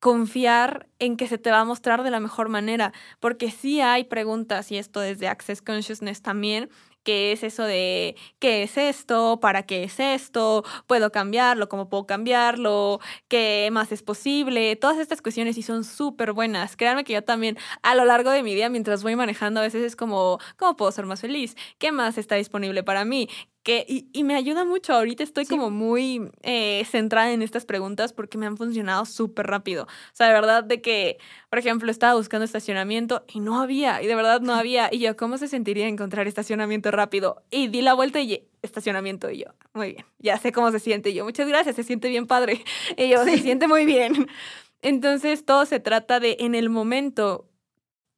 confiar 0.00 0.88
en 0.98 1.16
que 1.16 1.26
se 1.26 1.38
te 1.38 1.50
va 1.50 1.60
a 1.60 1.64
mostrar 1.64 2.02
de 2.02 2.10
la 2.10 2.20
mejor 2.20 2.48
manera, 2.48 2.92
porque 3.20 3.50
sí 3.50 3.80
hay 3.80 4.04
preguntas, 4.04 4.70
y 4.70 4.76
esto 4.76 5.00
desde 5.00 5.28
Access 5.28 5.62
Consciousness 5.62 6.22
también, 6.22 6.68
que 7.06 7.30
es 7.30 7.44
eso 7.44 7.62
de 7.62 8.16
qué 8.40 8.64
es 8.64 8.76
esto, 8.76 9.38
para 9.40 9.62
qué 9.62 9.84
es 9.84 10.00
esto, 10.00 10.64
puedo 10.88 11.12
cambiarlo, 11.12 11.68
cómo 11.68 11.88
puedo 11.88 12.04
cambiarlo, 12.04 12.98
qué 13.28 13.68
más 13.70 13.92
es 13.92 14.02
posible. 14.02 14.74
Todas 14.74 14.98
estas 14.98 15.22
cuestiones 15.22 15.56
y 15.56 15.62
son 15.62 15.84
súper 15.84 16.32
buenas. 16.32 16.76
Créanme 16.76 17.04
que 17.04 17.12
yo 17.12 17.22
también 17.22 17.56
a 17.82 17.94
lo 17.94 18.04
largo 18.04 18.30
de 18.32 18.42
mi 18.42 18.56
día, 18.56 18.68
mientras 18.70 19.04
voy 19.04 19.14
manejando, 19.14 19.60
a 19.60 19.62
veces 19.62 19.84
es 19.84 19.94
como, 19.94 20.40
¿cómo 20.56 20.76
puedo 20.76 20.90
ser 20.90 21.06
más 21.06 21.20
feliz? 21.20 21.56
¿Qué 21.78 21.92
más 21.92 22.18
está 22.18 22.34
disponible 22.34 22.82
para 22.82 23.04
mí? 23.04 23.28
Y, 23.68 24.24
me 24.24 24.34
ayuda 24.34 24.64
mucho. 24.64 24.92
Ahorita 24.92 25.22
estoy 25.22 25.46
como 25.46 25.70
muy 25.70 26.30
eh, 26.42 26.84
centrada 26.88 27.32
en 27.32 27.42
estas 27.42 27.64
preguntas 27.64 28.12
porque 28.12 28.38
me 28.38 28.46
han 28.46 28.56
funcionado 28.56 29.04
súper 29.04 29.46
rápido. 29.46 29.84
O 29.84 30.14
sea, 30.14 30.28
de 30.28 30.32
verdad, 30.34 30.64
de 30.64 30.80
que, 30.80 31.18
por 31.50 31.58
ejemplo, 31.58 31.90
estaba 31.90 32.14
buscando 32.14 32.44
estacionamiento 32.44 33.24
y 33.26 33.40
no 33.40 33.60
había, 33.60 34.02
y 34.02 34.06
de 34.06 34.14
verdad 34.14 34.40
no 34.40 34.54
había. 34.54 34.88
Y 34.92 35.00
yo, 35.00 35.16
¿cómo 35.16 35.38
se 35.38 35.48
sentiría 35.48 35.88
encontrar 35.88 36.26
estacionamiento 36.26 36.90
rápido? 36.90 37.42
Y 37.50 37.68
di 37.68 37.82
la 37.82 37.94
vuelta 37.94 38.20
y 38.20 38.46
estacionamiento. 38.62 39.30
Y 39.30 39.38
yo, 39.38 39.46
muy 39.72 39.92
bien, 39.94 40.06
ya 40.18 40.38
sé 40.38 40.52
cómo 40.52 40.70
se 40.70 40.78
siente. 40.78 41.10
Y 41.10 41.14
yo, 41.14 41.24
muchas 41.24 41.48
gracias, 41.48 41.76
se 41.76 41.82
siente 41.82 42.08
bien 42.08 42.26
padre. 42.26 42.64
Y 42.96 43.08
yo, 43.08 43.24
se 43.24 43.38
siente 43.38 43.68
muy 43.68 43.84
bien. 43.84 44.28
Entonces, 44.82 45.44
todo 45.44 45.66
se 45.66 45.80
trata 45.80 46.20
de 46.20 46.36
en 46.40 46.54
el 46.54 46.68
momento, 46.68 47.48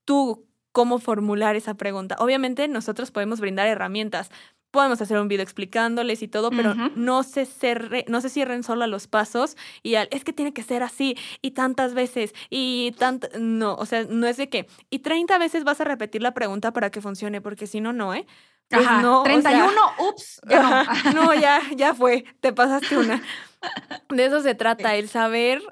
tú 0.05 0.49
cómo 0.73 0.99
formular 0.99 1.57
esa 1.57 1.75
pregunta. 1.75 2.17
Obviamente 2.21 2.69
nosotros 2.69 3.11
podemos 3.11 3.41
brindar 3.41 3.67
herramientas, 3.67 4.31
podemos 4.71 5.01
hacer 5.01 5.19
un 5.19 5.29
video 5.29 5.43
explicándoles 5.43 6.23
y 6.23 6.29
todo, 6.29 6.51
pero 6.51 6.75
no, 6.75 7.23
se 7.23 7.47
cerre, 7.47 8.05
no 8.09 8.21
se 8.21 8.29
cierren 8.29 8.63
solo 8.63 8.85
a 8.85 8.87
los 8.87 9.07
pasos 9.07 9.57
y 9.83 9.95
al, 9.95 10.09
es 10.11 10.25
que 10.25 10.33
tiene 10.33 10.53
que 10.53 10.63
ser 10.63 10.83
así 10.83 11.17
y 11.41 11.53
tantas 11.53 11.95
veces 11.95 12.35
y 12.51 12.93
tanto, 12.99 13.29
no, 13.39 13.75
o 13.75 13.87
sea, 13.87 14.05
no 14.05 14.27
es 14.27 14.37
de 14.37 14.49
que, 14.49 14.67
y 14.91 14.99
30 15.01 15.39
veces 15.39 15.65
vas 15.65 15.81
a 15.81 15.85
repetir 15.85 16.23
la 16.23 16.35
pregunta 16.35 16.73
para 16.73 16.91
que 16.91 17.01
funcione, 17.01 17.41
porque 17.41 17.67
si 17.67 17.81
no, 17.81 17.93
no, 17.93 18.15
¿eh? 18.15 18.27
Pues 18.69 18.87
no, 19.01 19.23
31, 19.23 19.73
ups, 19.99 20.41
ya 20.47 20.63
no. 20.63 21.13
no, 21.15 21.35
ya, 21.35 21.63
ya 21.75 21.95
fue, 21.95 22.25
te 22.41 22.53
pasaste 22.53 22.99
una. 22.99 23.23
De 24.11 24.27
eso 24.27 24.43
se 24.43 24.55
trata, 24.55 24.95
el 24.97 25.09
saber 25.09 25.63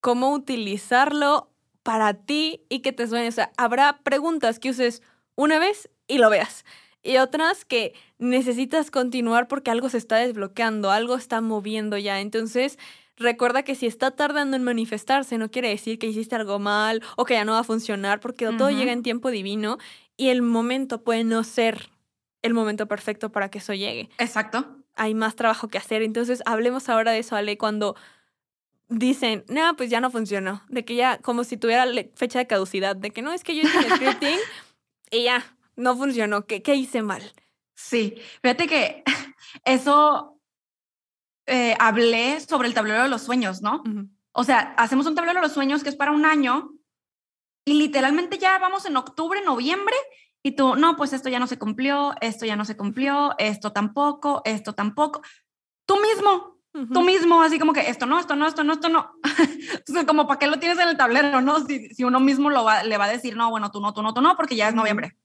cómo 0.00 0.32
utilizarlo 0.32 1.50
para 1.82 2.14
ti 2.14 2.64
y 2.68 2.80
que 2.80 2.92
te 2.92 3.08
suene. 3.08 3.26
O 3.26 3.32
sea, 3.32 3.50
habrá 3.56 3.98
preguntas 4.04 4.60
que 4.60 4.70
uses 4.70 5.02
una 5.34 5.58
vez 5.58 5.90
y 6.06 6.18
lo 6.18 6.30
veas 6.30 6.64
y 7.02 7.16
otras 7.18 7.64
que 7.64 7.94
necesitas 8.18 8.90
continuar 8.90 9.48
porque 9.48 9.70
algo 9.70 9.88
se 9.88 9.98
está 9.98 10.16
desbloqueando, 10.16 10.90
algo 10.90 11.16
está 11.16 11.40
moviendo 11.40 11.96
ya. 11.98 12.20
Entonces, 12.20 12.78
recuerda 13.16 13.62
que 13.62 13.74
si 13.74 13.86
está 13.86 14.10
tardando 14.10 14.56
en 14.56 14.64
manifestarse, 14.64 15.38
no 15.38 15.50
quiere 15.50 15.68
decir 15.68 15.98
que 15.98 16.08
hiciste 16.08 16.36
algo 16.36 16.58
mal 16.58 17.02
o 17.16 17.24
que 17.24 17.34
ya 17.34 17.44
no 17.44 17.52
va 17.52 17.60
a 17.60 17.64
funcionar, 17.64 18.20
porque 18.20 18.46
todo 18.46 18.70
llega 18.70 18.92
en 18.92 19.02
tiempo 19.02 19.30
divino 19.30 19.78
y 20.16 20.28
el 20.28 20.42
momento 20.42 21.02
puede 21.02 21.24
no 21.24 21.44
ser 21.44 21.90
el 22.42 22.54
momento 22.54 22.86
perfecto 22.86 23.30
para 23.30 23.50
que 23.50 23.58
eso 23.58 23.74
llegue. 23.74 24.08
Exacto. 24.18 24.76
Hay 24.96 25.14
más 25.14 25.36
trabajo 25.36 25.68
que 25.68 25.78
hacer. 25.78 26.02
Entonces, 26.02 26.42
hablemos 26.44 26.88
ahora 26.88 27.12
de 27.12 27.20
eso, 27.20 27.36
Ale, 27.36 27.56
cuando 27.56 27.96
dicen, 28.88 29.44
no, 29.48 29.76
pues 29.76 29.90
ya 29.90 30.00
no 30.00 30.10
funcionó, 30.10 30.62
de 30.68 30.84
que 30.84 30.94
ya, 30.94 31.18
como 31.18 31.44
si 31.44 31.56
tuviera 31.56 31.84
fecha 32.14 32.38
de 32.38 32.46
caducidad, 32.46 32.96
de 32.96 33.10
que 33.10 33.22
no, 33.22 33.32
es 33.32 33.44
que 33.44 33.54
yo 33.54 33.62
hice 33.62 33.78
el 33.78 33.90
scripting 33.90 34.38
y 35.10 35.24
ya, 35.24 35.44
no 35.76 35.96
funcionó. 35.96 36.46
¿Qué, 36.46 36.62
qué 36.62 36.74
hice 36.74 37.02
mal? 37.02 37.22
Sí, 37.78 38.16
fíjate 38.42 38.66
que 38.66 39.04
eso 39.64 40.40
eh, 41.46 41.76
hablé 41.78 42.40
sobre 42.40 42.66
el 42.66 42.74
tablero 42.74 43.04
de 43.04 43.08
los 43.08 43.22
sueños, 43.22 43.62
¿no? 43.62 43.84
O 44.32 44.42
sea, 44.42 44.74
hacemos 44.76 45.06
un 45.06 45.14
tablero 45.14 45.38
de 45.38 45.46
los 45.46 45.52
sueños 45.52 45.84
que 45.84 45.88
es 45.88 45.94
para 45.96 46.10
un 46.10 46.26
año 46.26 46.72
y 47.64 47.74
literalmente 47.74 48.36
ya 48.38 48.58
vamos 48.58 48.84
en 48.84 48.96
octubre, 48.96 49.40
noviembre 49.44 49.94
y 50.42 50.52
tú, 50.52 50.74
no, 50.74 50.96
pues 50.96 51.12
esto 51.12 51.28
ya 51.28 51.38
no 51.38 51.46
se 51.46 51.58
cumplió, 51.58 52.14
esto 52.20 52.44
ya 52.44 52.56
no 52.56 52.64
se 52.64 52.76
cumplió, 52.76 53.36
esto 53.38 53.72
tampoco, 53.72 54.42
esto 54.44 54.72
tampoco. 54.72 55.22
Tú 55.86 55.98
mismo, 56.00 56.58
tú 56.92 57.02
mismo, 57.02 57.42
así 57.42 57.60
como 57.60 57.72
que 57.72 57.88
esto 57.88 58.06
no, 58.06 58.18
esto 58.18 58.34
no, 58.34 58.48
esto 58.48 58.64
no, 58.64 58.72
esto 58.72 58.88
no. 58.88 59.12
Entonces, 59.72 60.04
como 60.04 60.26
para 60.26 60.40
qué 60.40 60.48
lo 60.48 60.58
tienes 60.58 60.80
en 60.80 60.88
el 60.88 60.96
tablero, 60.96 61.40
¿no? 61.42 61.64
Si, 61.64 61.90
si 61.90 62.02
uno 62.02 62.18
mismo 62.18 62.50
lo 62.50 62.64
va, 62.64 62.82
le 62.82 62.98
va 62.98 63.04
a 63.04 63.12
decir, 63.12 63.36
no, 63.36 63.50
bueno, 63.50 63.70
tú 63.70 63.80
no, 63.80 63.94
tú 63.94 64.02
no, 64.02 64.12
tú 64.12 64.20
no, 64.20 64.36
porque 64.36 64.56
ya 64.56 64.68
es 64.68 64.74
noviembre. 64.74 65.16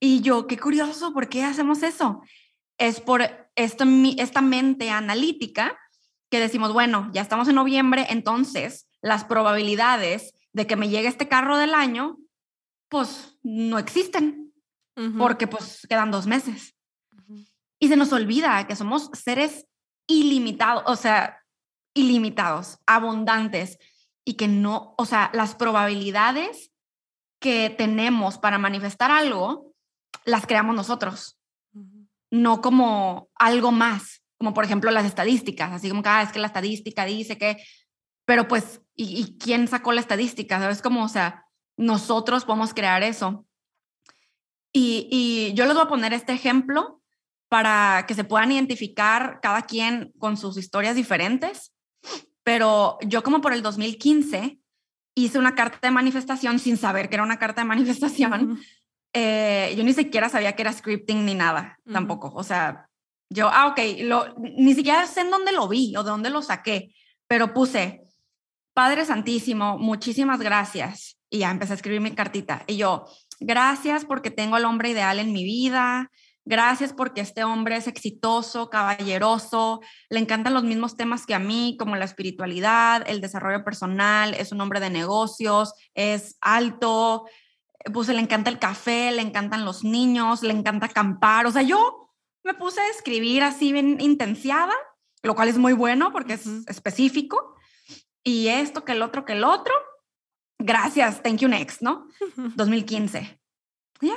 Y 0.00 0.20
yo, 0.20 0.46
qué 0.46 0.58
curioso, 0.58 1.12
¿por 1.12 1.28
qué 1.28 1.44
hacemos 1.44 1.82
eso? 1.82 2.22
Es 2.78 3.00
por 3.00 3.22
esto, 3.56 3.84
esta 4.18 4.40
mente 4.40 4.90
analítica 4.90 5.76
que 6.30 6.40
decimos, 6.40 6.72
bueno, 6.72 7.10
ya 7.12 7.22
estamos 7.22 7.48
en 7.48 7.56
noviembre, 7.56 8.06
entonces 8.10 8.86
las 9.00 9.24
probabilidades 9.24 10.34
de 10.52 10.66
que 10.66 10.76
me 10.76 10.88
llegue 10.88 11.08
este 11.08 11.28
carro 11.28 11.56
del 11.56 11.74
año, 11.74 12.18
pues 12.88 13.38
no 13.42 13.78
existen, 13.78 14.52
porque 15.16 15.46
pues 15.46 15.86
quedan 15.88 16.10
dos 16.10 16.26
meses. 16.26 16.74
Y 17.78 17.88
se 17.88 17.96
nos 17.96 18.12
olvida 18.12 18.66
que 18.66 18.74
somos 18.74 19.10
seres 19.12 19.66
ilimitados, 20.08 20.82
o 20.86 20.96
sea, 20.96 21.38
ilimitados, 21.94 22.78
abundantes, 22.86 23.78
y 24.24 24.34
que 24.34 24.48
no, 24.48 24.94
o 24.98 25.06
sea, 25.06 25.30
las 25.32 25.54
probabilidades 25.54 26.72
que 27.38 27.70
tenemos 27.70 28.38
para 28.38 28.58
manifestar 28.58 29.10
algo, 29.10 29.72
las 30.24 30.46
creamos 30.46 30.74
nosotros, 30.74 31.38
no 32.30 32.60
como 32.60 33.28
algo 33.34 33.72
más, 33.72 34.22
como 34.38 34.54
por 34.54 34.64
ejemplo 34.64 34.90
las 34.90 35.06
estadísticas, 35.06 35.72
así 35.72 35.88
como 35.88 36.02
que, 36.02 36.08
ah, 36.08 36.22
es 36.22 36.32
que 36.32 36.38
la 36.38 36.46
estadística 36.46 37.04
dice 37.04 37.38
que, 37.38 37.62
pero 38.24 38.46
pues, 38.46 38.82
¿y, 38.94 39.38
quién 39.38 39.68
sacó 39.68 39.92
la 39.92 40.00
estadística? 40.00 40.58
¿Sabes 40.58 40.82
cómo? 40.82 41.04
O 41.04 41.08
sea, 41.08 41.46
nosotros 41.76 42.44
podemos 42.44 42.74
crear 42.74 43.02
eso. 43.02 43.46
Y, 44.72 45.08
y 45.10 45.54
yo 45.54 45.64
les 45.64 45.74
voy 45.74 45.84
a 45.84 45.88
poner 45.88 46.12
este 46.12 46.34
ejemplo 46.34 47.00
para 47.48 48.04
que 48.06 48.14
se 48.14 48.24
puedan 48.24 48.52
identificar 48.52 49.40
cada 49.40 49.62
quien 49.62 50.12
con 50.18 50.36
sus 50.36 50.58
historias 50.58 50.94
diferentes, 50.94 51.72
pero 52.42 52.98
yo 53.00 53.22
como 53.22 53.40
por 53.40 53.54
el 53.54 53.62
2015 53.62 54.58
hice 55.24 55.38
una 55.38 55.54
carta 55.54 55.78
de 55.82 55.90
manifestación 55.90 56.58
sin 56.58 56.76
saber 56.76 57.08
que 57.08 57.16
era 57.16 57.24
una 57.24 57.38
carta 57.38 57.62
de 57.62 57.68
manifestación. 57.68 58.60
Eh, 59.14 59.74
yo 59.76 59.84
ni 59.84 59.94
siquiera 59.94 60.28
sabía 60.28 60.54
que 60.54 60.62
era 60.62 60.72
scripting 60.72 61.24
ni 61.24 61.34
nada, 61.34 61.78
tampoco. 61.90 62.32
O 62.34 62.42
sea, 62.42 62.88
yo, 63.30 63.48
ah, 63.52 63.68
ok, 63.68 63.80
lo, 64.00 64.34
ni 64.38 64.74
siquiera 64.74 65.06
sé 65.06 65.22
en 65.22 65.30
dónde 65.30 65.52
lo 65.52 65.68
vi 65.68 65.96
o 65.96 66.02
de 66.02 66.10
dónde 66.10 66.30
lo 66.30 66.42
saqué, 66.42 66.94
pero 67.26 67.52
puse, 67.52 68.02
Padre 68.74 69.04
Santísimo, 69.04 69.78
muchísimas 69.78 70.40
gracias. 70.40 71.18
Y 71.30 71.38
ya 71.38 71.50
empecé 71.50 71.72
a 71.72 71.76
escribir 71.76 72.00
mi 72.00 72.12
cartita. 72.12 72.64
Y 72.66 72.76
yo, 72.76 73.06
gracias 73.40 74.04
porque 74.04 74.30
tengo 74.30 74.56
al 74.56 74.64
hombre 74.64 74.90
ideal 74.90 75.18
en 75.18 75.32
mi 75.32 75.44
vida, 75.44 76.10
Gracias 76.48 76.94
porque 76.94 77.20
este 77.20 77.44
hombre 77.44 77.76
es 77.76 77.86
exitoso, 77.86 78.70
caballeroso, 78.70 79.82
le 80.08 80.18
encantan 80.18 80.54
los 80.54 80.64
mismos 80.64 80.96
temas 80.96 81.26
que 81.26 81.34
a 81.34 81.38
mí, 81.38 81.76
como 81.78 81.94
la 81.94 82.06
espiritualidad, 82.06 83.04
el 83.06 83.20
desarrollo 83.20 83.64
personal, 83.64 84.32
es 84.32 84.50
un 84.50 84.62
hombre 84.62 84.80
de 84.80 84.88
negocios, 84.88 85.74
es 85.92 86.38
alto, 86.40 87.26
pues 87.92 88.08
le 88.08 88.18
encanta 88.18 88.48
el 88.48 88.58
café, 88.58 89.12
le 89.12 89.20
encantan 89.20 89.66
los 89.66 89.84
niños, 89.84 90.42
le 90.42 90.54
encanta 90.54 90.86
acampar. 90.86 91.44
O 91.44 91.52
sea, 91.52 91.60
yo 91.60 92.14
me 92.42 92.54
puse 92.54 92.80
a 92.80 92.88
escribir 92.88 93.42
así 93.42 93.70
bien 93.70 94.00
intensiada, 94.00 94.72
lo 95.22 95.34
cual 95.34 95.48
es 95.48 95.58
muy 95.58 95.74
bueno 95.74 96.12
porque 96.12 96.32
es 96.32 96.46
específico. 96.66 97.56
Y 98.24 98.48
esto, 98.48 98.86
que 98.86 98.92
el 98.92 99.02
otro, 99.02 99.26
que 99.26 99.34
el 99.34 99.44
otro. 99.44 99.74
Gracias, 100.58 101.22
thank 101.22 101.40
you 101.40 101.48
next, 101.48 101.82
¿no? 101.82 102.08
2015. 102.56 103.38
Ya, 104.00 104.16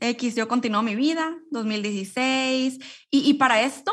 X, 0.00 0.34
yo 0.34 0.48
continúo 0.48 0.82
mi 0.82 0.94
vida, 0.94 1.36
2016. 1.50 2.78
Y, 3.10 3.30
y 3.30 3.34
para 3.34 3.62
esto, 3.62 3.92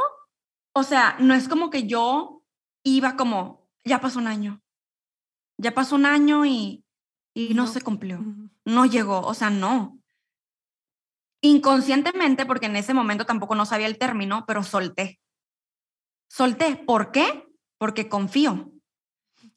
o 0.74 0.84
sea, 0.84 1.18
no 1.20 1.34
es 1.34 1.48
como 1.48 1.70
que 1.70 1.88
yo 1.88 2.44
iba 2.84 3.16
como, 3.16 3.68
ya 3.84 4.02
pasó 4.02 4.20
un 4.20 4.28
año, 4.28 4.62
ya 5.58 5.74
pasó 5.74 5.96
un 5.96 6.06
año 6.06 6.46
y, 6.46 6.84
y 7.34 7.54
no, 7.54 7.68
se 7.68 7.82
cumplió, 7.82 8.24
no 8.66 8.86
llegó, 8.86 9.22
o 9.22 9.34
sea, 9.34 9.50
no. 9.50 10.00
Inconscientemente, 11.42 12.46
porque 12.46 12.66
en 12.66 12.76
ese 12.76 12.94
momento 12.94 13.26
tampoco 13.26 13.56
no 13.56 13.66
sabía 13.66 13.88
el 13.88 13.98
término, 13.98 14.46
pero 14.48 14.64
solté. 14.64 15.20
Solté. 16.28 16.76
¿Por 16.76 17.12
qué? 17.12 17.48
Porque 17.78 18.10
confío. 18.10 18.72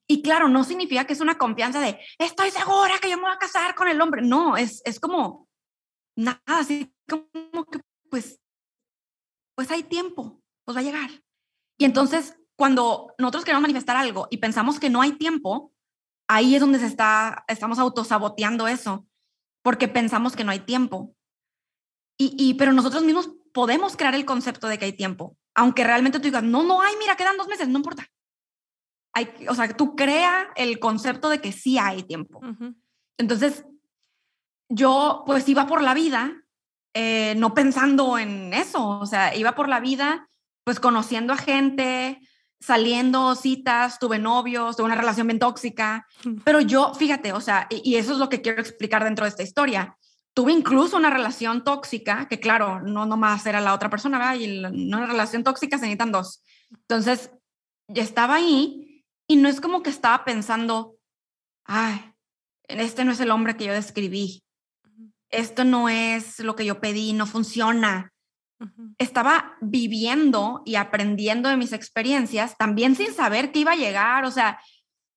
Y 0.07 0.23
claro, 0.23 0.49
no 0.49 0.65
significa 0.65 1.07
que 1.07 1.15
es 1.15 1.21
una 1.21 1.39
confianza 1.39 1.81
de, 1.81 1.99
estoy 2.19 2.51
segura 2.51 2.99
que 3.01 3.11
yo 3.11 3.17
me 3.17 3.25
voy 3.25 3.33
a 3.33 3.39
casar 3.39 3.75
con 3.75 3.89
el 3.89 4.01
hombre. 4.01 4.23
No, 4.23 4.57
es, 4.57 4.83
es 4.85 5.01
como, 5.01 5.48
nada, 6.19 6.41
así 6.47 6.93
como 7.09 7.65
que, 7.65 7.81
pues, 8.11 8.41
pues 9.55 9.71
hay 9.71 9.85
tiempo, 9.85 10.43
pues 10.65 10.77
va 10.77 10.81
a 10.81 10.85
llegar. 10.85 11.11
Y 11.79 11.85
entonces, 11.85 12.37
cuando 12.57 13.15
nosotros 13.19 13.45
queremos 13.45 13.63
manifestar 13.63 13.97
algo 13.97 14.27
y 14.31 14.39
pensamos 14.39 14.81
que 14.81 14.91
no 14.91 15.01
hay 15.01 15.13
tiempo, 15.13 15.73
ahí 16.29 16.55
es 16.55 16.61
donde 16.61 16.81
se 16.81 16.87
está, 16.87 17.45
estamos 17.47 17.79
autosaboteando 17.79 18.67
eso, 18.67 19.07
porque 19.63 19.87
pensamos 19.87 20.35
que 20.35 20.45
no 20.45 20.51
hay 20.51 20.61
tiempo. 20.61 21.15
Y, 22.19 22.35
y, 22.37 22.55
pero 22.55 22.73
nosotros 22.73 23.05
mismos 23.05 23.31
podemos 23.55 23.97
crear 23.97 24.15
el 24.17 24.25
concepto 24.25 24.67
de 24.67 24.79
que 24.79 24.87
hay 24.87 24.93
tiempo, 24.93 25.37
aunque 25.55 25.85
realmente 25.85 26.19
tú 26.19 26.25
digas, 26.25 26.43
no, 26.43 26.65
no 26.65 26.83
hay, 26.83 26.97
mira, 26.99 27.17
quedan 27.17 27.37
dos 27.37 27.49
meses, 27.49 27.69
no 27.69 27.79
importa. 27.79 28.09
Hay, 29.15 29.33
o 29.49 29.55
sea, 29.55 29.69
tú 29.77 29.95
crea 29.95 30.49
el 30.57 30.81
concepto 30.81 31.29
de 31.29 31.41
que 31.41 31.53
sí 31.53 31.79
hay 31.79 32.03
tiempo. 32.03 32.41
Entonces, 33.19 33.65
yo 34.69 35.23
pues 35.27 35.49
iba 35.49 35.67
por 35.67 35.83
la 35.83 35.95
vida 35.95 36.43
eh, 36.95 37.35
no 37.37 37.55
pensando 37.55 38.19
en 38.19 38.53
eso, 38.53 38.85
o 38.85 39.07
sea, 39.07 39.37
iba 39.37 39.55
por 39.55 39.69
la 39.69 39.79
vida 39.79 40.29
pues 40.65 40.81
conociendo 40.81 41.33
a 41.33 41.37
gente, 41.37 42.21
saliendo 42.61 43.35
citas, 43.35 43.99
tuve 43.99 44.19
novios, 44.19 44.77
tuve 44.77 44.87
una 44.87 44.97
relación 44.97 45.27
bien 45.27 45.39
tóxica, 45.39 46.07
pero 46.45 46.61
yo, 46.61 46.93
fíjate, 46.95 47.33
o 47.33 47.41
sea, 47.41 47.69
y, 47.71 47.95
eso 47.97 48.13
es 48.13 48.19
lo 48.19 48.29
que 48.29 48.43
quiero 48.43 48.61
explicar 48.61 49.05
dentro 49.05 49.25
de 49.25 49.31
esta 49.31 49.43
historia. 49.43 49.97
Tuve 50.35 50.53
incluso 50.53 50.97
una 50.97 51.11
relación 51.11 51.65
tóxica, 51.65 52.27
que 52.29 52.41
claro, 52.41 52.81
no 52.81 53.07
nomás 53.07 53.47
era 53.47 53.61
la 53.61 53.75
otra 53.75 53.91
persona, 53.91 54.19
¿verdad? 54.19 54.35
Y 54.35 54.59
una 54.59 55.07
relación 55.07 55.45
tóxica 55.45 55.79
se 55.79 55.83
necesitan 55.83 56.13
dos. 56.13 56.43
Entonces, 56.71 57.31
ya 57.87 58.03
estaba 58.03 58.35
ahí 58.35 59.05
y 59.27 59.37
no 59.37 59.49
es 59.49 59.61
como 59.61 59.83
que 59.83 59.91
estaba 59.91 60.25
pensando, 60.25 60.97
ay, 61.65 62.13
este 62.67 63.05
no 63.05 63.13
es 63.13 63.21
el 63.21 63.31
hombre 63.31 63.57
que 63.57 63.67
yo 63.67 63.73
describí, 63.73 64.43
esto 65.31 65.65
no 65.65 65.89
es 65.89 66.41
lo 66.41 66.57
que 66.57 66.65
yo 66.65 66.81
pedí, 66.81 67.13
no 67.13 67.27
funciona. 67.27 68.13
Estaba 68.99 69.57
viviendo 69.61 70.63
y 70.65 70.75
aprendiendo 70.75 71.49
de 71.49 71.57
mis 71.57 71.73
experiencias, 71.73 72.57
también 72.57 72.97
sin 72.97 73.13
saber 73.15 73.53
qué 73.53 73.61
iba 73.61 73.73
a 73.73 73.77
llegar, 73.77 74.25
o 74.25 74.31
sea, 74.31 74.61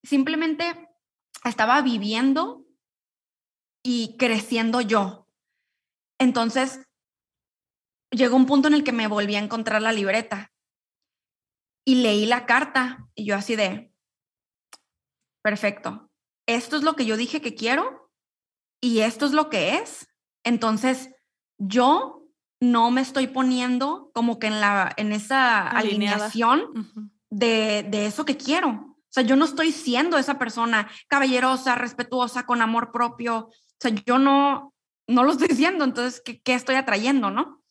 simplemente 0.04 0.88
estaba 1.44 1.82
viviendo 1.82 2.64
y 3.82 4.16
creciendo 4.16 4.80
yo. 4.80 5.26
Entonces, 6.20 6.86
llegó 8.10 8.36
un 8.36 8.46
punto 8.46 8.68
en 8.68 8.74
el 8.74 8.84
que 8.84 8.92
me 8.92 9.08
volví 9.08 9.34
a 9.34 9.40
encontrar 9.40 9.82
la 9.82 9.92
libreta 9.92 10.52
y 11.84 11.96
leí 11.96 12.26
la 12.26 12.46
carta 12.46 13.08
y 13.14 13.24
yo 13.24 13.34
así 13.34 13.56
de, 13.56 13.92
perfecto, 15.42 16.10
esto 16.46 16.76
es 16.76 16.84
lo 16.84 16.94
que 16.94 17.06
yo 17.06 17.16
dije 17.16 17.40
que 17.40 17.54
quiero 17.54 18.01
y 18.82 19.00
esto 19.00 19.24
es 19.24 19.32
lo 19.32 19.48
que 19.48 19.76
es. 19.76 20.08
Entonces, 20.44 21.10
yo 21.56 22.26
no 22.60 22.90
me 22.90 23.00
estoy 23.00 23.28
poniendo 23.28 24.10
como 24.12 24.38
que 24.38 24.48
en, 24.48 24.60
la, 24.60 24.92
en 24.96 25.12
esa 25.12 25.68
alineación 25.68 27.14
de, 27.30 27.86
de 27.88 28.06
eso 28.06 28.24
que 28.24 28.36
quiero. 28.36 28.68
O 28.68 29.08
sea, 29.08 29.22
yo 29.22 29.36
no 29.36 29.44
estoy 29.44 29.72
siendo 29.72 30.18
esa 30.18 30.38
persona 30.38 30.90
caballerosa, 31.06 31.76
respetuosa, 31.76 32.44
con 32.44 32.60
amor 32.60 32.90
propio. 32.92 33.46
O 33.46 33.52
sea, 33.78 33.92
yo 34.04 34.18
no, 34.18 34.74
no 35.06 35.22
lo 35.22 35.32
estoy 35.32 35.48
siendo. 35.56 35.84
Entonces, 35.84 36.20
¿qué, 36.24 36.42
qué 36.42 36.54
estoy 36.54 36.74
atrayendo, 36.74 37.30
no? 37.30 37.62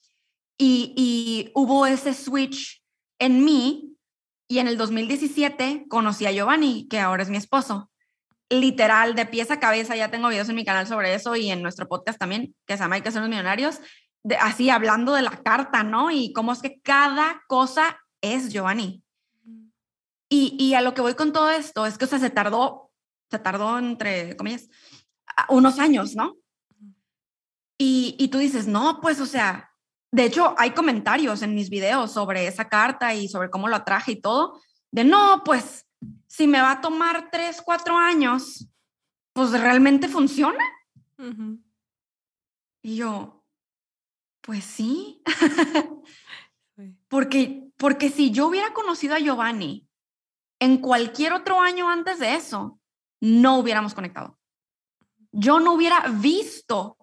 Y, 0.57 0.93
y, 0.95 1.51
hubo 1.55 1.85
ese 1.87 2.13
switch 2.13 2.83
en 3.19 3.43
mí 3.43 3.97
y 4.47 4.59
en 4.59 4.67
el 4.67 4.77
2017 4.77 5.87
conocí 5.89 6.25
a 6.25 6.31
Giovanni, 6.31 6.87
que 6.87 6.99
ahora 6.99 7.23
es 7.23 7.29
mi 7.29 7.37
esposo 7.37 7.90
literal, 8.51 9.15
de 9.15 9.25
pies 9.25 9.49
a 9.49 9.59
cabeza, 9.59 9.95
ya 9.95 10.11
tengo 10.11 10.27
videos 10.27 10.49
en 10.49 10.55
mi 10.55 10.65
canal 10.65 10.85
sobre 10.85 11.15
eso 11.15 11.35
y 11.35 11.49
en 11.49 11.61
nuestro 11.61 11.87
podcast 11.87 12.19
también, 12.19 12.53
que 12.67 12.75
se 12.75 12.83
llama 12.83 12.95
Hay 12.95 13.01
que 13.01 13.11
ser 13.11 13.21
los 13.21 13.29
millonarios, 13.29 13.79
de, 14.23 14.35
así 14.35 14.69
hablando 14.69 15.13
de 15.13 15.21
la 15.21 15.41
carta, 15.41 15.83
¿no? 15.83 16.11
Y 16.11 16.33
cómo 16.33 16.51
es 16.51 16.61
que 16.61 16.79
cada 16.81 17.41
cosa 17.47 17.97
es 18.21 18.51
Giovanni. 18.51 19.03
Y, 20.29 20.55
y 20.59 20.75
a 20.75 20.81
lo 20.81 20.93
que 20.93 21.01
voy 21.01 21.15
con 21.15 21.33
todo 21.33 21.49
esto 21.49 21.85
es 21.85 21.97
que, 21.97 22.05
o 22.05 22.07
sea, 22.07 22.19
se 22.19 22.29
tardó, 22.29 22.91
se 23.29 23.39
tardó 23.39 23.79
entre, 23.79 24.35
comillas, 24.35 24.69
unos 25.49 25.79
años, 25.79 26.15
¿no? 26.15 26.35
Y, 27.77 28.15
y 28.19 28.27
tú 28.27 28.37
dices, 28.37 28.67
no, 28.67 28.99
pues, 29.01 29.19
o 29.19 29.25
sea, 29.25 29.71
de 30.11 30.25
hecho, 30.25 30.55
hay 30.57 30.71
comentarios 30.71 31.41
en 31.41 31.55
mis 31.55 31.69
videos 31.69 32.11
sobre 32.11 32.47
esa 32.47 32.67
carta 32.67 33.13
y 33.13 33.29
sobre 33.29 33.49
cómo 33.49 33.69
lo 33.69 33.77
atraje 33.77 34.11
y 34.11 34.21
todo, 34.21 34.61
de 34.91 35.05
no, 35.05 35.41
pues, 35.45 35.85
si 36.31 36.47
me 36.47 36.61
va 36.61 36.71
a 36.71 36.81
tomar 36.81 37.29
tres, 37.29 37.61
cuatro 37.61 37.97
años, 37.97 38.65
pues 39.33 39.51
realmente 39.51 40.07
funciona. 40.07 40.63
Y 42.81 42.95
yo, 42.95 43.43
pues 44.39 44.63
sí. 44.63 45.21
porque, 47.09 47.69
porque 47.75 48.09
si 48.09 48.31
yo 48.31 48.47
hubiera 48.47 48.71
conocido 48.71 49.15
a 49.15 49.19
Giovanni 49.19 49.89
en 50.61 50.77
cualquier 50.77 51.33
otro 51.33 51.59
año 51.59 51.89
antes 51.89 52.19
de 52.19 52.35
eso, 52.35 52.79
no 53.19 53.57
hubiéramos 53.57 53.93
conectado. 53.93 54.39
Yo 55.33 55.59
no 55.59 55.73
hubiera 55.73 56.07
visto 56.07 56.97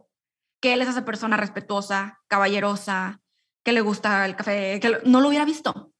que 0.58 0.72
él 0.72 0.80
es 0.80 0.88
esa 0.88 1.04
persona 1.04 1.36
respetuosa, 1.36 2.18
caballerosa, 2.28 3.20
que 3.62 3.74
le 3.74 3.82
gusta 3.82 4.24
el 4.24 4.36
café, 4.36 4.80
que 4.80 5.02
no 5.04 5.20
lo 5.20 5.28
hubiera 5.28 5.44
visto. 5.44 5.92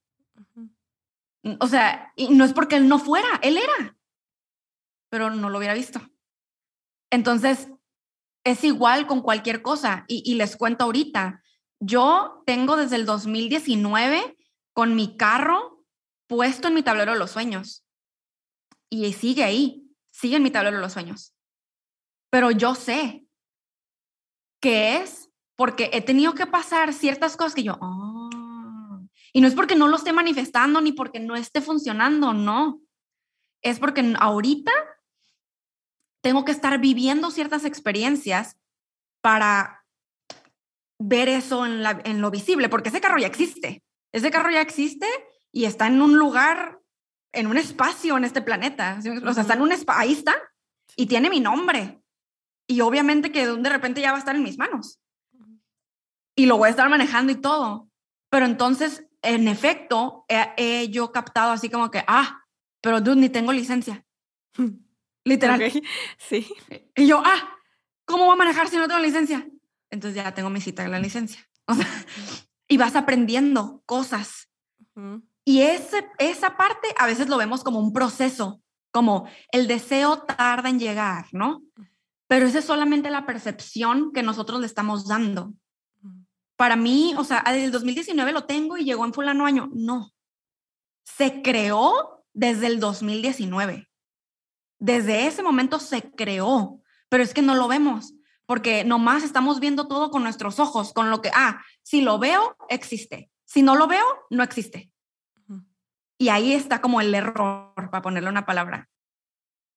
O 1.61 1.67
sea, 1.67 2.13
y 2.17 2.29
no 2.29 2.45
es 2.45 2.53
porque 2.53 2.77
él 2.77 2.89
no 2.89 2.99
fuera, 2.99 3.29
él 3.43 3.57
era, 3.57 3.97
pero 5.11 5.31
no 5.31 5.51
lo 5.51 5.59
hubiera 5.59 5.75
visto. 5.75 6.01
Entonces, 7.11 7.69
es 8.45 8.65
igual 8.65 9.07
con 9.07 9.23
cualquier 9.23 9.63
cosa. 9.63 10.05
Y, 10.09 10.35
les 10.35 10.57
cuento 10.57 10.85
ahorita, 10.85 11.43
yo 11.81 12.43
tengo 12.47 12.77
desde 12.77 12.97
el 12.97 13.07
2019 13.07 14.37
con 14.73 14.95
mi 14.95 15.17
carro 15.17 15.85
puesto 16.27 16.69
en 16.69 16.75
mi 16.75 16.83
tablero 16.83 17.13
de 17.13 17.19
los 17.19 17.31
sueños. 17.31 17.85
Y 18.91 19.13
sigue 19.13 19.45
ahí, 19.45 19.91
sigue 20.11 20.37
en 20.37 20.43
mi 20.43 20.51
tablero 20.51 20.77
de 20.77 20.83
los 20.83 20.93
sueños. 20.93 21.35
Pero 22.31 22.51
yo 22.51 22.75
sé 22.75 23.27
que 24.61 24.97
es 24.97 25.31
porque 25.57 25.91
he 25.93 26.01
tenido 26.03 26.35
que 26.35 26.47
pasar 26.47 26.93
ciertas 26.93 27.37
cosas 27.37 27.55
que 27.55 27.63
yo, 27.63 27.79
y 29.39 29.41
no 29.41 29.47
es 29.47 29.55
porque 29.55 29.77
no 29.77 29.87
lo 29.87 29.97
esté 29.97 30.13
manifestando 30.13 30.81
ni 30.81 30.91
porque 30.91 31.21
no 31.21 31.37
esté 31.37 31.61
funcionando, 31.61 32.33
no. 32.33 32.83
Es 33.63 33.79
porque 33.79 34.17
ahorita 34.19 34.73
tengo 36.21 36.45
que 36.45 36.51
estar 36.51 36.81
viviendo 36.81 37.31
ciertas 37.31 37.65
experiencias 37.65 38.57
para 39.21 39.87
ver 40.99 41.29
eso 41.29 41.65
en, 41.65 41.85
la, 41.85 42.01
en 42.03 42.21
lo 42.21 42.33
visible, 42.33 42.69
porque 42.69 42.89
ese 42.89 43.01
carro 43.01 43.21
ya 43.21 43.29
existe. 43.29 43.85
Ese 44.11 44.33
carro 44.33 44.51
ya 44.51 44.61
existe 44.61 45.07
y 45.53 45.67
está 45.67 45.87
en 45.87 46.03
un 46.03 46.19
lugar, 46.19 46.81
en 47.33 47.47
un 47.47 47.59
espacio 47.59 48.17
en 48.17 48.25
este 48.25 48.43
planeta. 48.43 48.99
O 49.25 49.33
sea, 49.35 49.43
está 49.43 49.55
en 49.55 49.63
un 49.63 49.73
ahí 49.87 50.15
está, 50.15 50.35
y 50.97 51.07
tiene 51.07 51.31
mi 51.31 51.39
nombre. 51.39 52.03
Y 52.67 52.81
obviamente 52.81 53.31
que 53.31 53.47
de 53.47 53.71
repente 53.71 54.01
ya 54.01 54.11
va 54.11 54.17
a 54.17 54.19
estar 54.19 54.35
en 54.35 54.43
mis 54.43 54.59
manos. 54.59 54.99
Y 56.35 56.47
lo 56.47 56.57
voy 56.57 56.67
a 56.67 56.71
estar 56.71 56.89
manejando 56.89 57.31
y 57.31 57.37
todo. 57.37 57.89
Pero 58.31 58.45
entonces 58.45 59.08
en 59.29 59.49
efecto, 59.49 60.25
he, 60.29 60.89
yo 60.91 61.13
captado 61.13 61.53
así 61.53 61.69
como 61.69 61.91
que, 61.91 62.03
ah, 62.07 62.43
pero 62.81 63.01
dude, 63.01 63.21
ni 63.21 63.29
tengo 63.29 63.53
licencia. 63.53 64.05
Literal. 65.25 65.61
Sí. 66.17 66.47
Y 66.97 67.07
yo, 67.07 67.23
ah, 67.25 67.57
¿cómo 68.07 68.25
voy 68.25 68.35
a 68.35 68.37
manejar 68.37 68.69
si 68.69 68.77
no 68.77 68.89
tengo 68.89 69.01
licencia? 69.01 69.47
Entonces 69.91 70.23
ya 70.23 70.33
tengo 70.33 70.51
mi 70.51 70.61
cita 70.61 70.83
de 70.83 70.89
la 70.89 70.99
licencia. 70.99 71.47
O 71.67 71.75
sea, 71.75 71.87
y 72.67 72.79
vas 72.79 72.97
aprendiendo 72.97 73.83
cosas. 73.85 74.49
Y 75.45 75.61
ese, 75.61 76.09
esa 76.19 76.57
parte 76.57 76.89
a 76.99 77.07
veces 77.07 77.29
lo 77.29 77.37
vemos 77.37 77.63
como 77.63 77.79
un 77.79 77.93
proceso, 77.93 78.63
como 78.91 79.29
el 79.53 79.67
deseo 79.67 80.23
tarda 80.23 80.69
en 80.71 80.79
llegar, 80.79 81.27
¿no? 81.33 81.63
Pero 82.27 82.47
esa 82.47 82.59
es 82.59 82.65
solamente 82.65 83.11
la 83.11 83.27
percepción 83.27 84.13
que 84.13 84.23
nosotros 84.23 84.61
le 84.61 84.67
estamos 84.67 85.07
dando 85.07 85.53
para 86.59 86.75
mí, 86.75 87.15
o 87.17 87.23
sea, 87.23 87.45
desde 87.47 87.67
el 87.67 87.71
2019 87.71 88.33
lo 88.33 88.45
tengo 88.45 88.77
y 88.77 88.85
llegó 88.85 89.05
en 89.05 89.15
fulano 89.15 89.47
año. 89.47 89.71
No. 89.73 90.13
Se 91.05 91.41
creó 91.41 92.25
desde 92.35 92.67
el 92.67 92.81
2019. 92.81 93.89
Desde 94.81 95.29
ese 95.29 95.45
momento 95.45 95.79
se 95.79 96.11
creó, 96.11 96.83
pero 97.09 97.23
es 97.23 97.33
que 97.33 97.43
no 97.43 97.55
lo 97.55 97.69
vemos, 97.69 98.13
porque 98.45 98.83
nomás 98.83 99.23
estamos 99.23 99.61
viendo 99.61 99.87
todo 99.87 100.11
con 100.11 100.25
nuestros 100.25 100.59
ojos, 100.59 100.93
con 100.93 101.11
lo 101.11 101.23
que, 101.23 101.31
ah, 101.33 101.63
si 101.85 102.01
lo 102.01 102.19
veo, 102.19 102.57
existe. 102.69 103.31
Si 103.45 103.63
no 103.63 103.77
lo 103.77 103.87
veo, 103.87 104.05
no 104.29 104.43
existe. 104.43 104.91
Y 106.19 106.29
ahí 106.29 106.55
está 106.55 106.81
como 106.81 107.01
el 107.01 107.15
error, 107.15 107.73
para 107.77 108.03
ponerle 108.03 108.31
una 108.31 108.47
palabra. 108.47 108.89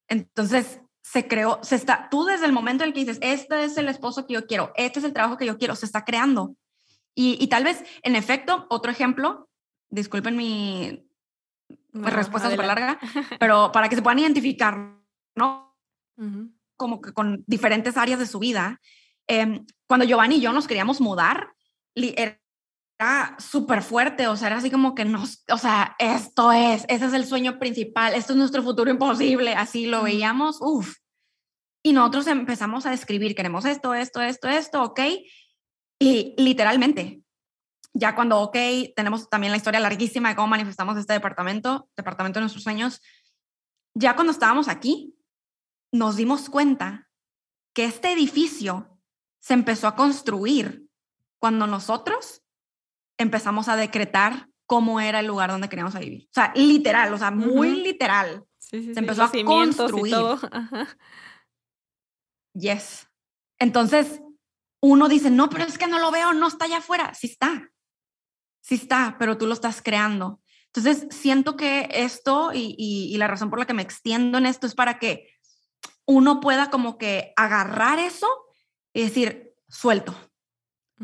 Entonces, 0.08 0.82
se 1.04 1.28
creó, 1.28 1.60
se 1.62 1.76
está, 1.76 2.10
tú 2.10 2.26
desde 2.26 2.48
el 2.48 2.54
momento 2.54 2.84
en 2.84 2.88
el 2.88 2.94
que 2.96 3.02
dices, 3.02 3.20
este 3.22 3.66
es 3.66 3.78
el 3.78 3.88
esposo 3.88 4.26
que 4.26 4.34
yo 4.34 4.48
quiero, 4.48 4.72
este 4.76 4.98
es 4.98 5.06
el 5.06 5.14
trabajo 5.14 5.38
que 5.38 5.46
yo 5.46 5.60
quiero, 5.60 5.76
se 5.76 5.86
está 5.86 6.04
creando. 6.04 6.56
Y, 7.16 7.38
y 7.39 7.47
tal 7.47 7.64
vez, 7.64 7.84
en 8.03 8.16
efecto, 8.16 8.66
otro 8.70 8.91
ejemplo, 8.91 9.49
disculpen 9.89 10.36
mi 10.36 11.05
respuesta 11.93 12.49
súper 12.49 12.66
larga, 12.66 12.99
pero 13.39 13.72
para 13.72 13.89
que 13.89 13.95
se 13.95 14.01
puedan 14.01 14.20
identificar, 14.20 14.97
¿no? 15.36 15.78
Como 16.78 17.01
que 17.01 17.14
con 17.14 17.43
diferentes 17.47 17.97
áreas 17.97 18.20
de 18.20 18.28
su 18.28 18.39
vida. 18.39 18.80
Em, 19.28 19.66
cuando 19.88 20.05
Giovanni 20.05 20.36
y 20.36 20.41
yo 20.41 20.53
nos 20.53 20.68
queríamos 20.68 21.01
mudar, 21.01 21.53
era 21.95 23.36
súper 23.39 23.82
fuerte, 23.82 24.28
o 24.28 24.36
sea, 24.36 24.47
era 24.47 24.57
así 24.57 24.70
como 24.72 24.95
que 24.95 25.05
nos, 25.05 25.43
o 25.51 25.57
sea, 25.57 25.95
esto 25.99 26.51
es, 26.51 26.86
ese 26.88 27.05
es 27.05 27.14
el 27.14 27.26
sueño 27.26 27.59
principal, 27.59 28.14
esto 28.14 28.34
es 28.34 28.38
nuestro 28.38 28.64
futuro 28.64 28.91
imposible, 28.91 29.53
así 29.55 29.88
lo 29.88 30.03
veíamos, 30.03 30.57
uff. 30.62 30.95
Y 31.84 31.93
nosotros 31.93 32.28
empezamos 32.28 32.86
a 32.86 32.93
escribir, 32.93 33.36
queremos 33.36 33.66
esto, 33.66 33.95
esto, 33.95 34.22
esto, 34.22 34.47
esto, 34.47 34.84
ok. 34.84 34.99
Y 36.02 36.34
literalmente, 36.36 37.22
ya 37.93 38.16
cuando, 38.16 38.39
ok, 38.41 38.58
tenemos 38.95 39.30
también 39.30 39.52
la 39.52 39.58
historia 39.58 39.80
larguísima 39.80 40.30
de 40.30 40.36
cómo 40.36 40.47
manifestamos 40.47 40.97
este 40.97 41.14
departamento, 41.14 41.89
departamento 41.95 42.39
de 42.39 42.41
nuestros 42.41 42.64
sueños, 42.64 43.04
ya 43.93 44.16
cuando 44.16 44.32
estábamos 44.34 44.68
aquí, 44.68 45.16
nos 45.91 46.16
dimos 46.16 46.49
cuenta 46.49 47.08
que 47.76 47.86
este 47.86 48.14
edificio 48.14 48.97
se 49.41 49.54
empezó 49.54 49.88
a 49.88 49.95
construir 49.95 50.88
cuando 51.39 51.68
nosotros 51.68 52.41
empezamos 53.20 53.68
a 53.68 53.76
decretar 53.76 54.49
cómo 54.66 54.99
era 54.99 55.20
el 55.20 55.28
lugar 55.28 55.52
donde 55.52 55.70
queríamos 55.70 55.93
vivir. 55.93 56.24
O 56.32 56.34
sea, 56.34 56.52
literal, 56.56 57.14
o 57.14 57.18
sea, 57.20 57.30
muy 57.30 57.76
literal. 57.84 58.43
se 58.58 58.78
empezó 58.97 59.26
a 59.26 59.32
construir. 59.45 60.16
Yes. 62.54 63.08
Entonces, 63.60 64.22
uno 64.82 65.08
dice, 65.08 65.30
no, 65.30 65.50
pero 65.50 65.64
es 65.64 65.78
que 65.78 65.88
no 65.88 66.00
lo 66.00 66.12
veo, 66.12 66.34
no 66.34 66.48
está 66.48 66.66
allá 66.66 66.78
afuera. 66.78 67.14
Sí 67.14 67.28
está. 67.28 67.70
Sí 68.62 68.76
está, 68.76 69.16
pero 69.20 69.38
tú 69.38 69.48
lo 69.48 69.54
estás 69.54 69.82
creando. 69.82 70.42
Entonces, 70.74 71.08
siento 71.12 71.56
que 71.56 71.90
esto 71.92 72.52
y, 72.54 72.76
y 72.78 73.18
la 73.18 73.28
razón 73.28 73.50
por 73.50 73.60
la 73.60 73.66
que 73.66 73.74
me 73.74 73.82
extiendo 73.82 74.38
en 74.38 74.46
esto 74.46 74.68
es 74.68 74.76
para 74.76 75.00
que 75.00 75.30
uno 76.06 76.40
pueda 76.40 76.70
como 76.70 76.98
que 76.98 77.34
agarrar 77.36 78.00
eso 78.00 78.28
y 78.94 79.04
decir, 79.04 79.54
suelto, 79.68 80.16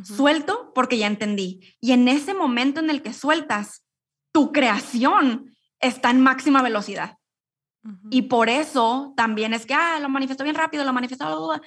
Suelto 0.04 0.72
porque 0.74 0.98
ya 0.98 1.08
entendí. 1.08 1.76
Y 1.80 1.92
en 1.92 2.08
ese 2.08 2.34
momento 2.34 2.80
en 2.80 2.90
el 2.90 3.02
que 3.02 3.14
sueltas, 3.14 3.86
tu 4.32 4.52
creación 4.52 5.56
está 5.80 6.10
en 6.10 6.22
máxima 6.22 6.62
velocidad. 6.62 7.18
Y 8.10 8.24
por 8.24 8.50
eso 8.50 9.14
también 9.16 9.54
es 9.54 9.66
que, 9.66 9.74
ah, 9.74 10.00
lo 10.00 10.10
manifestó 10.10 10.44
bien 10.44 10.58
rápido, 10.58 10.84
lo 10.84 10.92
manifestó 10.92 11.62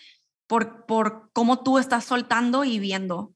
por, 0.51 0.85
por 0.85 1.31
cómo 1.33 1.63
tú 1.63 1.79
estás 1.79 2.05
soltando 2.05 2.65
y 2.65 2.81
viendo, 2.81 3.33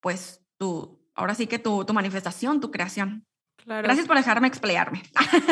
pues, 0.00 0.40
tu, 0.56 0.98
ahora 1.14 1.34
sí 1.34 1.46
que 1.46 1.58
tu, 1.58 1.84
tu 1.84 1.92
manifestación, 1.92 2.62
tu 2.62 2.70
creación. 2.70 3.26
Gracias 3.66 4.06
por 4.06 4.16
dejarme 4.16 4.48
explayarme. 4.48 5.02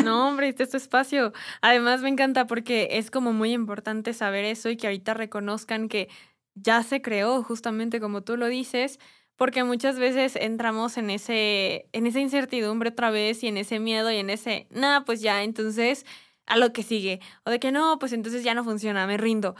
No, 0.05 0.27
hombre, 0.27 0.49
este 0.49 0.63
es 0.63 0.71
tu 0.71 0.79
espacio. 0.79 1.35
Además, 1.61 2.01
me 2.01 2.09
encanta 2.09 2.47
porque 2.47 2.89
es 2.93 3.11
como 3.11 3.35
muy 3.35 3.53
importante 3.53 4.15
saber 4.15 4.47
eso 4.47 4.71
y 4.71 4.79
que 4.79 4.87
ahorita 4.87 5.13
reconozcan 5.13 5.89
que 5.89 6.09
ya 6.55 6.83
se 6.83 7.03
creó, 7.03 7.43
justamente 7.43 8.01
como 8.01 8.23
tú 8.23 8.39
lo 8.39 8.47
dices, 8.47 8.99
porque 9.37 9.65
muchas 9.65 9.99
veces 9.99 10.35
entramos 10.37 10.97
en 10.97 11.11
ese 11.11 11.91
en 11.93 12.07
esa 12.07 12.21
incertidumbre 12.21 12.89
otra 12.89 13.11
vez 13.11 13.45
y 13.45 13.49
en 13.49 13.59
ese 13.59 13.81
miedo 13.81 14.11
y 14.11 14.17
en 14.17 14.31
ese, 14.31 14.67
nada, 14.71 15.05
pues 15.05 15.21
ya, 15.21 15.43
entonces 15.43 16.07
a 16.47 16.57
lo 16.57 16.73
que 16.73 16.83
sigue, 16.83 17.21
o 17.45 17.51
de 17.51 17.61
que 17.61 17.71
no, 17.71 17.99
pues 17.99 18.15
entonces 18.15 18.45
ya 18.45 18.55
no 18.55 18.65
funciona, 18.65 19.07
me 19.07 19.19
rindo. 19.19 19.55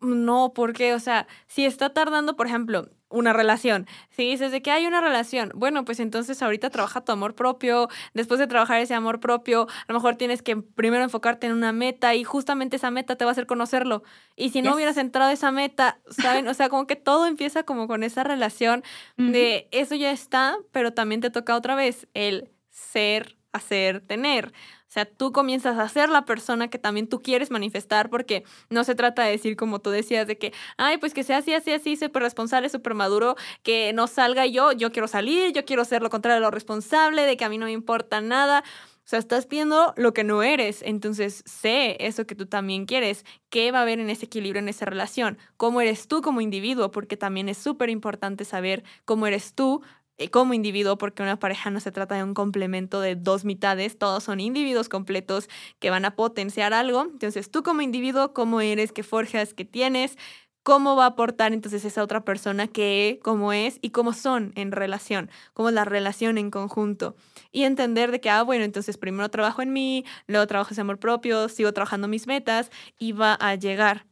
No, 0.00 0.52
porque, 0.54 0.94
o 0.94 0.98
sea, 0.98 1.28
si 1.46 1.64
está 1.64 1.90
tardando, 1.92 2.34
por 2.34 2.46
ejemplo, 2.48 2.88
una 3.12 3.32
relación. 3.32 3.86
Si 4.10 4.28
dices 4.28 4.50
de 4.50 4.62
que 4.62 4.70
hay 4.70 4.86
una 4.86 5.00
relación, 5.00 5.52
bueno, 5.54 5.84
pues 5.84 6.00
entonces 6.00 6.42
ahorita 6.42 6.70
trabaja 6.70 7.02
tu 7.04 7.12
amor 7.12 7.34
propio, 7.34 7.88
después 8.14 8.40
de 8.40 8.46
trabajar 8.46 8.80
ese 8.80 8.94
amor 8.94 9.20
propio, 9.20 9.68
a 9.68 9.92
lo 9.92 9.94
mejor 9.94 10.16
tienes 10.16 10.42
que 10.42 10.56
primero 10.56 11.04
enfocarte 11.04 11.46
en 11.46 11.52
una 11.52 11.72
meta 11.72 12.14
y 12.14 12.24
justamente 12.24 12.76
esa 12.76 12.90
meta 12.90 13.16
te 13.16 13.24
va 13.24 13.30
a 13.30 13.32
hacer 13.32 13.46
conocerlo. 13.46 14.02
Y 14.34 14.50
si 14.50 14.62
no 14.62 14.74
hubieras 14.74 14.96
entrado 14.96 15.30
a 15.30 15.32
esa 15.32 15.52
meta, 15.52 16.00
¿saben? 16.10 16.48
O 16.48 16.54
sea, 16.54 16.68
como 16.68 16.86
que 16.86 16.96
todo 16.96 17.26
empieza 17.26 17.62
como 17.62 17.86
con 17.86 18.02
esa 18.02 18.24
relación 18.24 18.82
de 19.16 19.68
eso 19.70 19.94
ya 19.94 20.10
está, 20.10 20.56
pero 20.72 20.92
también 20.92 21.20
te 21.20 21.30
toca 21.30 21.54
otra 21.54 21.74
vez 21.74 22.08
el 22.14 22.50
ser, 22.70 23.36
hacer, 23.52 24.00
tener. 24.00 24.52
O 24.92 24.94
sea, 24.94 25.06
tú 25.06 25.32
comienzas 25.32 25.78
a 25.78 25.88
ser 25.88 26.10
la 26.10 26.26
persona 26.26 26.68
que 26.68 26.78
también 26.78 27.08
tú 27.08 27.22
quieres 27.22 27.50
manifestar 27.50 28.10
porque 28.10 28.44
no 28.68 28.84
se 28.84 28.94
trata 28.94 29.24
de 29.24 29.30
decir 29.30 29.56
como 29.56 29.78
tú 29.78 29.88
decías 29.88 30.26
de 30.26 30.36
que, 30.36 30.52
ay, 30.76 30.98
pues 30.98 31.14
que 31.14 31.24
sea 31.24 31.38
así, 31.38 31.54
así, 31.54 31.72
así, 31.72 31.96
súper 31.96 32.22
responsable, 32.22 32.68
súper 32.68 32.92
maduro, 32.92 33.36
que 33.62 33.94
no 33.94 34.06
salga 34.06 34.44
yo, 34.44 34.72
yo 34.72 34.92
quiero 34.92 35.08
salir, 35.08 35.54
yo 35.54 35.64
quiero 35.64 35.86
ser 35.86 36.02
lo 36.02 36.10
contrario 36.10 36.34
de 36.34 36.40
lo 36.42 36.50
responsable, 36.50 37.22
de 37.22 37.38
que 37.38 37.44
a 37.46 37.48
mí 37.48 37.56
no 37.56 37.64
me 37.64 37.72
importa 37.72 38.20
nada. 38.20 38.64
O 38.98 39.08
sea, 39.08 39.18
estás 39.18 39.48
viendo 39.48 39.94
lo 39.96 40.12
que 40.12 40.24
no 40.24 40.42
eres, 40.42 40.82
entonces 40.82 41.42
sé 41.46 41.96
eso 42.00 42.26
que 42.26 42.34
tú 42.34 42.44
también 42.44 42.84
quieres, 42.84 43.24
qué 43.48 43.72
va 43.72 43.78
a 43.78 43.82
haber 43.82 43.98
en 43.98 44.10
ese 44.10 44.26
equilibrio, 44.26 44.60
en 44.60 44.68
esa 44.68 44.84
relación, 44.84 45.38
cómo 45.56 45.80
eres 45.80 46.06
tú 46.06 46.20
como 46.20 46.42
individuo, 46.42 46.90
porque 46.90 47.16
también 47.16 47.48
es 47.48 47.56
súper 47.56 47.88
importante 47.88 48.44
saber 48.44 48.84
cómo 49.06 49.26
eres 49.26 49.54
tú 49.54 49.82
como 50.30 50.54
individuo, 50.54 50.98
porque 50.98 51.22
una 51.22 51.38
pareja 51.38 51.70
no 51.70 51.80
se 51.80 51.92
trata 51.92 52.14
de 52.14 52.22
un 52.22 52.34
complemento 52.34 53.00
de 53.00 53.16
dos 53.16 53.44
mitades, 53.44 53.98
todos 53.98 54.24
son 54.24 54.40
individuos 54.40 54.88
completos 54.88 55.48
que 55.78 55.90
van 55.90 56.04
a 56.04 56.16
potenciar 56.16 56.74
algo. 56.74 57.02
Entonces, 57.02 57.50
tú 57.50 57.62
como 57.62 57.82
individuo, 57.82 58.32
cómo 58.32 58.60
eres, 58.60 58.92
qué 58.92 59.02
forjas, 59.02 59.54
qué 59.54 59.64
tienes, 59.64 60.16
cómo 60.62 60.96
va 60.96 61.04
a 61.04 61.08
aportar 61.08 61.52
entonces 61.52 61.84
esa 61.84 62.02
otra 62.02 62.24
persona 62.24 62.68
que 62.68 63.20
cómo 63.22 63.52
es 63.52 63.78
y 63.82 63.90
cómo 63.90 64.12
son 64.12 64.52
en 64.54 64.72
relación, 64.72 65.30
cómo 65.54 65.68
es 65.70 65.74
la 65.74 65.84
relación 65.84 66.38
en 66.38 66.50
conjunto. 66.50 67.16
Y 67.50 67.64
entender 67.64 68.10
de 68.10 68.20
que, 68.20 68.30
ah, 68.30 68.42
bueno, 68.42 68.64
entonces 68.64 68.96
primero 68.98 69.28
trabajo 69.30 69.62
en 69.62 69.72
mí, 69.72 70.04
luego 70.26 70.46
trabajo 70.46 70.72
ese 70.72 70.80
amor 70.80 70.98
propio, 70.98 71.48
sigo 71.48 71.72
trabajando 71.72 72.08
mis 72.08 72.26
metas 72.26 72.70
y 72.98 73.12
va 73.12 73.34
a 73.34 73.54
llegar 73.54 74.06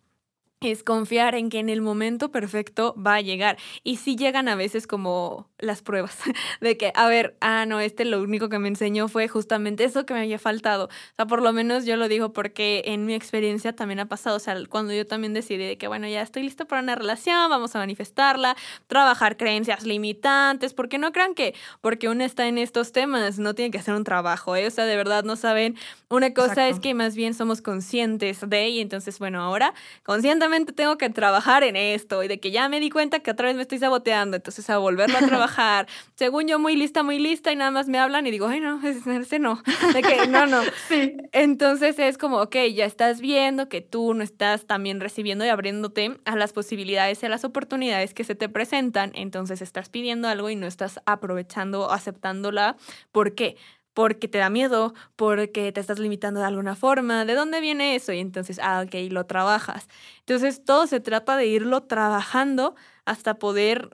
es 0.61 0.85
confiar 0.85 1.35
en 1.35 1.49
que 1.49 1.59
en 1.59 1.71
el 1.71 1.81
momento 1.81 2.31
perfecto 2.31 2.95
va 2.95 3.15
a 3.15 3.21
llegar. 3.23 3.57
Y 3.83 3.97
si 3.97 4.17
llegan 4.17 4.47
a 4.47 4.57
veces 4.57 4.87
como 4.87 5.50
las 5.61 5.83
pruebas 5.83 6.19
de 6.61 6.77
que, 6.77 6.93
a 6.95 7.09
ver, 7.09 7.37
ah, 7.41 7.67
no, 7.67 7.81
este 7.81 8.05
lo 8.05 8.21
único 8.21 8.49
que 8.49 8.59
me 8.59 8.69
enseñó 8.69 9.09
fue 9.09 9.29
justamente 9.29 9.85
eso 9.85 10.07
que 10.07 10.15
me 10.15 10.21
había 10.21 10.39
faltado. 10.39 10.87
O 10.87 11.15
sea, 11.17 11.27
por 11.27 11.43
lo 11.43 11.53
menos 11.53 11.85
yo 11.85 11.97
lo 11.97 12.09
digo 12.09 12.33
porque 12.33 12.83
en 12.87 13.07
mi 13.07 13.15
experiencia 13.15 13.75
también 13.75 14.01
ha 14.01 14.07
pasado. 14.07 14.37
O 14.37 14.41
sea, 14.41 14.57
cuando 14.69 14.93
yo 14.93 15.07
también 15.07 15.35
decidí 15.35 15.65
de 15.65 15.79
que, 15.79 15.89
bueno, 15.89 16.09
ya 16.09 16.23
estoy 16.23 16.43
listo 16.43 16.67
para 16.67 16.83
una 16.83 16.95
relación, 16.95 17.51
vamos 17.51 17.75
a 17.77 17.79
manifestarla, 17.79 18.57
trabajar 18.87 19.37
creencias 19.37 19.85
limitantes, 19.85 20.75
porque 20.75 20.99
no 20.99 21.13
crean 21.13 21.35
que 21.35 21.55
porque 21.81 22.09
uno 22.09 22.25
está 22.25 22.47
en 22.47 22.59
estos 22.59 22.93
temas 22.93 23.39
no 23.39 23.55
tiene 23.55 23.71
que 23.71 23.79
hacer 23.79 23.95
un 23.95 24.05
trabajo, 24.05 24.57
¿eh? 24.57 24.67
O 24.67 24.71
sea, 24.71 24.85
de 24.85 24.97
verdad 24.97 25.25
no 25.25 25.37
saben. 25.37 25.77
Una 26.09 26.35
cosa 26.35 26.69
es 26.69 26.81
que 26.81 26.95
más 26.95 27.15
bien 27.15 27.35
somos 27.35 27.63
conscientes 27.63 28.41
de, 28.49 28.69
y 28.69 28.81
entonces, 28.81 29.19
bueno, 29.19 29.41
ahora 29.43 29.75
conscientemente 30.03 30.73
tengo 30.73 30.99
que 30.99 31.09
trabajar 31.11 31.63
en 31.63 31.77
esto 31.77 32.23
y 32.25 32.29
de 32.29 32.41
que 32.41 32.51
ya 32.51 32.69
me 32.69 32.81
di 32.81 32.91
cuenta 32.91 33.21
que 33.21 33.31
otra 33.31 33.47
vez 33.47 33.57
me 33.57 33.63
estoy 33.63 33.79
saboteando, 33.79 34.37
entonces 34.37 34.69
a 34.71 34.79
volverlo 34.79 35.19
a 35.19 35.21
trabajar. 35.21 35.50
Según 36.15 36.49
yo, 36.49 36.59
muy 36.59 36.77
lista, 36.77 37.03
muy 37.03 37.19
lista 37.19 37.53
y 37.53 37.57
nada 37.57 37.71
más 37.71 37.89
me 37.89 37.99
hablan 37.99 38.27
y 38.27 38.31
digo, 38.31 38.47
ay, 38.47 38.61
no, 38.61 38.81
ese 38.87 39.39
no, 39.39 39.63
de 39.93 40.03
que 40.03 40.27
no, 40.27 40.47
no. 40.47 40.61
Sí. 40.89 41.17
Entonces 41.33 41.99
es 41.99 42.19
como, 42.19 42.39
ok, 42.39 42.57
ya 42.75 42.85
estás 42.85 43.21
viendo 43.21 43.69
que 43.69 43.81
tú 43.81 44.15
no 44.15 44.23
estás 44.23 44.67
también 44.67 45.01
recibiendo 45.01 45.45
y 45.45 45.49
abriéndote 45.49 46.19
a 46.25 46.37
las 46.37 46.53
posibilidades 46.53 47.23
y 47.23 47.27
a 47.27 47.29
las 47.29 47.45
oportunidades 47.45 48.15
que 48.15 48.25
se 48.25 48.35
te 48.35 48.49
presentan, 48.49 49.13
entonces 49.15 49.63
estás 49.63 49.89
pidiendo 49.89 50.29
algo 50.29 50.51
y 50.51 50.57
no 50.57 50.67
estás 50.67 51.01
aprovechando 51.07 51.83
o 51.83 51.91
aceptándola. 51.91 52.77
¿Por 53.13 53.35
qué? 53.35 53.57
porque 53.95 54.29
te 54.29 54.39
da 54.39 54.51
miedo, 54.51 54.95
porque 55.17 55.73
te 55.73 55.81
estás 55.81 55.99
limitando 55.99 56.41
de 56.41 56.47
alguna 56.47 56.77
forma. 56.77 57.25
¿De 57.25 57.35
dónde 57.35 57.61
viene 57.61 57.97
eso? 57.97 58.13
Y 58.13 58.21
entonces, 58.21 58.59
ah, 58.63 58.85
ok, 58.87 58.95
lo 59.11 59.27
trabajas. 59.27 59.89
Entonces, 60.21 60.65
todo 60.65 60.87
se 60.87 61.01
trata 61.01 61.37
de 61.37 61.47
irlo 61.47 61.83
trabajando 61.83 62.75
hasta 63.05 63.35
poder 63.35 63.91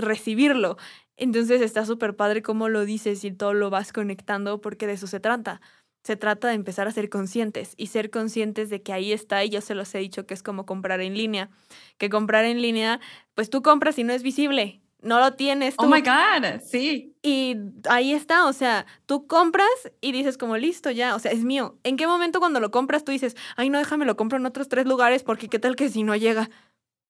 recibirlo. 0.00 0.76
Entonces, 1.16 1.60
está 1.60 1.84
súper 1.84 2.16
padre 2.16 2.42
cómo 2.42 2.68
lo 2.68 2.84
dices 2.84 3.24
y 3.24 3.32
todo 3.32 3.54
lo 3.54 3.70
vas 3.70 3.92
conectando, 3.92 4.60
porque 4.60 4.86
de 4.86 4.94
eso 4.94 5.06
se 5.06 5.20
trata. 5.20 5.60
Se 6.02 6.16
trata 6.16 6.48
de 6.48 6.54
empezar 6.54 6.88
a 6.88 6.92
ser 6.92 7.10
conscientes 7.10 7.74
y 7.76 7.88
ser 7.88 8.10
conscientes 8.10 8.70
de 8.70 8.82
que 8.82 8.92
ahí 8.92 9.12
está, 9.12 9.44
y 9.44 9.50
yo 9.50 9.60
se 9.60 9.74
los 9.74 9.94
he 9.94 9.98
dicho 9.98 10.26
que 10.26 10.34
es 10.34 10.42
como 10.42 10.64
comprar 10.64 11.00
en 11.00 11.14
línea. 11.14 11.50
Que 11.98 12.08
comprar 12.08 12.44
en 12.46 12.62
línea, 12.62 13.00
pues 13.34 13.50
tú 13.50 13.62
compras 13.62 13.98
y 13.98 14.04
no 14.04 14.12
es 14.12 14.22
visible 14.22 14.80
no 15.02 15.18
lo 15.18 15.34
tienes. 15.34 15.74
Oh 15.78 15.86
my 15.86 16.00
God, 16.00 16.60
sí. 16.64 17.14
Y 17.22 17.56
ahí 17.88 18.12
está, 18.12 18.46
o 18.46 18.52
sea, 18.52 18.86
tú 19.06 19.26
compras 19.26 19.68
y 20.00 20.12
dices 20.12 20.36
como 20.38 20.56
listo 20.56 20.90
ya, 20.90 21.14
o 21.14 21.18
sea, 21.18 21.32
es 21.32 21.44
mío. 21.44 21.78
¿En 21.84 21.96
qué 21.96 22.06
momento 22.06 22.40
cuando 22.40 22.60
lo 22.60 22.70
compras 22.70 23.04
tú 23.04 23.12
dices, 23.12 23.36
ay, 23.56 23.70
no, 23.70 23.78
déjame 23.78 24.04
lo 24.04 24.16
compro 24.16 24.38
en 24.38 24.46
otros 24.46 24.68
tres 24.68 24.86
lugares 24.86 25.22
porque 25.22 25.48
qué 25.48 25.58
tal 25.58 25.76
que 25.76 25.88
si 25.88 26.02
no 26.02 26.16
llega? 26.16 26.50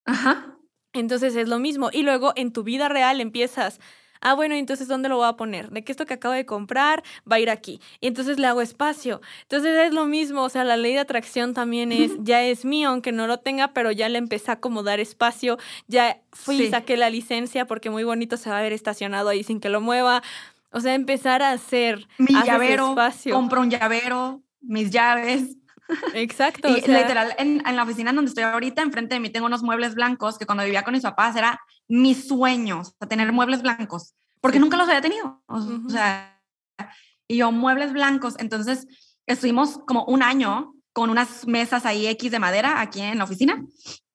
Ajá. 0.05 0.57
Entonces 0.93 1.37
es 1.37 1.49
lo 1.49 1.59
mismo. 1.59 1.91
Y 1.93 2.03
luego 2.03 2.33
en 2.37 2.53
tu 2.53 2.63
vida 2.63 2.89
real 2.89 3.21
empiezas 3.21 3.81
Ah, 4.21 4.35
bueno, 4.35 4.55
entonces 4.55 4.87
¿dónde 4.87 5.09
lo 5.09 5.17
voy 5.17 5.29
a 5.29 5.33
poner? 5.33 5.71
De 5.71 5.83
que 5.83 5.93
esto 5.93 6.05
que 6.05 6.15
acabo 6.15 6.35
de 6.35 6.45
comprar 6.45 7.03
va 7.31 7.37
a 7.37 7.41
ir 7.41 7.49
aquí. 7.49 7.81
Y 8.01 8.07
entonces 8.07 8.39
le 8.39 8.47
hago 8.47 8.61
espacio. 8.61 9.23
Entonces 9.43 9.75
es 9.79 9.95
lo 9.95 10.05
mismo, 10.05 10.43
o 10.43 10.49
sea, 10.51 10.63
la 10.63 10.77
ley 10.77 10.93
de 10.93 10.99
atracción 10.99 11.55
también 11.55 11.91
es, 11.91 12.13
ya 12.21 12.43
es 12.43 12.67
mío, 12.67 12.91
aunque 12.91 13.13
no 13.13 13.27
lo 13.27 13.39
tenga, 13.39 13.73
pero 13.73 13.91
ya 13.93 14.09
le 14.11 14.19
empecé 14.19 14.51
a 14.51 14.55
acomodar 14.55 15.01
espacio. 15.01 15.59
Ya 15.87 16.21
fui 16.33 16.61
y 16.63 16.71
saqué 16.71 16.99
la 16.99 17.09
licencia 17.09 17.67
porque 17.67 17.89
muy 17.89 18.05
bonito 18.05 18.37
se 18.37 18.51
va 18.51 18.59
a 18.59 18.63
ver 18.63 18.75
estacionado 18.75 19.31
ahí 19.31 19.43
sin 19.43 19.59
que 19.59 19.71
lo 19.71 19.81
mueva. 19.81 20.23
O 20.71 20.81
sea, 20.81 20.95
empezar 20.95 21.43
a 21.43 21.53
hacer 21.53 22.07
mi 22.19 22.35
llavero, 22.45 22.91
espacio. 22.91 23.35
compro 23.35 23.63
un 23.63 23.71
llavero, 23.71 24.43
mis 24.61 24.91
llaves. 24.91 25.57
Exacto. 26.15 26.69
y 26.69 26.75
literal, 26.75 27.35
en, 27.39 27.67
en, 27.67 27.77
la 27.77 27.83
oficina 27.83 28.13
donde 28.13 28.29
estoy 28.29 28.45
ahorita, 28.45 28.83
enfrente 28.83 29.15
de 29.15 29.21
mí 29.21 29.31
tengo 29.31 29.47
unos 29.47 29.63
muebles 29.63 29.95
blancos 29.95 30.39
que 30.39 30.47
cuando 30.47 30.65
vivía 30.65 30.83
con 30.83 30.95
mis 30.95 31.03
papás 31.03 31.37
era 31.37 31.61
mi 31.89 32.15
sueño, 32.15 32.81
o 32.81 32.85
sea, 32.85 33.09
tener 33.09 33.33
muebles 33.33 33.63
blancos, 33.63 34.15
porque 34.41 34.61
nunca 34.61 34.77
los 34.77 34.89
había 34.89 35.01
tenido. 35.01 35.43
O, 35.47 35.91
sea, 35.91 36.41
y 37.29 37.37
yo, 37.39 37.53
muebles 37.53 37.93
blancos. 37.93 38.37
Entonces, 38.39 38.87
estuvimos 39.27 39.79
como 39.87 40.05
un 40.05 40.23
año 40.23 40.75
con 40.93 41.11
unas 41.11 41.47
mesas 41.47 41.87
ahí 41.87 42.07
X 42.07 42.31
de 42.31 42.39
madera 42.39 42.81
aquí 42.81 43.01
en 43.01 43.19
la 43.19 43.25
oficina. 43.25 43.65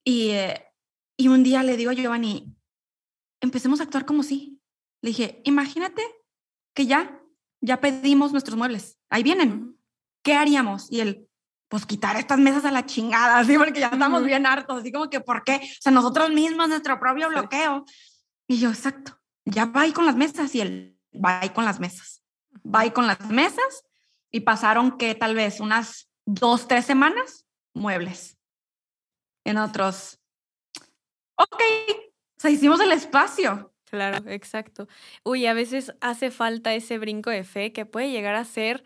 Y, 0.04 0.30
eh, 0.32 0.66
y 1.18 1.28
un 1.28 1.44
día 1.44 1.64
le 1.64 1.78
digo 1.78 1.92
a 1.92 1.94
Giovanni, 1.94 2.54
empecemos 3.42 3.80
a 3.80 3.84
actuar 3.84 4.06
como 4.06 4.24
si. 4.24 4.60
Le 5.02 5.10
dije, 5.10 5.42
imagínate 5.46 6.04
que 6.74 6.86
ya, 6.86 7.22
ya 7.62 7.80
pedimos 7.80 8.32
nuestros 8.32 8.58
muebles. 8.58 8.98
Ahí 9.10 9.24
vienen. 9.24 9.78
¿Qué 10.24 10.34
haríamos? 10.34 10.92
Y 10.92 11.02
él, 11.02 11.25
pues 11.68 11.86
quitar 11.86 12.16
estas 12.16 12.38
mesas 12.40 12.66
a 12.66 12.72
la 12.72 12.86
chingada, 12.86 13.40
así, 13.40 13.58
porque 13.58 13.80
ya 13.80 13.88
estamos 13.88 14.24
bien 14.24 14.46
hartos, 14.46 14.80
así 14.80 14.92
como 14.92 15.10
que, 15.10 15.20
¿por 15.20 15.44
qué? 15.44 15.56
O 15.56 15.82
sea, 15.82 15.92
nosotros 15.92 16.30
mismos, 16.30 16.70
nuestro 16.70 17.00
propio 17.00 17.30
bloqueo. 17.30 17.86
Y 18.48 18.60
yo, 18.60 18.70
exacto, 18.70 19.20
ya 19.46 19.66
va 19.66 19.82
ahí 19.82 19.92
con 19.92 20.06
las 20.06 20.16
mesas 20.16 20.54
y 20.56 20.62
él 20.62 21.00
va 21.14 21.42
ahí 21.42 21.50
con 21.50 21.66
las 21.66 21.80
mesas. 21.80 22.22
Va 22.66 22.82
ahí 22.82 22.92
con 22.92 23.08
las 23.08 23.20
mesas 23.30 23.84
y 24.32 24.42
pasaron 24.42 24.98
que 24.98 25.16
tal 25.16 25.36
vez 25.36 25.60
unas 25.60 26.10
dos, 26.26 26.68
tres 26.68 26.86
semanas, 26.86 27.46
muebles. 27.74 28.38
En 29.44 29.58
otros, 29.58 30.20
ok, 31.36 31.62
o 32.38 32.40
sea, 32.40 32.52
hicimos 32.52 32.80
el 32.80 32.92
espacio. 32.92 33.74
Claro, 33.86 34.30
exacto. 34.30 34.88
Uy, 35.24 35.46
a 35.46 35.54
veces 35.54 35.94
hace 36.02 36.32
falta 36.32 36.74
ese 36.74 36.98
brinco 36.98 37.30
de 37.30 37.44
fe 37.44 37.72
que 37.72 37.86
puede 37.86 38.12
llegar 38.12 38.36
a 38.36 38.44
ser 38.44 38.84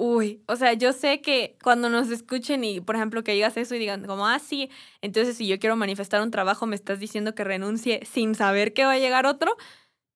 Uy, 0.00 0.44
o 0.46 0.54
sea, 0.54 0.74
yo 0.74 0.92
sé 0.92 1.20
que 1.20 1.58
cuando 1.60 1.88
nos 1.88 2.08
escuchen 2.10 2.62
y, 2.62 2.80
por 2.80 2.94
ejemplo, 2.94 3.24
que 3.24 3.32
digas 3.32 3.56
eso 3.56 3.74
y 3.74 3.80
digan 3.80 4.06
como, 4.06 4.28
ah, 4.28 4.38
sí, 4.38 4.70
entonces 5.02 5.36
si 5.36 5.48
yo 5.48 5.58
quiero 5.58 5.74
manifestar 5.74 6.22
un 6.22 6.30
trabajo, 6.30 6.66
me 6.66 6.76
estás 6.76 7.00
diciendo 7.00 7.34
que 7.34 7.42
renuncie 7.42 8.06
sin 8.06 8.36
saber 8.36 8.74
que 8.74 8.84
va 8.84 8.92
a 8.92 8.98
llegar 9.00 9.26
otro. 9.26 9.56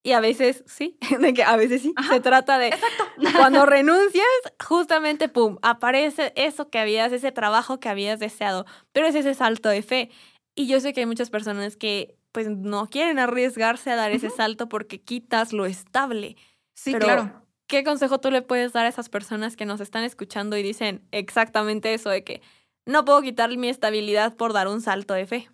Y 0.05 0.13
a 0.13 0.21
veces 0.21 0.63
sí, 0.69 0.99
de 1.21 1.35
que 1.35 1.43
a 1.43 1.57
veces 1.57 1.83
sí, 1.83 1.93
se 2.09 2.21
trata 2.21 2.59
de 2.59 2.69
Exacto. 2.69 3.07
cuando 3.37 3.67
renuncias, 3.67 4.25
justamente, 4.65 5.29
pum, 5.29 5.59
aparece 5.63 6.33
eso 6.37 6.71
que 6.71 6.79
habías, 6.79 7.11
ese 7.11 7.33
trabajo 7.33 7.81
que 7.81 7.89
habías 7.89 8.21
deseado, 8.21 8.67
pero 8.93 9.09
es 9.09 9.17
ese 9.17 9.35
salto 9.35 9.69
de 9.69 9.83
fe. 9.83 10.11
Y 10.55 10.69
yo 10.69 10.79
sé 10.79 10.93
que 10.93 11.01
hay 11.01 11.07
muchas 11.07 11.31
personas 11.31 11.77
que 11.77 12.15
pues 12.31 12.49
no 12.49 12.87
quieren 12.87 13.19
arriesgarse 13.19 13.91
a 13.91 13.97
dar 13.97 14.13
ese 14.13 14.31
salto 14.31 14.69
porque 14.69 15.01
quitas 15.01 15.53
lo 15.53 15.67
estable. 15.67 16.37
Sí, 16.73 16.95
claro 16.95 17.42
¿qué 17.73 17.85
consejo 17.85 18.21
tú 18.21 18.31
le 18.31 18.43
puedes 18.43 18.75
dar 18.75 18.85
a 18.85 18.91
esas 18.91 19.09
personas 19.09 19.57
que 19.57 19.65
nos 19.65 19.81
están 19.81 20.05
escuchando 20.05 20.59
y 20.59 20.63
dicen 20.63 21.09
exactamente 21.11 21.95
eso 21.95 22.11
de 22.11 22.23
que 22.23 22.43
no 22.85 23.07
puedo 23.07 23.23
quitar 23.23 23.49
mi 23.57 23.71
estabilidad 23.71 24.37
por 24.37 24.53
dar 24.53 24.69
un 24.69 24.83
salto 24.83 25.15
de 25.15 25.27
fe? 25.27 25.51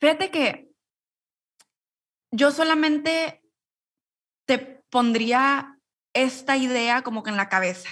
Fíjate 0.00 0.30
que 0.30 0.72
yo 2.32 2.50
solamente 2.52 3.42
te 4.46 4.82
pondría 4.88 5.78
esta 6.14 6.56
idea 6.56 7.02
como 7.02 7.22
que 7.22 7.28
en 7.28 7.36
la 7.36 7.50
cabeza. 7.50 7.90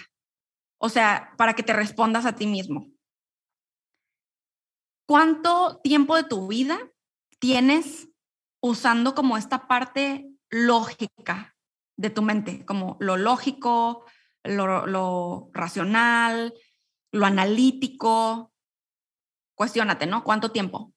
O 0.78 0.88
sea, 0.88 1.34
para 1.36 1.52
que 1.52 1.62
te 1.62 1.74
respondas 1.74 2.24
a 2.24 2.34
ti 2.34 2.46
mismo. 2.46 2.90
¿Cuánto 5.06 5.80
tiempo 5.82 6.16
de 6.16 6.24
tu 6.24 6.48
vida 6.48 6.78
tienes 7.38 8.08
usando 8.62 9.14
como 9.14 9.36
esta 9.36 9.68
parte 9.68 10.30
lógica 10.48 11.55
de 11.96 12.10
tu 12.10 12.22
mente, 12.22 12.64
como 12.64 12.96
lo 13.00 13.16
lógico, 13.16 14.04
lo, 14.44 15.50
racional, 15.52 16.54
lo 17.12 17.26
analítico. 17.26 18.52
Cuestiónate, 19.54 20.06
¿no? 20.06 20.22
¿Cuánto 20.22 20.52
tiempo? 20.52 20.92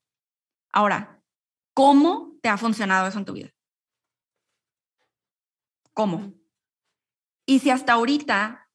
Ahora, 0.72 1.22
¿cómo 1.74 2.38
te 2.42 2.50
ha 2.50 2.58
funcionado 2.58 3.08
eso 3.08 3.20
en 3.20 3.26
tu 3.26 3.34
vida? 3.34 3.50
¿Cómo? 5.94 6.34
Y 7.46 7.60
si 7.60 7.70
hasta 7.70 7.94
ahorita 7.94 8.70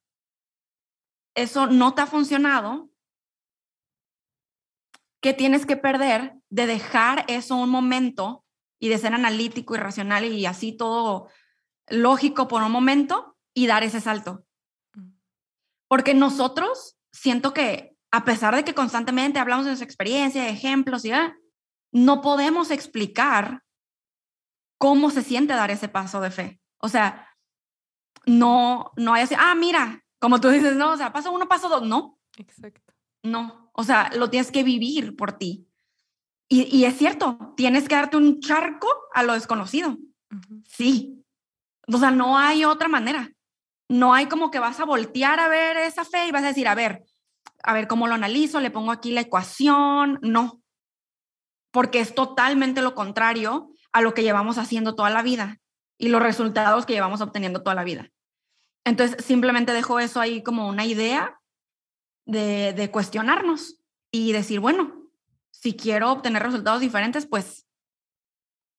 eso 1.35 1.67
no 1.67 1.93
te 1.93 2.01
ha 2.01 2.07
funcionado, 2.07 2.89
¿qué 5.21 5.33
tienes 5.33 5.65
que 5.65 5.77
perder 5.77 6.35
de 6.49 6.65
dejar 6.65 7.25
eso 7.27 7.55
un 7.55 7.69
momento 7.69 8.45
y 8.79 8.89
de 8.89 8.97
ser 8.97 9.13
analítico 9.13 9.75
y 9.75 9.79
racional 9.79 10.25
y 10.25 10.45
así 10.45 10.75
todo 10.75 11.29
lógico 11.87 12.47
por 12.47 12.63
un 12.63 12.71
momento 12.71 13.37
y 13.53 13.67
dar 13.67 13.83
ese 13.83 14.01
salto. 14.01 14.45
Mm. 14.93 15.11
Porque 15.87 16.13
nosotros, 16.13 16.97
siento 17.11 17.53
que 17.53 17.95
a 18.11 18.23
pesar 18.23 18.55
de 18.55 18.63
que 18.63 18.73
constantemente 18.73 19.39
hablamos 19.39 19.65
de 19.65 19.71
nuestra 19.71 19.85
experiencia, 19.85 20.43
de 20.43 20.49
ejemplos 20.49 21.03
y 21.03 21.11
no 21.91 22.21
podemos 22.21 22.71
explicar 22.71 23.63
cómo 24.77 25.09
se 25.09 25.21
siente 25.21 25.53
dar 25.53 25.71
ese 25.71 25.89
paso 25.89 26.21
de 26.21 26.31
fe. 26.31 26.61
O 26.77 26.87
sea, 26.87 27.29
no, 28.25 28.91
no 28.95 29.13
hay 29.13 29.23
así, 29.23 29.35
ah, 29.37 29.55
mira, 29.55 30.03
como 30.19 30.39
tú 30.39 30.49
dices, 30.49 30.75
no, 30.75 30.91
o 30.91 30.97
sea, 30.97 31.11
paso 31.11 31.31
uno, 31.31 31.47
paso 31.47 31.69
dos, 31.69 31.83
no. 31.83 32.17
Exacto. 32.37 32.93
No, 33.23 33.69
o 33.73 33.83
sea, 33.83 34.09
lo 34.15 34.29
tienes 34.29 34.51
que 34.51 34.63
vivir 34.63 35.15
por 35.15 35.33
ti. 35.33 35.67
Y, 36.47 36.63
y 36.75 36.85
es 36.85 36.97
cierto, 36.97 37.53
tienes 37.57 37.87
que 37.89 37.95
darte 37.95 38.17
un 38.17 38.39
charco 38.39 38.87
a 39.13 39.23
lo 39.23 39.33
desconocido. 39.33 39.97
Sí, 40.67 41.24
o 41.91 41.97
sea, 41.97 42.11
no 42.11 42.37
hay 42.37 42.65
otra 42.65 42.87
manera. 42.87 43.31
No 43.87 44.13
hay 44.13 44.27
como 44.27 44.49
que 44.49 44.59
vas 44.59 44.79
a 44.79 44.85
voltear 44.85 45.39
a 45.39 45.47
ver 45.47 45.77
esa 45.77 46.05
fe 46.05 46.27
y 46.27 46.31
vas 46.31 46.43
a 46.43 46.47
decir, 46.47 46.67
a 46.67 46.75
ver, 46.75 47.03
a 47.63 47.73
ver 47.73 47.87
cómo 47.87 48.07
lo 48.07 48.15
analizo, 48.15 48.59
le 48.59 48.71
pongo 48.71 48.91
aquí 48.91 49.11
la 49.11 49.21
ecuación. 49.21 50.19
No, 50.21 50.61
porque 51.75 51.99
es 51.99 52.15
totalmente 52.15 52.81
lo 52.81 52.95
contrario 52.95 53.69
a 53.91 53.99
lo 53.99 54.13
que 54.13 54.23
llevamos 54.23 54.57
haciendo 54.57 54.95
toda 54.95 55.09
la 55.09 55.21
vida 55.21 55.59
y 55.97 56.07
los 56.07 56.21
resultados 56.21 56.85
que 56.85 56.93
llevamos 56.93 57.19
obteniendo 57.19 57.63
toda 57.63 57.75
la 57.75 57.83
vida. 57.83 58.09
Entonces, 58.85 59.25
simplemente 59.25 59.73
dejo 59.73 59.99
eso 59.99 60.21
ahí 60.21 60.41
como 60.41 60.69
una 60.69 60.85
idea 60.85 61.37
de, 62.25 62.71
de 62.71 62.91
cuestionarnos 62.91 63.81
y 64.09 64.31
decir, 64.31 64.61
bueno, 64.61 65.09
si 65.51 65.75
quiero 65.75 66.13
obtener 66.13 66.43
resultados 66.43 66.79
diferentes, 66.79 67.25
pues 67.25 67.67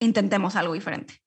intentemos 0.00 0.56
algo 0.56 0.72
diferente. 0.72 1.22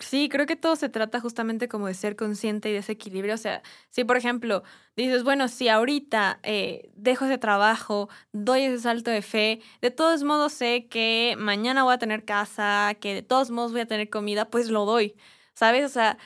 Sí, 0.00 0.28
creo 0.28 0.46
que 0.46 0.56
todo 0.56 0.74
se 0.74 0.88
trata 0.88 1.20
justamente 1.20 1.68
como 1.68 1.86
de 1.86 1.94
ser 1.94 2.16
consciente 2.16 2.68
y 2.68 2.72
de 2.72 2.78
ese 2.78 2.92
equilibrio. 2.92 3.34
O 3.34 3.38
sea, 3.38 3.62
si 3.90 4.02
por 4.02 4.16
ejemplo 4.16 4.64
dices, 4.96 5.22
bueno, 5.22 5.46
si 5.46 5.68
ahorita 5.68 6.40
eh, 6.42 6.90
dejo 6.96 7.26
ese 7.26 7.38
trabajo, 7.38 8.08
doy 8.32 8.62
ese 8.62 8.80
salto 8.80 9.12
de 9.12 9.22
fe, 9.22 9.60
de 9.80 9.90
todos 9.92 10.24
modos 10.24 10.52
sé 10.52 10.88
que 10.88 11.36
mañana 11.38 11.84
voy 11.84 11.94
a 11.94 11.98
tener 11.98 12.24
casa, 12.24 12.94
que 13.00 13.14
de 13.14 13.22
todos 13.22 13.50
modos 13.52 13.70
voy 13.70 13.82
a 13.82 13.86
tener 13.86 14.10
comida, 14.10 14.50
pues 14.50 14.68
lo 14.68 14.84
doy. 14.84 15.14
¿Sabes? 15.54 15.84
O 15.84 15.88
sea, 15.88 16.18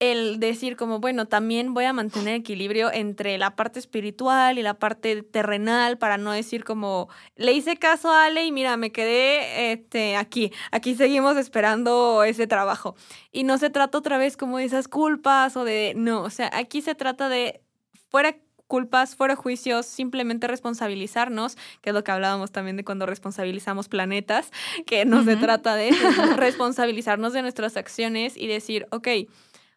el 0.00 0.40
decir 0.40 0.76
como, 0.76 0.98
bueno, 0.98 1.26
también 1.26 1.72
voy 1.72 1.84
a 1.84 1.92
mantener 1.92 2.34
equilibrio 2.34 2.92
entre 2.92 3.38
la 3.38 3.56
parte 3.56 3.78
espiritual 3.78 4.58
y 4.58 4.62
la 4.62 4.74
parte 4.74 5.22
terrenal 5.22 5.98
para 5.98 6.18
no 6.18 6.32
decir 6.32 6.64
como, 6.64 7.08
le 7.36 7.52
hice 7.52 7.76
caso 7.76 8.10
a 8.10 8.24
Ale 8.26 8.44
y 8.44 8.52
mira, 8.52 8.76
me 8.76 8.92
quedé 8.92 9.72
este, 9.72 10.16
aquí, 10.16 10.52
aquí 10.72 10.94
seguimos 10.94 11.36
esperando 11.36 12.24
ese 12.24 12.46
trabajo. 12.46 12.96
Y 13.32 13.44
no 13.44 13.58
se 13.58 13.70
trata 13.70 13.98
otra 13.98 14.18
vez 14.18 14.36
como 14.36 14.58
de 14.58 14.64
esas 14.64 14.88
culpas 14.88 15.56
o 15.56 15.64
de, 15.64 15.94
no, 15.96 16.22
o 16.22 16.30
sea, 16.30 16.50
aquí 16.52 16.82
se 16.82 16.94
trata 16.94 17.28
de 17.28 17.62
fuera 18.10 18.36
culpas, 18.66 19.14
fuera 19.14 19.36
juicios, 19.36 19.86
simplemente 19.86 20.46
responsabilizarnos, 20.46 21.56
que 21.80 21.90
es 21.90 21.94
lo 21.94 22.02
que 22.02 22.12
hablábamos 22.12 22.50
también 22.50 22.76
de 22.76 22.84
cuando 22.84 23.06
responsabilizamos 23.06 23.88
planetas, 23.88 24.50
que 24.86 25.04
no 25.04 25.22
se 25.22 25.36
trata 25.36 25.76
de 25.76 25.90
responsabilizarnos 26.36 27.32
de 27.32 27.42
nuestras 27.42 27.76
acciones 27.76 28.36
y 28.36 28.46
decir, 28.46 28.86
ok, 28.90 29.08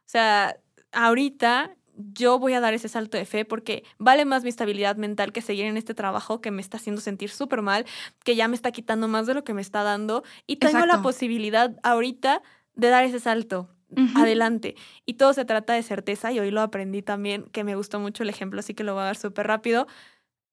o 0.07 0.09
sea, 0.09 0.57
ahorita 0.93 1.75
yo 1.97 2.39
voy 2.39 2.53
a 2.53 2.61
dar 2.61 2.73
ese 2.73 2.87
salto 2.87 3.17
de 3.17 3.25
fe 3.25 3.43
porque 3.43 3.83
vale 3.97 4.23
más 4.23 4.43
mi 4.43 4.49
estabilidad 4.49 4.95
mental 4.95 5.33
que 5.33 5.41
seguir 5.41 5.65
en 5.65 5.75
este 5.75 5.93
trabajo 5.93 6.39
que 6.39 6.49
me 6.51 6.61
está 6.61 6.77
haciendo 6.77 7.01
sentir 7.01 7.29
súper 7.29 7.61
mal, 7.61 7.85
que 8.23 8.35
ya 8.35 8.47
me 8.47 8.55
está 8.55 8.71
quitando 8.71 9.07
más 9.07 9.25
de 9.27 9.33
lo 9.33 9.43
que 9.43 9.53
me 9.53 9.61
está 9.61 9.83
dando 9.83 10.23
y 10.45 10.57
tengo 10.57 10.85
la 10.85 11.01
posibilidad 11.01 11.75
ahorita 11.83 12.41
de 12.73 12.87
dar 12.89 13.03
ese 13.03 13.19
salto. 13.19 13.69
Adelante. 14.15 14.75
Y 15.05 15.13
todo 15.13 15.33
se 15.33 15.45
trata 15.45 15.73
de 15.73 15.83
certeza 15.83 16.31
y 16.31 16.39
hoy 16.39 16.51
lo 16.51 16.61
aprendí 16.61 17.01
también, 17.01 17.43
que 17.51 17.63
me 17.63 17.75
gustó 17.75 17.99
mucho 17.99 18.23
el 18.23 18.29
ejemplo, 18.29 18.59
así 18.59 18.73
que 18.73 18.83
lo 18.83 18.93
voy 18.93 19.01
a 19.03 19.05
dar 19.05 19.17
súper 19.17 19.47
rápido. 19.47 19.87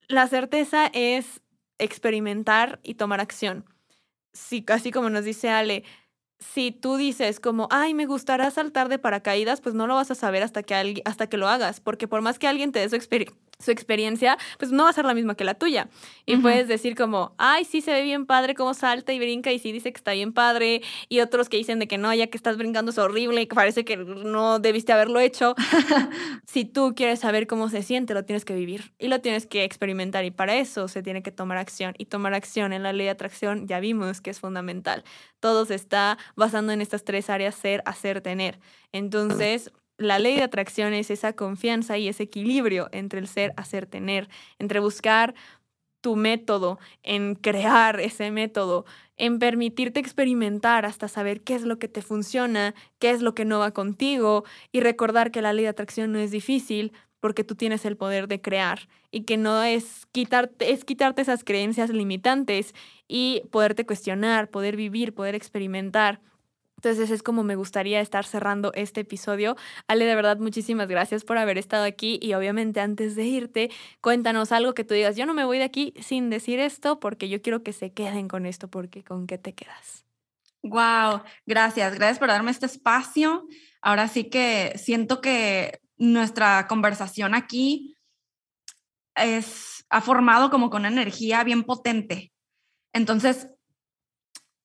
La 0.09 0.27
certeza 0.29 0.91
es 0.93 1.43
experimentar 1.79 2.81
y 2.83 2.95
tomar 2.95 3.21
acción. 3.21 3.65
Sí, 4.33 4.65
así 4.69 4.91
como 4.91 5.11
nos 5.11 5.25
dice 5.25 5.51
Ale, 5.51 5.85
si 6.53 6.71
tú 6.71 6.97
dices 6.97 7.41
como, 7.41 7.69
ay, 7.71 7.95
me 7.95 8.07
gustará 8.07 8.51
saltar 8.51 8.89
de 8.89 8.99
paracaídas, 8.99 9.61
pues 9.61 9.75
no 9.75 9.87
lo 9.87 9.95
vas 9.95 10.11
a 10.11 10.15
saber 10.15 10.43
hasta 10.43 10.63
que, 10.63 11.03
hasta 11.05 11.27
que 11.29 11.37
lo 11.37 11.49
hagas, 11.49 11.81
porque 11.81 12.09
por 12.09 12.21
más 12.23 12.39
que 12.39 12.47
alguien 12.47 12.73
te 12.73 12.81
dé 12.81 12.89
su, 12.89 13.35
su 13.65 13.71
experiencia, 13.71 14.39
pues 14.59 14.71
no 14.71 14.85
va 14.85 14.91
a 14.91 14.93
ser 14.93 15.05
la 15.05 15.15
misma 15.15 15.35
que 15.35 15.45
la 15.45 15.55
tuya. 15.55 15.89
Y 16.27 16.37
puedes 16.37 16.69
decir 16.69 16.95
como, 16.97 17.35
ay, 17.39 17.65
sí 17.65 17.81
se 17.81 17.93
ve 17.93 18.03
bien 18.03 18.27
padre 18.27 18.55
cómo 18.55 18.75
salta 18.75 19.13
y 19.13 19.19
brinca 19.19 19.53
y 19.53 19.59
sí 19.59 19.73
dice 19.73 19.93
que 19.93 19.99
está 19.99 20.13
bien 20.13 20.33
padre, 20.33 20.83
y 21.09 21.21
otros 21.21 21.49
que 21.49 21.57
dicen 21.57 21.79
de 21.79 21.89
que 21.89 21.99
no, 21.99 22.13
ya 22.15 22.27
que 22.29 22.37
estás 22.37 22.57
brincando 22.57 22.91
es 22.91 22.99
horrible 22.99 23.43
y 23.43 23.47
que 23.47 23.55
parece 23.55 23.85
que 23.85 23.97
no 23.97 24.59
debiste 24.59 24.93
haberlo 24.93 25.21
hecho. 25.21 25.55
si 26.47 26.65
tú 26.65 26.95
quieres 26.95 27.21
saber 27.21 27.47
cómo 27.47 27.69
se 27.69 27.83
siente, 27.83 28.15
lo 28.15 28.25
tienes 28.25 28.45
que 28.45 28.55
vivir 28.55 28.93
y 28.99 29.09
lo 29.09 29.21
tienes 29.21 29.47
que 29.47 29.65
experimentar 29.65 30.25
y 30.25 30.31
para 30.31 30.55
eso 30.57 30.89
se 30.89 31.03
tiene 31.03 31.23
que 31.23 31.31
tomar 31.31 31.59
acción. 31.59 31.95
Y 31.99 32.07
tomar 32.07 32.35
acción 32.35 32.73
en 32.73 32.83
la 32.83 32.93
ley 32.93 33.07
de 33.07 33.11
atracción 33.11 33.67
ya 33.67 33.81
vimos 33.81 34.21
que 34.21 34.31
es 34.31 34.41
fundamental. 34.41 35.05
Todo 35.41 35.65
se 35.67 35.75
está 35.75 36.19
basando 36.37 36.73
en 36.73 36.81
estas 36.81 37.05
tres 37.05 37.31
áreas, 37.31 37.55
ser, 37.55 37.83
hacer, 37.87 38.21
tener. 38.21 38.59
Entonces 38.93 39.73
la 39.99 40.19
ley 40.19 40.37
de 40.37 40.43
atracción 40.43 40.93
es 40.93 41.11
esa 41.11 41.35
confianza 41.35 41.99
y 41.99 42.09
ese 42.09 42.25
equilibrio 42.25 42.89
entre 42.93 43.21
el 43.21 43.29
ser, 43.29 43.53
hacer, 43.57 43.87
tener, 43.87 44.29
entre 44.59 44.81
buscar 44.81 45.35
tu 46.01 46.17
método, 46.17 46.79
en 47.03 47.35
crear 47.35 47.99
ese 47.99 48.31
método, 48.31 48.85
en 49.17 49.39
permitirte 49.39 50.01
experimentar 50.01 50.85
hasta 50.85 51.09
saber 51.09 51.41
qué 51.43 51.55
es 51.55 51.63
lo 51.63 51.79
que 51.79 51.89
te 51.89 52.03
funciona, 52.03 52.75
qué 52.99 53.11
es 53.11 53.23
lo 53.23 53.35
que 53.35 53.47
no 53.47 53.59
va 53.59 53.71
contigo 53.71 54.45
y 54.71 54.81
recordar 54.81 55.31
que 55.31 55.41
la 55.41 55.55
ley 55.55 55.63
de 55.65 55.71
atracción 55.71 56.13
no 56.13 56.19
es 56.19 56.31
difícil 56.31 56.93
porque 57.21 57.43
tú 57.43 57.55
tienes 57.55 57.87
el 57.87 57.97
poder 57.97 58.29
de 58.29 58.43
crear 58.43 58.87
y 59.11 59.23
que 59.23 59.39
no 59.39 59.63
es 59.63 60.05
quitarte, 60.13 60.73
es 60.73 60.85
quitarte 60.85 61.23
esas 61.23 61.43
creencias 61.43 61.89
limitantes 61.89 62.75
y 63.09 63.41
poderte 63.51 63.87
cuestionar, 63.87 64.51
poder 64.51 64.77
vivir, 64.77 65.15
poder 65.15 65.35
experimentar. 65.35 66.21
Entonces 66.85 67.11
es 67.11 67.23
como 67.23 67.45
me 67.45 67.57
gustaría 67.57 68.01
estar 68.01 68.27
cerrando 68.27 68.71
este 68.75 69.01
episodio. 69.01 69.57
Ale, 69.89 70.05
de 70.05 70.15
verdad, 70.15 70.37
muchísimas 70.37 70.87
gracias 70.87 71.25
por 71.25 71.39
haber 71.39 71.57
estado 71.57 71.85
aquí 71.85 72.19
y 72.21 72.35
obviamente 72.35 72.81
antes 72.81 73.17
de 73.17 73.25
irte, 73.25 73.71
cuéntanos 74.03 74.53
algo 74.53 74.75
que 74.75 74.85
tú 74.85 74.93
digas, 74.93 75.17
yo 75.17 75.25
no 75.25 75.33
me 75.33 75.47
voy 75.47 75.57
de 75.57 75.65
aquí 75.65 75.95
sin 76.03 76.29
decir 76.29 76.61
esto 76.61 77.01
porque 77.01 77.31
yo 77.31 77.41
quiero 77.41 77.63
que 77.63 77.73
se 77.73 77.95
queden 77.95 78.29
con 78.29 78.45
esto, 78.45 78.69
porque 78.69 79.03
¿con 79.03 79.27
qué 79.27 79.39
te 79.39 79.55
quedas? 79.55 80.05
Wow, 80.63 81.23
gracias, 81.47 81.95
gracias 81.95 82.19
por 82.19 82.29
darme 82.29 82.51
este 82.51 82.67
espacio. 82.67 83.47
Ahora 83.81 84.07
sí 84.07 84.25
que 84.25 84.75
siento 84.77 85.23
que 85.23 85.81
nuestra 85.97 86.67
conversación 86.67 87.35
aquí 87.35 87.97
es, 89.15 89.87
ha 89.89 90.03
formado 90.03 90.51
como 90.51 90.69
con 90.69 90.83
una 90.83 90.89
energía 90.89 91.45
bien 91.45 91.65
potente. 91.65 92.31
Entonces, 92.93 93.49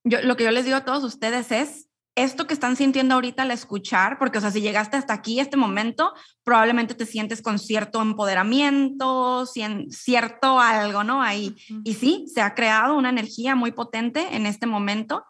yo, 0.03 0.21
lo 0.21 0.35
que 0.35 0.43
yo 0.43 0.51
les 0.51 0.65
digo 0.65 0.75
a 0.75 0.85
todos 0.85 1.05
ustedes 1.05 1.51
es, 1.53 1.88
esto 2.23 2.47
que 2.47 2.53
están 2.53 2.75
sintiendo 2.75 3.15
ahorita 3.15 3.43
al 3.43 3.51
escuchar, 3.51 4.17
porque, 4.17 4.37
o 4.37 4.41
sea, 4.41 4.51
si 4.51 4.61
llegaste 4.61 4.97
hasta 4.97 5.13
aquí, 5.13 5.39
este 5.39 5.57
momento, 5.57 6.13
probablemente 6.43 6.95
te 6.95 7.05
sientes 7.05 7.41
con 7.41 7.59
cierto 7.59 8.01
empoderamiento, 8.01 9.45
cierto 9.45 10.59
algo, 10.59 11.03
¿no? 11.03 11.21
Ahí. 11.21 11.55
Y 11.83 11.93
sí, 11.93 12.25
se 12.33 12.41
ha 12.41 12.55
creado 12.55 12.95
una 12.95 13.09
energía 13.09 13.55
muy 13.55 13.71
potente 13.71 14.35
en 14.35 14.45
este 14.45 14.67
momento. 14.67 15.25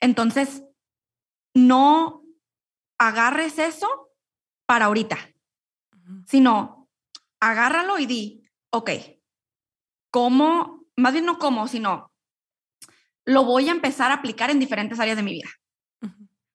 Entonces, 0.00 0.62
no 1.54 2.22
agarres 2.98 3.58
eso 3.58 3.88
para 4.66 4.86
ahorita, 4.86 5.18
sino 6.26 6.88
agárralo 7.40 7.98
y 7.98 8.06
di, 8.06 8.42
ok, 8.70 8.90
¿cómo? 10.10 10.84
Más 10.96 11.12
bien 11.12 11.26
no 11.26 11.38
cómo, 11.38 11.68
sino 11.68 12.10
lo 13.24 13.44
voy 13.44 13.68
a 13.68 13.72
empezar 13.72 14.10
a 14.10 14.14
aplicar 14.14 14.50
en 14.50 14.60
diferentes 14.60 14.98
áreas 15.00 15.16
de 15.16 15.22
mi 15.22 15.32
vida. 15.32 15.48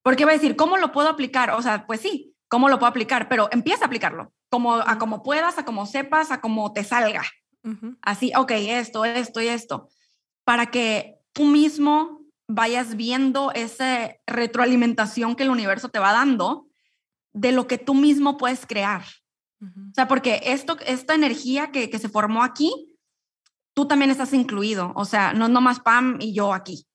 Porque 0.04 0.26
va 0.26 0.32
a 0.32 0.36
decir, 0.36 0.56
¿cómo 0.56 0.78
lo 0.78 0.91
puedo 0.91 1.10
aplicar? 1.10 1.52
O 1.52 1.62
sea, 1.62 1.86
pues 1.86 2.02
sí, 2.02 2.36
¿cómo 2.47 2.70
lo 2.70 2.80
puedo 2.80 2.89
aplicar? 2.89 3.30
Pero 3.30 3.49
empieza 3.52 3.86
a 3.86 3.88
aplicarlo, 3.88 4.34
como, 4.49 4.76
a 4.76 4.97
como 4.97 5.24
puedas, 5.24 5.58
a 5.58 5.66
como 5.66 5.86
sepas, 5.86 6.32
a 6.32 6.41
como 6.41 6.74
te 6.74 6.84
salga. 6.84 7.24
Así, 8.02 8.32
ok, 8.36 8.52
esto, 8.52 9.06
esto 9.06 9.39
y 9.39 9.47
esto, 9.47 9.88
para 10.43 10.72
que 10.72 11.20
tú 11.32 11.45
mismo 11.45 12.22
vayas 12.47 12.95
viendo 12.95 13.52
esa 13.52 14.16
retroalimentación 14.26 15.36
que 15.36 15.43
el 15.43 15.52
universo 15.52 15.89
te 15.89 15.99
va 15.99 16.12
dando 16.12 16.68
de 17.34 17.52
lo 17.52 17.68
que 17.68 17.78
tú 17.78 17.93
mismo 17.93 18.38
puedes 18.38 18.66
crear. 18.66 19.04
O 19.62 19.93
sea, 19.93 20.08
porque 20.08 20.41
esto, 20.45 20.76
esta 20.88 21.14
energía 21.14 21.72
que, 21.72 21.91
que, 21.91 21.99
se 21.99 22.10
formó 22.10 22.41
aquí, 22.43 22.97
tú 23.76 23.88
también 23.88 24.10
estás 24.10 24.34
incluido. 24.34 24.91
O 24.95 25.06
sea, 25.06 25.34
no 25.34 25.45
es 25.45 25.52
nomás 25.52 25.80
Pam 25.80 26.18
y 26.20 26.34
yo 26.34 26.52
aquí. 26.52 26.88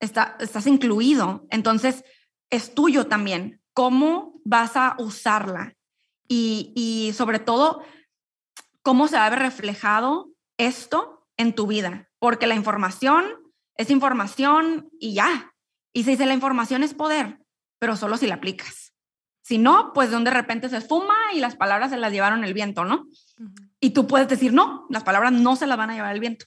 Está, 0.00 0.36
estás 0.40 0.66
incluido. 0.66 1.46
Entonces, 1.50 2.04
es 2.50 2.74
tuyo 2.74 3.06
también. 3.06 3.60
¿Cómo 3.72 4.40
vas 4.44 4.76
a 4.76 4.96
usarla? 4.98 5.74
Y, 6.26 6.72
y 6.74 7.12
sobre 7.14 7.38
todo, 7.38 7.82
¿cómo 8.82 9.08
se 9.08 9.16
va 9.16 9.26
a 9.26 9.30
ver 9.30 9.38
reflejado 9.38 10.30
esto 10.56 11.26
en 11.36 11.54
tu 11.54 11.66
vida? 11.66 12.08
Porque 12.18 12.46
la 12.46 12.54
información 12.54 13.24
es 13.76 13.90
información 13.90 14.90
y 14.98 15.14
ya. 15.14 15.54
Y 15.92 16.04
se 16.04 16.10
dice, 16.10 16.26
la 16.26 16.34
información 16.34 16.82
es 16.82 16.94
poder, 16.94 17.40
pero 17.78 17.96
solo 17.96 18.16
si 18.16 18.26
la 18.26 18.34
aplicas. 18.34 18.92
Si 19.40 19.56
no, 19.56 19.92
pues 19.94 20.10
de 20.10 20.30
repente 20.30 20.68
se 20.68 20.82
fuma 20.82 21.14
y 21.32 21.38
las 21.38 21.56
palabras 21.56 21.90
se 21.90 21.96
las 21.96 22.12
llevaron 22.12 22.44
el 22.44 22.52
viento, 22.52 22.84
¿no? 22.84 23.06
Y 23.80 23.90
tú 23.90 24.06
puedes 24.06 24.28
decir, 24.28 24.52
no, 24.52 24.86
las 24.90 25.04
palabras 25.04 25.32
no 25.32 25.56
se 25.56 25.66
las 25.66 25.78
van 25.78 25.88
a 25.88 25.94
llevar 25.94 26.12
el 26.12 26.20
viento. 26.20 26.44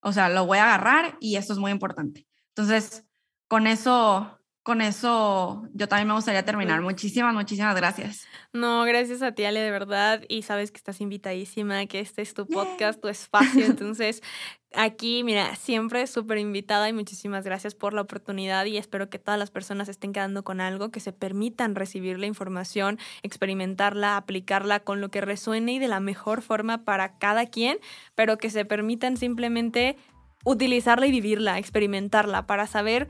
O 0.00 0.12
sea, 0.12 0.28
lo 0.28 0.44
voy 0.44 0.58
a 0.58 0.64
agarrar 0.64 1.16
y 1.20 1.36
esto 1.36 1.52
es 1.52 1.58
muy 1.60 1.70
importante. 1.70 2.26
Entonces, 2.48 3.04
con 3.46 3.68
eso 3.68 4.40
con 4.66 4.80
eso 4.80 5.62
yo 5.74 5.86
también 5.86 6.08
me 6.08 6.14
gustaría 6.14 6.44
terminar. 6.44 6.82
Muchísimas, 6.82 7.32
muchísimas 7.32 7.76
gracias. 7.76 8.26
No, 8.52 8.82
gracias 8.82 9.22
a 9.22 9.30
ti, 9.30 9.44
Ale, 9.44 9.60
de 9.60 9.70
verdad. 9.70 10.24
Y 10.28 10.42
sabes 10.42 10.72
que 10.72 10.78
estás 10.78 11.00
invitadísima, 11.00 11.86
que 11.86 12.00
este 12.00 12.20
es 12.20 12.34
tu 12.34 12.48
podcast, 12.48 13.00
tu 13.00 13.06
espacio. 13.06 13.64
Entonces, 13.64 14.24
aquí, 14.74 15.22
mira, 15.22 15.54
siempre 15.54 16.08
súper 16.08 16.38
invitada 16.38 16.88
y 16.88 16.92
muchísimas 16.92 17.44
gracias 17.44 17.76
por 17.76 17.94
la 17.94 18.00
oportunidad 18.00 18.64
y 18.64 18.76
espero 18.76 19.08
que 19.08 19.20
todas 19.20 19.38
las 19.38 19.52
personas 19.52 19.88
estén 19.88 20.12
quedando 20.12 20.42
con 20.42 20.60
algo, 20.60 20.90
que 20.90 20.98
se 20.98 21.12
permitan 21.12 21.76
recibir 21.76 22.18
la 22.18 22.26
información, 22.26 22.98
experimentarla, 23.22 24.16
aplicarla 24.16 24.80
con 24.80 25.00
lo 25.00 25.12
que 25.12 25.20
resuene 25.20 25.74
y 25.74 25.78
de 25.78 25.86
la 25.86 26.00
mejor 26.00 26.42
forma 26.42 26.84
para 26.84 27.18
cada 27.18 27.46
quien, 27.46 27.78
pero 28.16 28.36
que 28.36 28.50
se 28.50 28.64
permitan 28.64 29.16
simplemente 29.16 29.96
utilizarla 30.46 31.06
y 31.06 31.10
vivirla, 31.10 31.58
experimentarla 31.58 32.46
para 32.46 32.66
saber 32.66 33.08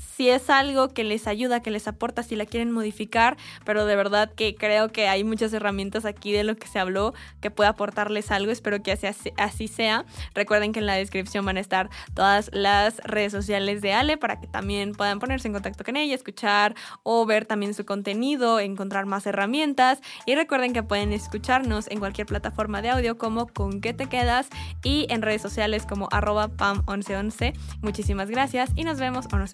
si 0.00 0.30
es 0.30 0.50
algo 0.50 0.88
que 0.88 1.04
les 1.04 1.26
ayuda, 1.26 1.60
que 1.60 1.70
les 1.70 1.86
aporta, 1.86 2.22
si 2.22 2.36
la 2.36 2.46
quieren 2.46 2.72
modificar, 2.72 3.36
pero 3.64 3.86
de 3.86 3.96
verdad 3.96 4.32
que 4.34 4.54
creo 4.54 4.90
que 4.90 5.08
hay 5.08 5.24
muchas 5.24 5.52
herramientas 5.52 6.04
aquí 6.04 6.32
de 6.32 6.44
lo 6.44 6.56
que 6.56 6.66
se 6.66 6.78
habló 6.78 7.14
que 7.40 7.50
puede 7.50 7.68
aportarles 7.68 8.30
algo, 8.30 8.50
espero 8.50 8.82
que 8.82 8.92
así, 9.36 9.68
sea. 9.68 10.04
Recuerden 10.34 10.72
que 10.72 10.80
en 10.80 10.86
la 10.86 10.94
descripción 10.94 11.44
van 11.44 11.56
a 11.56 11.60
estar 11.60 11.90
todas 12.14 12.50
las 12.52 12.98
redes 12.98 13.32
sociales 13.32 13.82
de 13.82 13.92
Ale 13.92 14.16
para 14.16 14.40
que 14.40 14.46
también 14.46 14.92
puedan 14.92 15.18
ponerse 15.18 15.48
en 15.48 15.54
contacto 15.54 15.84
con 15.84 15.96
ella, 15.96 16.14
escuchar 16.14 16.74
o 17.02 17.24
ver 17.26 17.46
también 17.46 17.74
su 17.74 17.84
contenido, 17.84 18.58
encontrar 18.58 19.06
más 19.06 19.26
herramientas 19.26 20.00
y 20.26 20.34
recuerden 20.34 20.72
que 20.72 20.82
pueden 20.82 21.12
escucharnos 21.12 21.88
en 21.90 21.98
cualquier 21.98 22.26
plataforma 22.26 22.82
de 22.82 22.90
audio 22.90 23.18
como 23.18 23.46
con 23.46 23.80
qué 23.80 23.92
te 23.92 24.06
quedas 24.06 24.48
y 24.82 25.06
en 25.10 25.22
redes 25.22 25.42
sociales 25.42 25.86
como 25.86 26.08
arroba 26.10 26.48
pam1111. 26.48 27.54
Muchísimas 27.82 28.30
gracias 28.30 28.70
y 28.76 28.84
nos 28.84 28.98
vemos 28.98 29.26
o 29.32 29.36
nos 29.36 29.52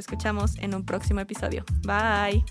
en 0.60 0.74
un 0.74 0.84
próximo 0.84 1.20
episodio. 1.20 1.64
Bye. 1.84 2.44